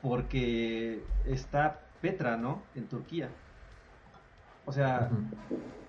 porque 0.00 1.02
está 1.26 1.80
Petra, 2.02 2.36
¿no? 2.36 2.62
En 2.74 2.86
Turquía. 2.88 3.30
O 4.66 4.72
sea, 4.72 5.10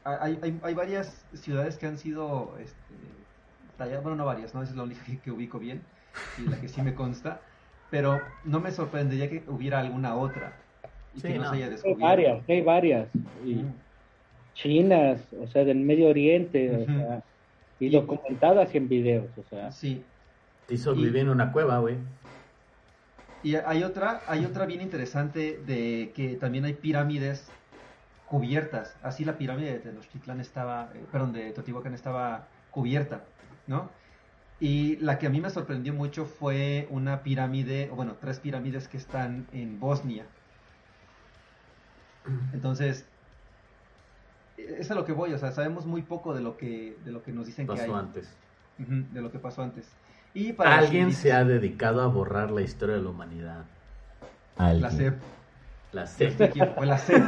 hay, 0.06 0.60
hay, 0.64 0.74
varias 0.74 1.26
ciudades 1.34 1.78
que 1.78 1.88
han 1.88 1.98
sido 1.98 2.56
este, 2.60 2.78
talladas, 3.78 4.04
bueno, 4.04 4.18
no 4.18 4.26
varias, 4.26 4.54
¿no? 4.54 4.62
Esa 4.62 4.72
es 4.72 4.78
la 4.78 4.84
única 4.84 5.02
que, 5.24 5.32
ubico 5.32 5.60
bien 5.60 5.82
y 6.38 6.50
la 6.50 6.62
que 6.62 6.70
sí 6.70 6.82
me 6.82 6.94
consta, 6.94 7.42
pero 7.90 8.22
no 8.46 8.60
me 8.60 8.72
sorprendería 8.72 9.30
que 9.30 9.44
hubiera 9.48 9.80
alguna 9.80 10.16
otra 10.16 10.54
y 11.16 11.22
que 11.22 11.38
no, 11.38 11.50
se 11.50 11.56
haya 11.58 11.70
descubierto. 11.70 12.06
Hay 12.06 12.10
varias, 12.10 12.50
hay 12.50 12.62
varias. 12.62 13.10
Y 13.46 13.66
chinas, 14.54 15.28
o 15.40 15.48
sea, 15.48 15.66
del 15.66 15.80
Medio 15.80 16.10
Oriente, 16.10 16.76
o 16.76 16.86
sea, 16.86 17.24
y 17.80 17.90
documentadas 17.90 18.74
en 18.76 18.88
videos, 18.88 19.30
o 19.38 19.44
sea. 19.50 19.72
Sí. 19.72 20.04
Hizo 20.70 20.96
vivir 20.96 21.18
en 21.18 21.30
una 21.30 21.52
cueva, 21.52 21.80
güey. 21.80 21.98
Y 23.44 23.56
hay 23.56 23.84
otra, 23.84 24.22
hay 24.28 24.46
otra 24.46 24.66
bien 24.66 24.82
interesante 24.82 25.62
de 25.66 26.14
que 26.16 26.36
también 26.36 26.64
hay 26.64 26.74
pirámides 26.74 27.46
cubiertas. 28.26 28.96
Así 29.04 29.26
la 29.26 29.38
pirámide 29.38 29.74
de 29.74 29.80
Tenochtitlán 29.80 30.40
estaba, 30.40 30.90
eh, 30.96 31.06
perdón, 31.12 31.34
de 31.34 31.52
Teotihuacán 31.52 31.94
estaba 31.94 32.48
cubierta, 32.72 33.22
¿no? 33.68 33.90
Y 34.60 34.96
la 34.98 35.20
que 35.20 35.28
a 35.28 35.30
mí 35.30 35.42
me 35.42 35.50
sorprendió 35.50 35.94
mucho 35.94 36.26
fue 36.26 36.88
una 36.90 37.22
pirámide, 37.22 37.90
o 37.92 37.96
bueno, 37.96 38.16
tres 38.20 38.40
pirámides 38.40 38.88
que 38.88 38.98
están 38.98 39.46
en 39.52 39.80
Bosnia. 39.80 40.26
Entonces, 42.54 43.06
es 44.58 44.90
a 44.90 44.96
lo 44.96 45.04
que 45.04 45.12
voy, 45.12 45.34
o 45.34 45.38
sea, 45.38 45.52
sabemos 45.52 45.86
muy 45.86 46.02
poco 46.02 46.34
de 46.34 46.42
lo 46.42 46.56
que, 46.56 46.98
de 47.04 47.12
lo 47.12 47.24
que 47.24 47.34
nos 47.34 47.46
dicen 47.46 47.68
que 47.68 47.80
hay. 47.80 47.92
antes. 47.92 48.30
de 48.78 49.22
lo 49.22 49.32
que 49.32 49.40
pasó 49.40 49.64
antes. 49.64 49.86
Y 50.34 50.54
para 50.54 50.78
Alguien 50.78 51.12
se 51.14 51.32
ha 51.32 51.44
dedicado 51.44 52.02
a 52.02 52.08
borrar 52.08 52.50
la 52.52 52.62
historia 52.62 52.96
de 52.96 53.02
la 53.02 53.10
humanidad. 53.10 53.66
La 54.58 54.90
CEP. 54.90 55.16
La 55.92 56.08
CEP. 56.08 56.74
Fue 56.76 56.86
la 56.86 56.98
CEP. 56.98 57.24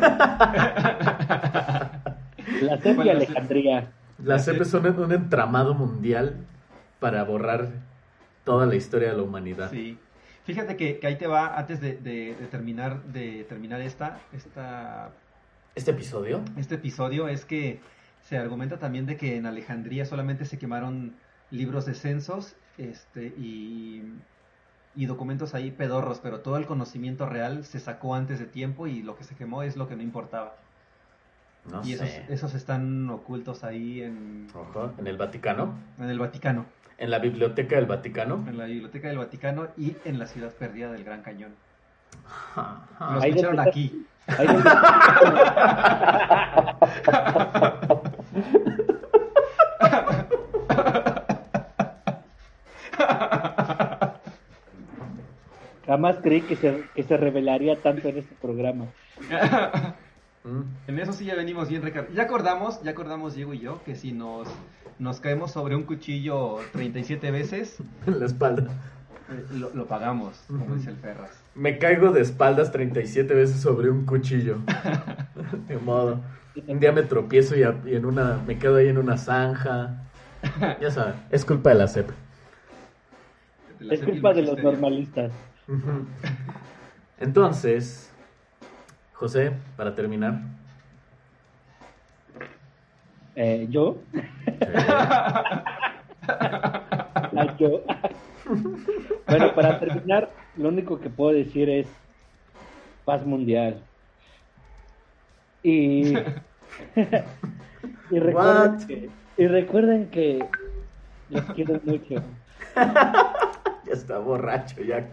la 2.61 2.77
CEP 2.81 3.05
y 3.05 3.09
Alejandría. 3.09 3.91
La 4.23 4.39
CEP 4.39 4.61
es 4.61 4.73
un, 4.73 5.11
entramado 5.11 5.73
mundial 5.73 6.37
para 6.99 7.23
borrar 7.23 7.69
toda 8.43 8.65
la 8.65 8.75
historia 8.75 9.11
de 9.11 9.17
la 9.17 9.23
humanidad. 9.23 9.69
Sí. 9.69 9.97
Fíjate 10.45 10.75
que, 10.77 10.99
ahí 11.03 11.17
te 11.17 11.27
va, 11.27 11.57
antes 11.57 11.81
de, 11.81 11.97
de, 11.97 12.35
terminar, 12.49 13.03
de 13.03 13.43
terminar 13.45 13.81
esta, 13.81 14.19
esta 14.31 15.11
¿Este 15.75 15.91
episodio? 15.91 16.41
Este 16.57 16.75
episodio 16.75 17.27
es 17.27 17.43
que 17.43 17.81
se 18.21 18.37
argumenta 18.37 18.79
también 18.79 19.05
de 19.05 19.17
que 19.17 19.35
en 19.35 19.45
Alejandría 19.45 20.05
solamente 20.05 20.45
se 20.45 20.57
quemaron 20.57 21.15
libros 21.51 21.85
de 21.85 21.93
censos 21.95 22.55
este, 22.78 23.28
y, 23.38 24.03
y 24.95 25.05
documentos 25.05 25.53
ahí 25.55 25.71
pedorros, 25.71 26.19
pero 26.19 26.39
todo 26.39 26.57
el 26.57 26.65
conocimiento 26.65 27.26
real 27.26 27.63
se 27.65 27.80
sacó 27.80 28.15
antes 28.15 28.39
de 28.39 28.45
tiempo 28.45 28.88
y 28.88 29.01
lo 29.03 29.15
que 29.15 29.23
se 29.23 29.36
quemó 29.36 29.63
es 29.63 29.76
lo 29.78 29.88
que 29.88 29.95
no 29.95 30.03
importaba. 30.03 30.55
No 31.71 31.82
y 31.84 31.95
sé. 31.95 32.05
esos, 32.05 32.30
esos 32.30 32.53
están 32.53 33.09
ocultos 33.09 33.63
ahí 33.63 34.01
en, 34.01 34.47
Ojo, 34.53 34.93
en 34.97 35.07
el 35.07 35.17
Vaticano, 35.17 35.73
en 35.99 36.09
el 36.09 36.19
Vaticano, 36.19 36.65
en 36.99 37.09
la 37.09 37.17
biblioteca 37.19 37.76
del 37.76 37.88
Vaticano. 37.88 38.43
en 38.47 38.57
la 38.57 38.65
biblioteca 38.65 39.07
del 39.07 39.17
Vaticano 39.17 39.67
y 39.78 39.95
en 40.05 40.19
la 40.19 40.28
ciudad 40.28 40.51
perdida 40.51 40.91
del 40.91 41.03
Gran 41.03 41.21
Cañón. 41.23 41.53
Ajá. 42.55 42.86
Lo 42.99 43.21
Ahí 43.21 43.32
escucharon 43.32 43.55
donde 43.57 43.69
aquí. 43.71 44.05
Ahí 44.28 44.47
donde- 44.47 44.69
Jamás 55.86 56.17
creí 56.23 56.41
que 56.41 56.55
se, 56.55 56.84
que 56.95 57.03
se 57.03 57.15
revelaría 57.17 57.76
tanto 57.82 58.07
en 58.09 58.17
este 58.17 58.36
programa. 58.41 58.86
En 60.88 60.99
eso 60.99 61.13
sí 61.13 61.26
ya 61.26 61.36
venimos 61.36 61.69
bien 61.69 61.82
Ricardo. 61.84 62.09
Ya 62.13 62.23
acordamos, 62.23 62.82
ya 62.84 62.91
acordamos 62.91 63.36
Diego 63.36 63.53
y 63.53 63.59
yo 63.59 63.84
que 63.84 63.95
si 63.95 64.11
nos, 64.11 64.47
nos 64.99 65.19
caemos 65.19 65.51
sobre 65.51 65.76
un 65.76 65.84
cuchillo 65.84 66.57
37 66.73 67.32
veces, 67.32 67.78
En 68.07 68.19
la 68.19 68.26
espalda. 68.26 68.63
eh, 69.30 69.43
lo, 69.53 69.69
lo 69.76 69.86
pagamos, 69.88 70.43
como 70.47 70.76
dice 70.76 70.89
el 70.91 70.97
Ferras. 70.97 71.32
Me 71.53 71.78
caigo 71.78 72.11
de 72.11 72.21
espaldas 72.21 72.71
37 72.71 73.34
veces 73.34 73.61
sobre 73.61 73.89
un 73.89 74.05
cuchillo. 74.05 74.57
De 75.67 75.78
modo. 75.78 76.19
Un 76.67 76.80
día 76.80 76.91
me 76.93 77.03
tropiezo 77.03 77.55
y, 77.55 77.63
a- 77.63 77.76
y 77.86 77.95
en 77.95 78.05
una 78.05 78.39
me 78.47 78.57
quedo 78.57 78.78
ahí 78.78 78.88
en 78.88 78.97
una 78.97 79.17
zanja. 79.17 80.01
Ya 80.82 80.89
sabes, 80.91 81.15
es 81.32 81.43
culpa 81.45 81.69
de 81.71 81.76
la 81.76 81.88
CEP. 81.88 82.09
De 83.80 83.95
Es 83.95 84.03
culpa 84.03 84.34
de 84.34 84.41
los 84.43 84.61
normalistas. 84.61 85.32
Entonces, 87.19 88.11
José, 89.13 89.53
para 89.76 89.95
terminar. 89.95 90.41
Eh, 93.36 93.67
¿Yo? 93.69 93.97
Ah, 96.28 97.55
yo. 97.59 97.84
bueno, 99.28 99.53
para 99.53 99.80
terminar, 99.80 100.32
lo 100.57 100.69
único 100.69 100.99
que 100.99 101.09
puedo 101.09 101.34
decir 101.34 101.69
es 101.69 101.88
paz 103.03 103.23
mundial. 103.26 103.84
Y, 105.61 106.13
y 108.09 108.19
recuerden 108.19 108.88
que, 108.88 109.09
y 109.38 109.47
recuerden 109.47 110.09
que 110.09 110.45
los 111.30 111.43
quiero 111.51 111.80
mucho. 111.84 112.23
ya 113.86 113.93
está 113.93 114.19
borracho, 114.19 114.81
ya, 114.81 115.07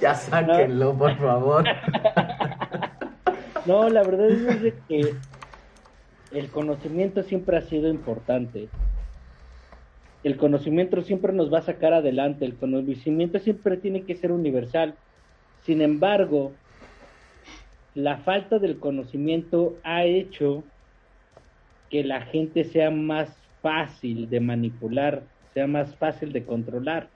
ya 0.00 0.14
sáquenlo, 0.14 0.94
por 0.94 1.16
favor. 1.16 1.64
No, 3.66 3.88
la 3.90 4.02
verdad 4.02 4.30
es 4.30 4.62
de 4.62 4.74
que 4.88 5.14
el 6.32 6.48
conocimiento 6.48 7.22
siempre 7.22 7.56
ha 7.58 7.62
sido 7.62 7.88
importante. 7.90 8.68
El 10.24 10.36
conocimiento 10.36 11.00
siempre 11.02 11.32
nos 11.32 11.52
va 11.52 11.58
a 11.58 11.62
sacar 11.62 11.92
adelante. 11.92 12.44
El 12.44 12.56
conocimiento 12.56 13.38
siempre 13.38 13.76
tiene 13.76 14.02
que 14.04 14.16
ser 14.16 14.32
universal. 14.32 14.94
Sin 15.64 15.80
embargo, 15.80 16.52
la 17.94 18.18
falta 18.18 18.58
del 18.58 18.78
conocimiento 18.78 19.76
ha 19.84 20.04
hecho 20.04 20.64
que 21.90 22.04
la 22.04 22.22
gente 22.22 22.64
sea 22.64 22.90
más 22.90 23.36
fácil 23.62 24.28
de 24.28 24.40
manipular, 24.40 25.22
sea 25.54 25.66
más 25.66 25.94
fácil 25.96 26.32
de 26.32 26.44
controlar. 26.44 27.08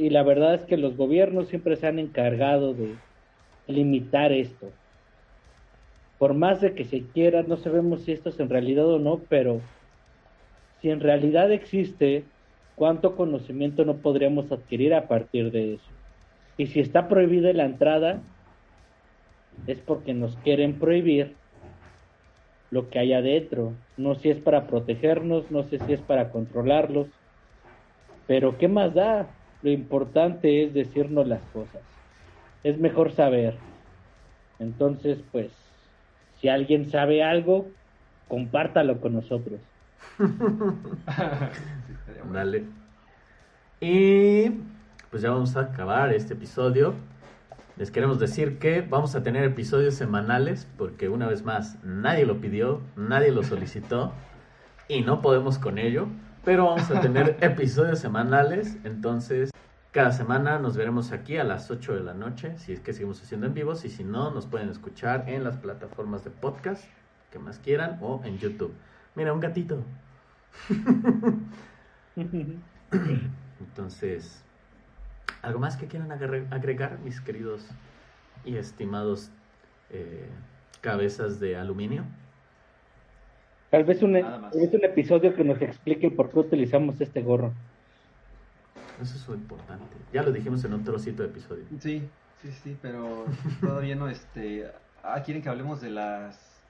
Y 0.00 0.08
la 0.08 0.22
verdad 0.22 0.54
es 0.54 0.64
que 0.64 0.78
los 0.78 0.96
gobiernos 0.96 1.48
siempre 1.48 1.76
se 1.76 1.86
han 1.86 1.98
encargado 1.98 2.72
de 2.72 2.96
limitar 3.66 4.32
esto 4.32 4.72
por 6.20 6.34
más 6.34 6.60
de 6.60 6.74
que 6.74 6.84
se 6.84 7.00
quiera, 7.14 7.42
no 7.42 7.56
sabemos 7.56 8.02
si 8.02 8.12
esto 8.12 8.28
es 8.28 8.38
en 8.40 8.50
realidad 8.50 8.86
o 8.86 8.98
no, 8.98 9.20
pero 9.30 9.58
si 10.82 10.90
en 10.90 11.00
realidad 11.00 11.50
existe, 11.50 12.24
¿cuánto 12.74 13.16
conocimiento 13.16 13.86
no 13.86 13.96
podríamos 14.02 14.52
adquirir 14.52 14.92
a 14.92 15.08
partir 15.08 15.50
de 15.50 15.74
eso? 15.76 15.90
Y 16.58 16.66
si 16.66 16.80
está 16.80 17.08
prohibida 17.08 17.54
la 17.54 17.64
entrada, 17.64 18.20
es 19.66 19.78
porque 19.78 20.12
nos 20.12 20.36
quieren 20.38 20.78
prohibir 20.78 21.36
lo 22.70 22.90
que 22.90 22.98
hay 22.98 23.14
adentro. 23.14 23.72
No 23.96 24.14
sé 24.14 24.20
si 24.20 24.30
es 24.30 24.40
para 24.40 24.66
protegernos, 24.66 25.50
no 25.50 25.62
sé 25.62 25.78
si 25.78 25.94
es 25.94 26.02
para 26.02 26.30
controlarlos, 26.30 27.08
pero 28.26 28.58
¿qué 28.58 28.68
más 28.68 28.92
da? 28.92 29.39
Lo 29.62 29.70
importante 29.70 30.64
es 30.64 30.74
decirnos 30.74 31.26
las 31.26 31.42
cosas. 31.52 31.82
Es 32.64 32.78
mejor 32.78 33.12
saber. 33.12 33.56
Entonces, 34.58 35.18
pues, 35.32 35.50
si 36.40 36.48
alguien 36.48 36.90
sabe 36.90 37.22
algo, 37.22 37.68
compártalo 38.28 39.00
con 39.00 39.14
nosotros. 39.14 39.60
Dale. 42.32 42.64
Y 43.80 44.50
pues 45.10 45.22
ya 45.22 45.30
vamos 45.30 45.56
a 45.56 45.60
acabar 45.60 46.12
este 46.12 46.34
episodio. 46.34 46.94
Les 47.76 47.90
queremos 47.90 48.20
decir 48.20 48.58
que 48.58 48.82
vamos 48.82 49.14
a 49.14 49.22
tener 49.22 49.44
episodios 49.44 49.94
semanales 49.94 50.68
porque 50.76 51.08
una 51.08 51.26
vez 51.26 51.44
más 51.44 51.82
nadie 51.82 52.26
lo 52.26 52.40
pidió, 52.40 52.82
nadie 52.94 53.32
lo 53.32 53.42
solicitó 53.42 54.12
y 54.86 55.00
no 55.00 55.22
podemos 55.22 55.58
con 55.58 55.78
ello. 55.78 56.08
Pero 56.44 56.66
vamos 56.66 56.90
a 56.90 57.00
tener 57.02 57.36
episodios 57.40 57.98
semanales, 57.98 58.76
entonces 58.84 59.50
cada 59.92 60.12
semana 60.12 60.58
nos 60.58 60.76
veremos 60.76 61.12
aquí 61.12 61.36
a 61.36 61.44
las 61.44 61.70
8 61.70 61.94
de 61.94 62.00
la 62.00 62.14
noche, 62.14 62.56
si 62.58 62.72
es 62.72 62.80
que 62.80 62.92
seguimos 62.92 63.20
haciendo 63.22 63.46
en 63.46 63.54
vivos, 63.54 63.84
y 63.84 63.90
si 63.90 64.04
no, 64.04 64.30
nos 64.30 64.46
pueden 64.46 64.68
escuchar 64.68 65.24
en 65.28 65.42
las 65.44 65.56
plataformas 65.56 66.24
de 66.24 66.30
podcast 66.30 66.84
que 67.32 67.38
más 67.38 67.58
quieran 67.58 67.98
o 68.00 68.20
en 68.24 68.38
YouTube. 68.38 68.72
Mira, 69.14 69.32
un 69.32 69.40
gatito. 69.40 69.82
Entonces, 73.60 74.42
¿algo 75.42 75.58
más 75.58 75.76
que 75.76 75.86
quieran 75.86 76.10
agre- 76.10 76.46
agregar, 76.50 76.98
mis 77.04 77.20
queridos 77.20 77.66
y 78.44 78.56
estimados 78.56 79.30
eh, 79.90 80.28
cabezas 80.80 81.40
de 81.40 81.56
aluminio? 81.56 82.04
Tal 83.70 83.84
vez, 83.84 84.02
un, 84.02 84.12
más. 84.12 84.50
tal 84.52 84.60
vez 84.60 84.74
un 84.74 84.84
episodio 84.84 85.34
que 85.34 85.44
nos 85.44 85.60
explique 85.62 86.10
por 86.10 86.30
qué 86.30 86.40
utilizamos 86.40 87.00
este 87.00 87.22
gorro. 87.22 87.52
Eso 89.00 89.14
es 89.16 89.28
lo 89.28 89.34
importante. 89.34 89.84
Ya 90.12 90.22
lo 90.22 90.32
dijimos 90.32 90.64
en 90.64 90.74
un 90.74 90.84
trocito 90.84 91.22
de 91.22 91.28
episodio. 91.28 91.64
Sí, 91.80 92.02
sí, 92.42 92.50
sí, 92.62 92.76
pero 92.82 93.24
todavía 93.60 93.94
no, 93.94 94.08
este... 94.08 94.66
Ah, 95.02 95.22
quieren 95.22 95.42
que 95.42 95.48
hablemos 95.48 95.80
de 95.80 95.90
las... 95.90 96.60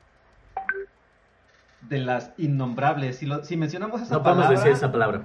De 1.88 1.98
las 1.98 2.32
innombrables. 2.36 3.16
Si, 3.16 3.26
lo- 3.26 3.42
si 3.44 3.56
mencionamos 3.56 4.02
esa 4.02 4.16
No 4.16 4.22
podemos 4.22 4.44
palabra, 4.44 4.58
decir 4.60 4.72
esa 4.72 4.92
palabra. 4.92 5.22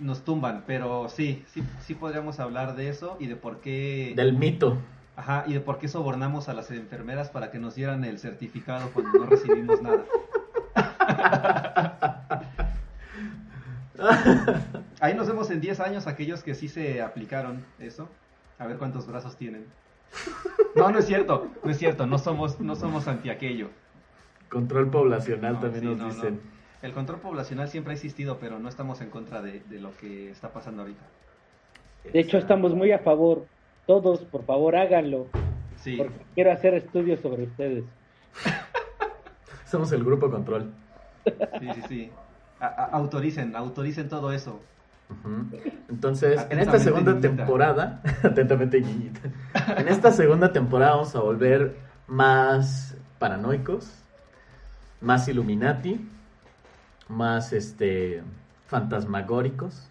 nos 0.00 0.24
tumban, 0.24 0.62
pero 0.66 1.08
sí, 1.08 1.44
sí, 1.48 1.62
sí 1.80 1.94
podríamos 1.94 2.38
hablar 2.38 2.76
de 2.76 2.88
eso 2.88 3.16
y 3.18 3.26
de 3.26 3.34
por 3.36 3.60
qué... 3.60 4.12
Del 4.14 4.34
mito. 4.34 4.78
Ajá, 5.16 5.42
y 5.48 5.52
de 5.54 5.60
por 5.60 5.78
qué 5.78 5.88
sobornamos 5.88 6.48
a 6.48 6.54
las 6.54 6.70
enfermeras 6.70 7.28
para 7.30 7.50
que 7.50 7.58
nos 7.58 7.74
dieran 7.74 8.04
el 8.04 8.20
certificado 8.20 8.88
cuando 8.94 9.18
no 9.18 9.26
recibimos 9.26 9.82
nada. 9.82 10.04
Ahí 15.00 15.14
nos 15.14 15.26
vemos 15.28 15.50
en 15.50 15.60
10 15.60 15.80
años 15.80 16.06
aquellos 16.06 16.42
que 16.42 16.54
sí 16.54 16.68
se 16.68 17.02
aplicaron 17.02 17.64
eso. 17.78 18.08
A 18.58 18.66
ver 18.66 18.76
cuántos 18.78 19.06
brazos 19.06 19.36
tienen. 19.36 19.66
No, 20.74 20.90
no 20.90 20.98
es 20.98 21.06
cierto, 21.06 21.48
no 21.62 21.70
es 21.70 21.78
cierto, 21.78 22.06
no 22.06 22.18
somos, 22.18 22.60
no 22.60 22.74
somos 22.76 23.06
anti 23.08 23.30
aquello. 23.30 23.68
Control 24.48 24.90
poblacional 24.90 25.54
No, 25.54 25.60
también 25.60 25.82
sí, 25.82 25.88
nos 25.90 25.98
no, 25.98 26.08
no. 26.08 26.14
dicen. 26.14 26.40
El 26.82 26.92
control 26.92 27.20
poblacional 27.20 27.68
siempre 27.68 27.92
ha 27.92 27.96
existido, 27.96 28.38
pero 28.38 28.58
no 28.58 28.68
estamos 28.68 29.00
en 29.00 29.10
contra 29.10 29.42
de, 29.42 29.60
de 29.68 29.80
lo 29.80 29.96
que 29.96 30.30
está 30.30 30.52
pasando 30.52 30.82
ahorita. 30.82 31.02
De 32.12 32.20
hecho, 32.20 32.38
estamos 32.38 32.74
muy 32.74 32.92
a 32.92 33.00
favor. 33.00 33.46
Todos, 33.86 34.20
por 34.20 34.44
favor, 34.44 34.76
háganlo. 34.76 35.26
Sí, 35.76 35.96
Porque 35.96 36.14
quiero 36.34 36.52
hacer 36.52 36.74
estudios 36.74 37.20
sobre 37.20 37.44
ustedes. 37.44 37.84
Somos 39.66 39.92
el 39.92 40.04
grupo 40.04 40.30
control. 40.30 40.72
Sí, 41.24 41.68
sí, 41.74 41.82
sí. 41.88 42.12
A- 42.60 42.66
a- 42.66 42.84
autoricen, 42.96 43.54
autoricen 43.56 44.08
todo 44.08 44.32
eso. 44.32 44.60
Entonces, 45.88 46.40
en 46.50 46.58
esta 46.58 46.78
segunda 46.78 47.12
temporada, 47.20 48.02
atentamente 48.22 48.78
Guiñita, 48.80 49.20
en 49.78 49.88
esta 49.88 50.10
segunda 50.12 50.52
temporada 50.52 50.92
vamos 50.96 51.14
a 51.16 51.20
volver 51.20 51.76
más 52.06 52.96
paranoicos, 53.18 53.90
más 55.00 55.26
Illuminati, 55.28 56.06
más 57.08 57.52
este 57.52 58.22
fantasmagóricos. 58.66 59.88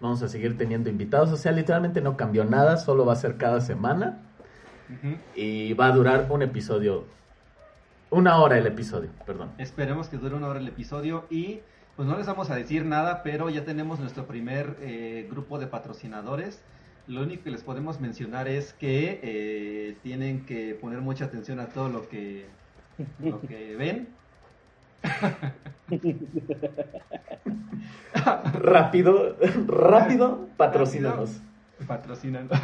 Vamos 0.00 0.22
a 0.22 0.28
seguir 0.28 0.56
teniendo 0.58 0.88
invitados, 0.90 1.30
o 1.30 1.36
sea, 1.36 1.52
literalmente 1.52 2.00
no 2.00 2.16
cambió 2.16 2.44
nada, 2.44 2.76
solo 2.78 3.04
va 3.06 3.12
a 3.14 3.16
ser 3.16 3.36
cada 3.36 3.60
semana 3.60 4.18
y 5.36 5.72
va 5.74 5.86
a 5.86 5.92
durar 5.92 6.26
un 6.30 6.42
episodio, 6.42 7.04
una 8.10 8.38
hora 8.38 8.58
el 8.58 8.66
episodio, 8.66 9.10
perdón. 9.24 9.50
Esperemos 9.58 10.08
que 10.08 10.16
dure 10.16 10.34
una 10.34 10.48
hora 10.48 10.60
el 10.60 10.68
episodio 10.68 11.24
y 11.30 11.60
pues 11.96 12.08
no 12.08 12.16
les 12.16 12.26
vamos 12.26 12.50
a 12.50 12.56
decir 12.56 12.84
nada, 12.84 13.22
pero 13.22 13.50
ya 13.50 13.64
tenemos 13.64 14.00
nuestro 14.00 14.26
primer 14.26 14.76
eh, 14.80 15.26
grupo 15.30 15.58
de 15.58 15.66
patrocinadores. 15.66 16.62
Lo 17.06 17.22
único 17.22 17.44
que 17.44 17.50
les 17.50 17.62
podemos 17.62 18.00
mencionar 18.00 18.48
es 18.48 18.72
que 18.72 19.20
eh, 19.22 19.96
tienen 20.02 20.46
que 20.46 20.74
poner 20.74 21.00
mucha 21.00 21.26
atención 21.26 21.60
a 21.60 21.66
todo 21.66 21.88
lo 21.88 22.08
que, 22.08 22.46
lo 23.18 23.40
que 23.40 23.76
ven. 23.78 24.08
rápido, 28.54 29.36
rápido, 29.66 30.48
patrocínanos. 30.56 31.40
Patrocínanos. 31.86 32.58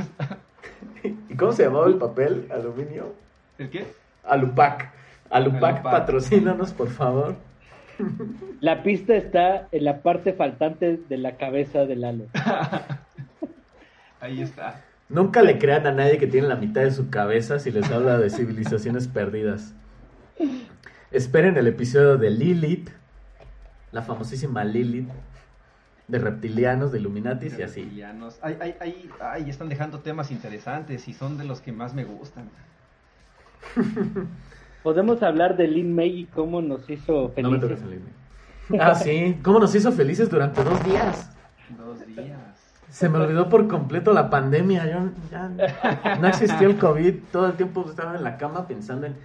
¿Y 1.28 1.34
cómo 1.36 1.52
se 1.52 1.64
llamaba 1.64 1.86
el 1.86 1.96
papel? 1.96 2.48
¿Aluminio? 2.50 3.14
¿El 3.58 3.70
qué? 3.70 3.86
Alupac. 4.24 4.92
Alupac, 5.30 5.76
Alupac. 5.76 5.82
patrocínanos, 5.82 6.72
por 6.72 6.88
favor. 6.88 7.36
La 8.60 8.82
pista 8.82 9.14
está 9.14 9.68
en 9.72 9.84
la 9.84 10.02
parte 10.02 10.32
faltante 10.32 10.98
de 11.08 11.16
la 11.16 11.36
cabeza 11.36 11.86
del 11.86 12.04
halo. 12.04 12.26
Ahí 14.20 14.42
está. 14.42 14.82
Nunca 15.08 15.42
le 15.42 15.58
crean 15.58 15.86
a 15.86 15.92
nadie 15.92 16.18
que 16.18 16.26
tiene 16.26 16.48
la 16.48 16.56
mitad 16.56 16.82
de 16.82 16.90
su 16.90 17.10
cabeza 17.10 17.58
si 17.58 17.70
les 17.70 17.90
habla 17.90 18.18
de 18.18 18.28
civilizaciones 18.28 19.06
perdidas. 19.08 19.74
Esperen 21.10 21.56
el 21.56 21.68
episodio 21.68 22.18
de 22.18 22.30
Lilith, 22.30 22.90
la 23.92 24.02
famosísima 24.02 24.64
Lilith, 24.64 25.08
de 26.08 26.18
reptilianos, 26.18 26.92
de 26.92 26.98
Illuminatis 26.98 27.58
y 27.58 27.62
así. 27.62 27.82
Reptilianos. 27.82 28.38
Ay, 28.42 28.56
ay, 28.60 28.74
ay, 28.80 29.10
ay, 29.20 29.50
están 29.50 29.68
dejando 29.68 30.00
temas 30.00 30.30
interesantes 30.30 31.06
y 31.08 31.12
son 31.12 31.38
de 31.38 31.44
los 31.44 31.60
que 31.60 31.72
más 31.72 31.94
me 31.94 32.04
gustan. 32.04 32.50
Podemos 34.86 35.20
hablar 35.24 35.56
de 35.56 35.66
Lin 35.66 35.96
May 35.96 36.20
y 36.20 36.24
cómo 36.26 36.62
nos 36.62 36.88
hizo 36.88 37.32
No 37.36 37.50
me 37.50 37.58
felices. 37.58 37.60
toques 37.60 37.82
el 37.82 37.90
Lilith. 37.90 38.80
Ah, 38.80 38.94
sí. 38.94 39.36
¿Cómo 39.42 39.58
nos 39.58 39.74
hizo 39.74 39.90
felices 39.90 40.30
durante 40.30 40.62
dos 40.62 40.84
días? 40.84 41.28
Dos 41.76 42.06
días. 42.06 42.38
Se 42.88 43.08
me 43.08 43.18
olvidó 43.18 43.48
por 43.48 43.66
completo 43.66 44.12
la 44.12 44.30
pandemia. 44.30 44.86
Yo 44.88 45.08
ya 45.28 46.16
no 46.20 46.28
existió 46.28 46.68
el 46.68 46.76
COVID. 46.78 47.14
Todo 47.32 47.46
el 47.46 47.54
tiempo 47.54 47.84
estaba 47.88 48.14
en 48.14 48.22
la 48.22 48.36
cama 48.36 48.68
pensando 48.68 49.08
en, 49.08 49.16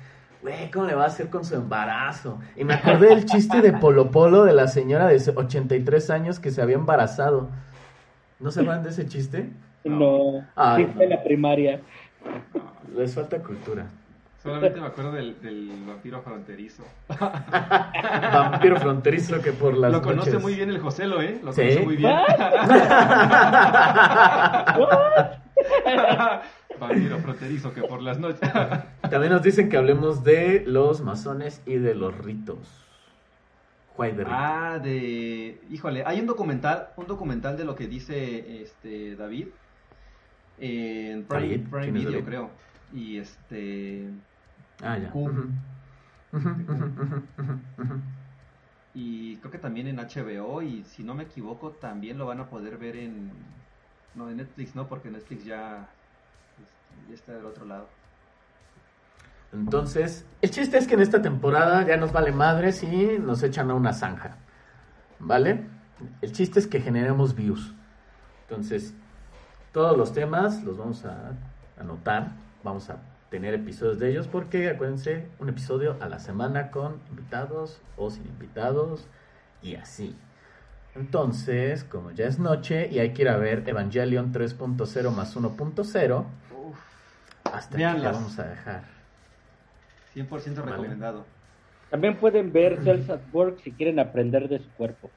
güey, 0.41 0.71
¿cómo 0.71 0.87
le 0.87 0.95
va 0.95 1.03
a 1.03 1.07
hacer 1.07 1.29
con 1.29 1.45
su 1.45 1.53
embarazo? 1.53 2.39
Y 2.55 2.63
me 2.63 2.73
acordé 2.73 3.09
del 3.09 3.27
chiste 3.27 3.61
de 3.61 3.71
Polo 3.73 4.09
Polo 4.09 4.45
de 4.45 4.53
la 4.53 4.67
señora 4.67 5.05
de 5.05 5.21
83 5.35 6.09
años 6.09 6.39
que 6.39 6.49
se 6.49 6.63
había 6.63 6.77
embarazado. 6.77 7.49
¿No 8.39 8.49
se 8.49 8.63
van 8.63 8.81
de 8.81 8.89
ese 8.89 9.05
chiste? 9.05 9.51
No, 9.85 10.43
Ay, 10.55 10.85
sí 10.87 10.91
fue 10.95 11.05
no. 11.07 11.15
la 11.15 11.23
primaria. 11.23 11.81
Les 12.97 13.13
falta 13.13 13.37
cultura. 13.43 13.85
Solamente 14.41 14.81
me 14.81 14.87
acuerdo 14.87 15.11
del, 15.11 15.39
del 15.41 15.69
vampiro 15.85 16.21
fronterizo. 16.21 16.83
Vampiro 17.19 18.77
fronterizo 18.79 19.39
que 19.41 19.51
por 19.51 19.77
las 19.77 19.91
Lo 19.91 20.01
conoce 20.01 20.31
noches- 20.31 20.41
muy 20.41 20.55
bien 20.55 20.69
el 20.69 20.79
Joselo, 20.79 21.21
¿eh? 21.21 21.39
Lo 21.43 21.53
¿Sí? 21.53 21.61
conoce 21.61 21.81
muy 21.81 21.95
bien. 21.97 22.11
Vampiro 26.79 27.19
fronterizo 27.19 27.73
que 27.73 27.81
por 27.83 28.01
las 28.01 28.17
noches. 28.19 28.49
También 29.09 29.31
nos 29.31 29.43
dicen 29.43 29.69
que 29.69 29.77
hablemos 29.77 30.23
de 30.23 30.63
los 30.65 31.01
masones 31.01 31.61
y 31.65 31.75
de 31.75 31.93
los 31.95 32.17
ritos. 32.17 32.57
De 33.97 34.25
ah, 34.27 34.79
de. 34.81 35.61
Híjole, 35.69 36.01
hay 36.07 36.19
un 36.19 36.25
documental, 36.25 36.87
un 36.95 37.05
documental 37.05 37.55
de 37.55 37.65
lo 37.65 37.75
que 37.75 37.85
dice 37.85 38.63
este 38.63 39.15
David. 39.15 39.49
En 40.59 41.23
Prime, 41.25 41.59
Prime 41.59 41.83
¿quién 41.83 41.97
es 41.97 42.01
Video, 42.05 42.11
David? 42.13 42.25
creo. 42.25 42.49
Y 42.95 43.17
este. 43.19 44.07
Ah, 44.81 44.97
ya. 44.97 45.11
Y 48.93 49.37
creo 49.37 49.51
que 49.51 49.57
también 49.57 49.87
en 49.87 49.97
HBO. 49.97 50.61
Y 50.61 50.83
si 50.83 51.03
no 51.03 51.13
me 51.13 51.23
equivoco, 51.23 51.71
también 51.71 52.17
lo 52.17 52.25
van 52.25 52.39
a 52.39 52.49
poder 52.49 52.77
ver 52.77 52.95
en. 52.95 53.31
No, 54.15 54.29
en 54.29 54.37
Netflix 54.37 54.75
no, 54.75 54.87
porque 54.87 55.09
Netflix 55.09 55.45
ya. 55.45 55.87
este, 56.61 57.09
ya 57.09 57.15
está 57.15 57.33
del 57.33 57.45
otro 57.45 57.65
lado. 57.65 57.87
Entonces, 59.53 60.25
el 60.41 60.49
chiste 60.49 60.77
es 60.77 60.87
que 60.87 60.93
en 60.93 61.01
esta 61.01 61.21
temporada 61.21 61.85
ya 61.85 61.97
nos 61.97 62.11
vale 62.13 62.31
madres 62.31 62.83
y 62.83 63.19
nos 63.19 63.43
echan 63.43 63.69
a 63.69 63.73
una 63.73 63.93
zanja. 63.93 64.37
¿Vale? 65.19 65.65
El 66.21 66.31
chiste 66.31 66.59
es 66.59 66.67
que 66.67 66.81
generemos 66.81 67.35
views. 67.35 67.73
Entonces, 68.47 68.93
todos 69.71 69.97
los 69.97 70.13
temas 70.13 70.63
los 70.63 70.77
vamos 70.77 71.05
a 71.05 71.33
anotar. 71.79 72.31
Vamos 72.63 72.89
a 72.89 72.97
tener 73.31 73.53
episodios 73.53 73.97
de 73.97 74.11
ellos 74.11 74.27
porque 74.27 74.69
acuérdense, 74.69 75.25
un 75.39 75.47
episodio 75.47 75.95
a 76.01 76.09
la 76.09 76.19
semana 76.19 76.69
con 76.69 76.99
invitados 77.09 77.81
o 77.95 78.11
sin 78.11 78.25
invitados 78.27 79.07
y 79.63 79.75
así. 79.75 80.15
Entonces, 80.95 81.85
como 81.85 82.11
ya 82.11 82.25
es 82.27 82.39
noche 82.39 82.89
y 82.91 82.99
hay 82.99 83.13
que 83.13 83.21
ir 83.21 83.29
a 83.29 83.37
ver 83.37 83.63
Evangelion 83.67 84.33
3.0 84.33 85.11
más 85.11 85.37
1.0, 85.37 86.17
Uf, 86.19 86.77
hasta 87.45 87.89
aquí 87.89 87.99
la 88.01 88.11
vamos 88.11 88.37
a 88.37 88.43
dejar. 88.43 88.83
100% 90.13 90.29
Vale. 90.55 90.71
recomendado. 90.71 91.25
También 91.89 92.17
pueden 92.17 92.51
ver 92.51 92.83
Cells 92.83 93.09
at 93.09 93.21
Work 93.31 93.61
si 93.63 93.71
quieren 93.71 93.99
aprender 93.99 94.49
de 94.49 94.59
su 94.59 94.69
cuerpo. 94.71 95.09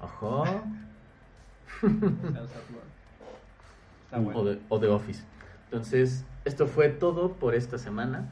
Ojo. 0.00 0.44
Está 4.04 4.18
bueno. 4.20 4.38
O 4.40 4.44
de, 4.44 4.60
o 4.68 4.78
de 4.78 4.88
Office. 4.88 5.24
Entonces, 5.70 6.24
esto 6.46 6.66
fue 6.66 6.88
todo 6.88 7.32
por 7.32 7.54
esta 7.54 7.76
semana. 7.76 8.24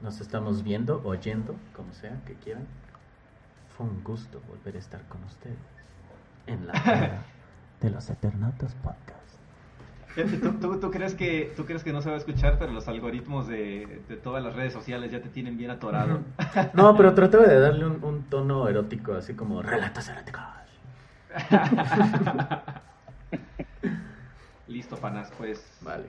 Nos 0.00 0.22
estamos 0.22 0.62
viendo, 0.62 1.02
oyendo, 1.04 1.54
como 1.74 1.92
sea 1.92 2.18
que 2.24 2.32
quieran. 2.34 2.64
Fue 3.76 3.86
un 3.86 4.02
gusto 4.02 4.40
volver 4.48 4.76
a 4.76 4.78
estar 4.78 5.02
con 5.08 5.22
ustedes 5.24 5.58
en 6.46 6.66
la 6.66 6.72
hora 6.86 7.22
de 7.82 7.90
los 7.90 8.08
Eternautas 8.08 8.74
Podcast. 8.76 9.16
¿Tú, 10.40 10.52
tú, 10.52 10.80
tú 10.80 10.90
crees 10.90 11.14
que, 11.14 11.52
tú 11.54 11.66
crees 11.66 11.84
que 11.84 11.92
no 11.92 12.00
se 12.00 12.08
va 12.08 12.14
a 12.14 12.18
escuchar, 12.18 12.58
pero 12.58 12.72
los 12.72 12.88
algoritmos 12.88 13.48
de, 13.48 14.00
de 14.08 14.16
todas 14.16 14.42
las 14.42 14.54
redes 14.54 14.72
sociales 14.72 15.12
ya 15.12 15.20
te 15.20 15.28
tienen 15.28 15.58
bien 15.58 15.70
atorado. 15.70 16.20
No, 16.72 16.96
pero 16.96 17.12
trataba 17.12 17.44
de 17.44 17.60
darle 17.60 17.84
un, 17.84 18.02
un 18.02 18.22
tono 18.22 18.66
erótico, 18.66 19.12
así 19.12 19.34
como 19.34 19.60
relatos 19.60 20.08
eróticos. 20.08 20.42
Listo, 24.68 24.96
panas, 24.96 25.30
pues. 25.36 25.62
Vale. 25.82 26.06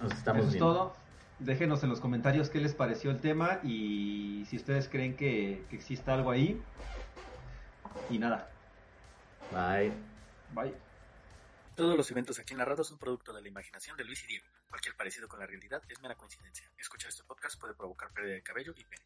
Nos 0.00 0.12
estamos 0.12 0.40
Eso 0.40 0.48
es 0.48 0.54
viendo. 0.54 0.72
todo. 0.74 0.96
Déjenos 1.38 1.82
en 1.82 1.88
los 1.90 2.00
comentarios 2.00 2.50
qué 2.50 2.60
les 2.60 2.74
pareció 2.74 3.10
el 3.10 3.20
tema 3.20 3.60
y 3.62 4.44
si 4.48 4.56
ustedes 4.56 4.88
creen 4.88 5.16
que, 5.16 5.64
que 5.70 5.76
exista 5.76 6.12
algo 6.14 6.30
ahí. 6.30 6.60
Y 8.10 8.18
nada, 8.18 8.50
Bye. 9.52 9.92
bye. 10.52 10.74
Todos 11.76 11.96
los 11.96 12.10
eventos 12.10 12.38
aquí 12.38 12.54
narrados 12.54 12.88
son 12.88 12.98
producto 12.98 13.32
de 13.32 13.40
la 13.42 13.48
imaginación 13.48 13.96
de 13.96 14.04
Luis 14.04 14.22
y 14.24 14.26
Diego. 14.26 14.44
Cualquier 14.68 14.94
parecido 14.96 15.28
con 15.28 15.40
la 15.40 15.46
realidad 15.46 15.82
es 15.88 16.00
mera 16.02 16.14
coincidencia. 16.14 16.70
Escuchar 16.78 17.08
este 17.08 17.24
podcast 17.24 17.58
puede 17.58 17.74
provocar 17.74 18.10
pérdida 18.12 18.34
de 18.34 18.42
cabello 18.42 18.72
y 18.76 18.84
pene. 18.84 19.04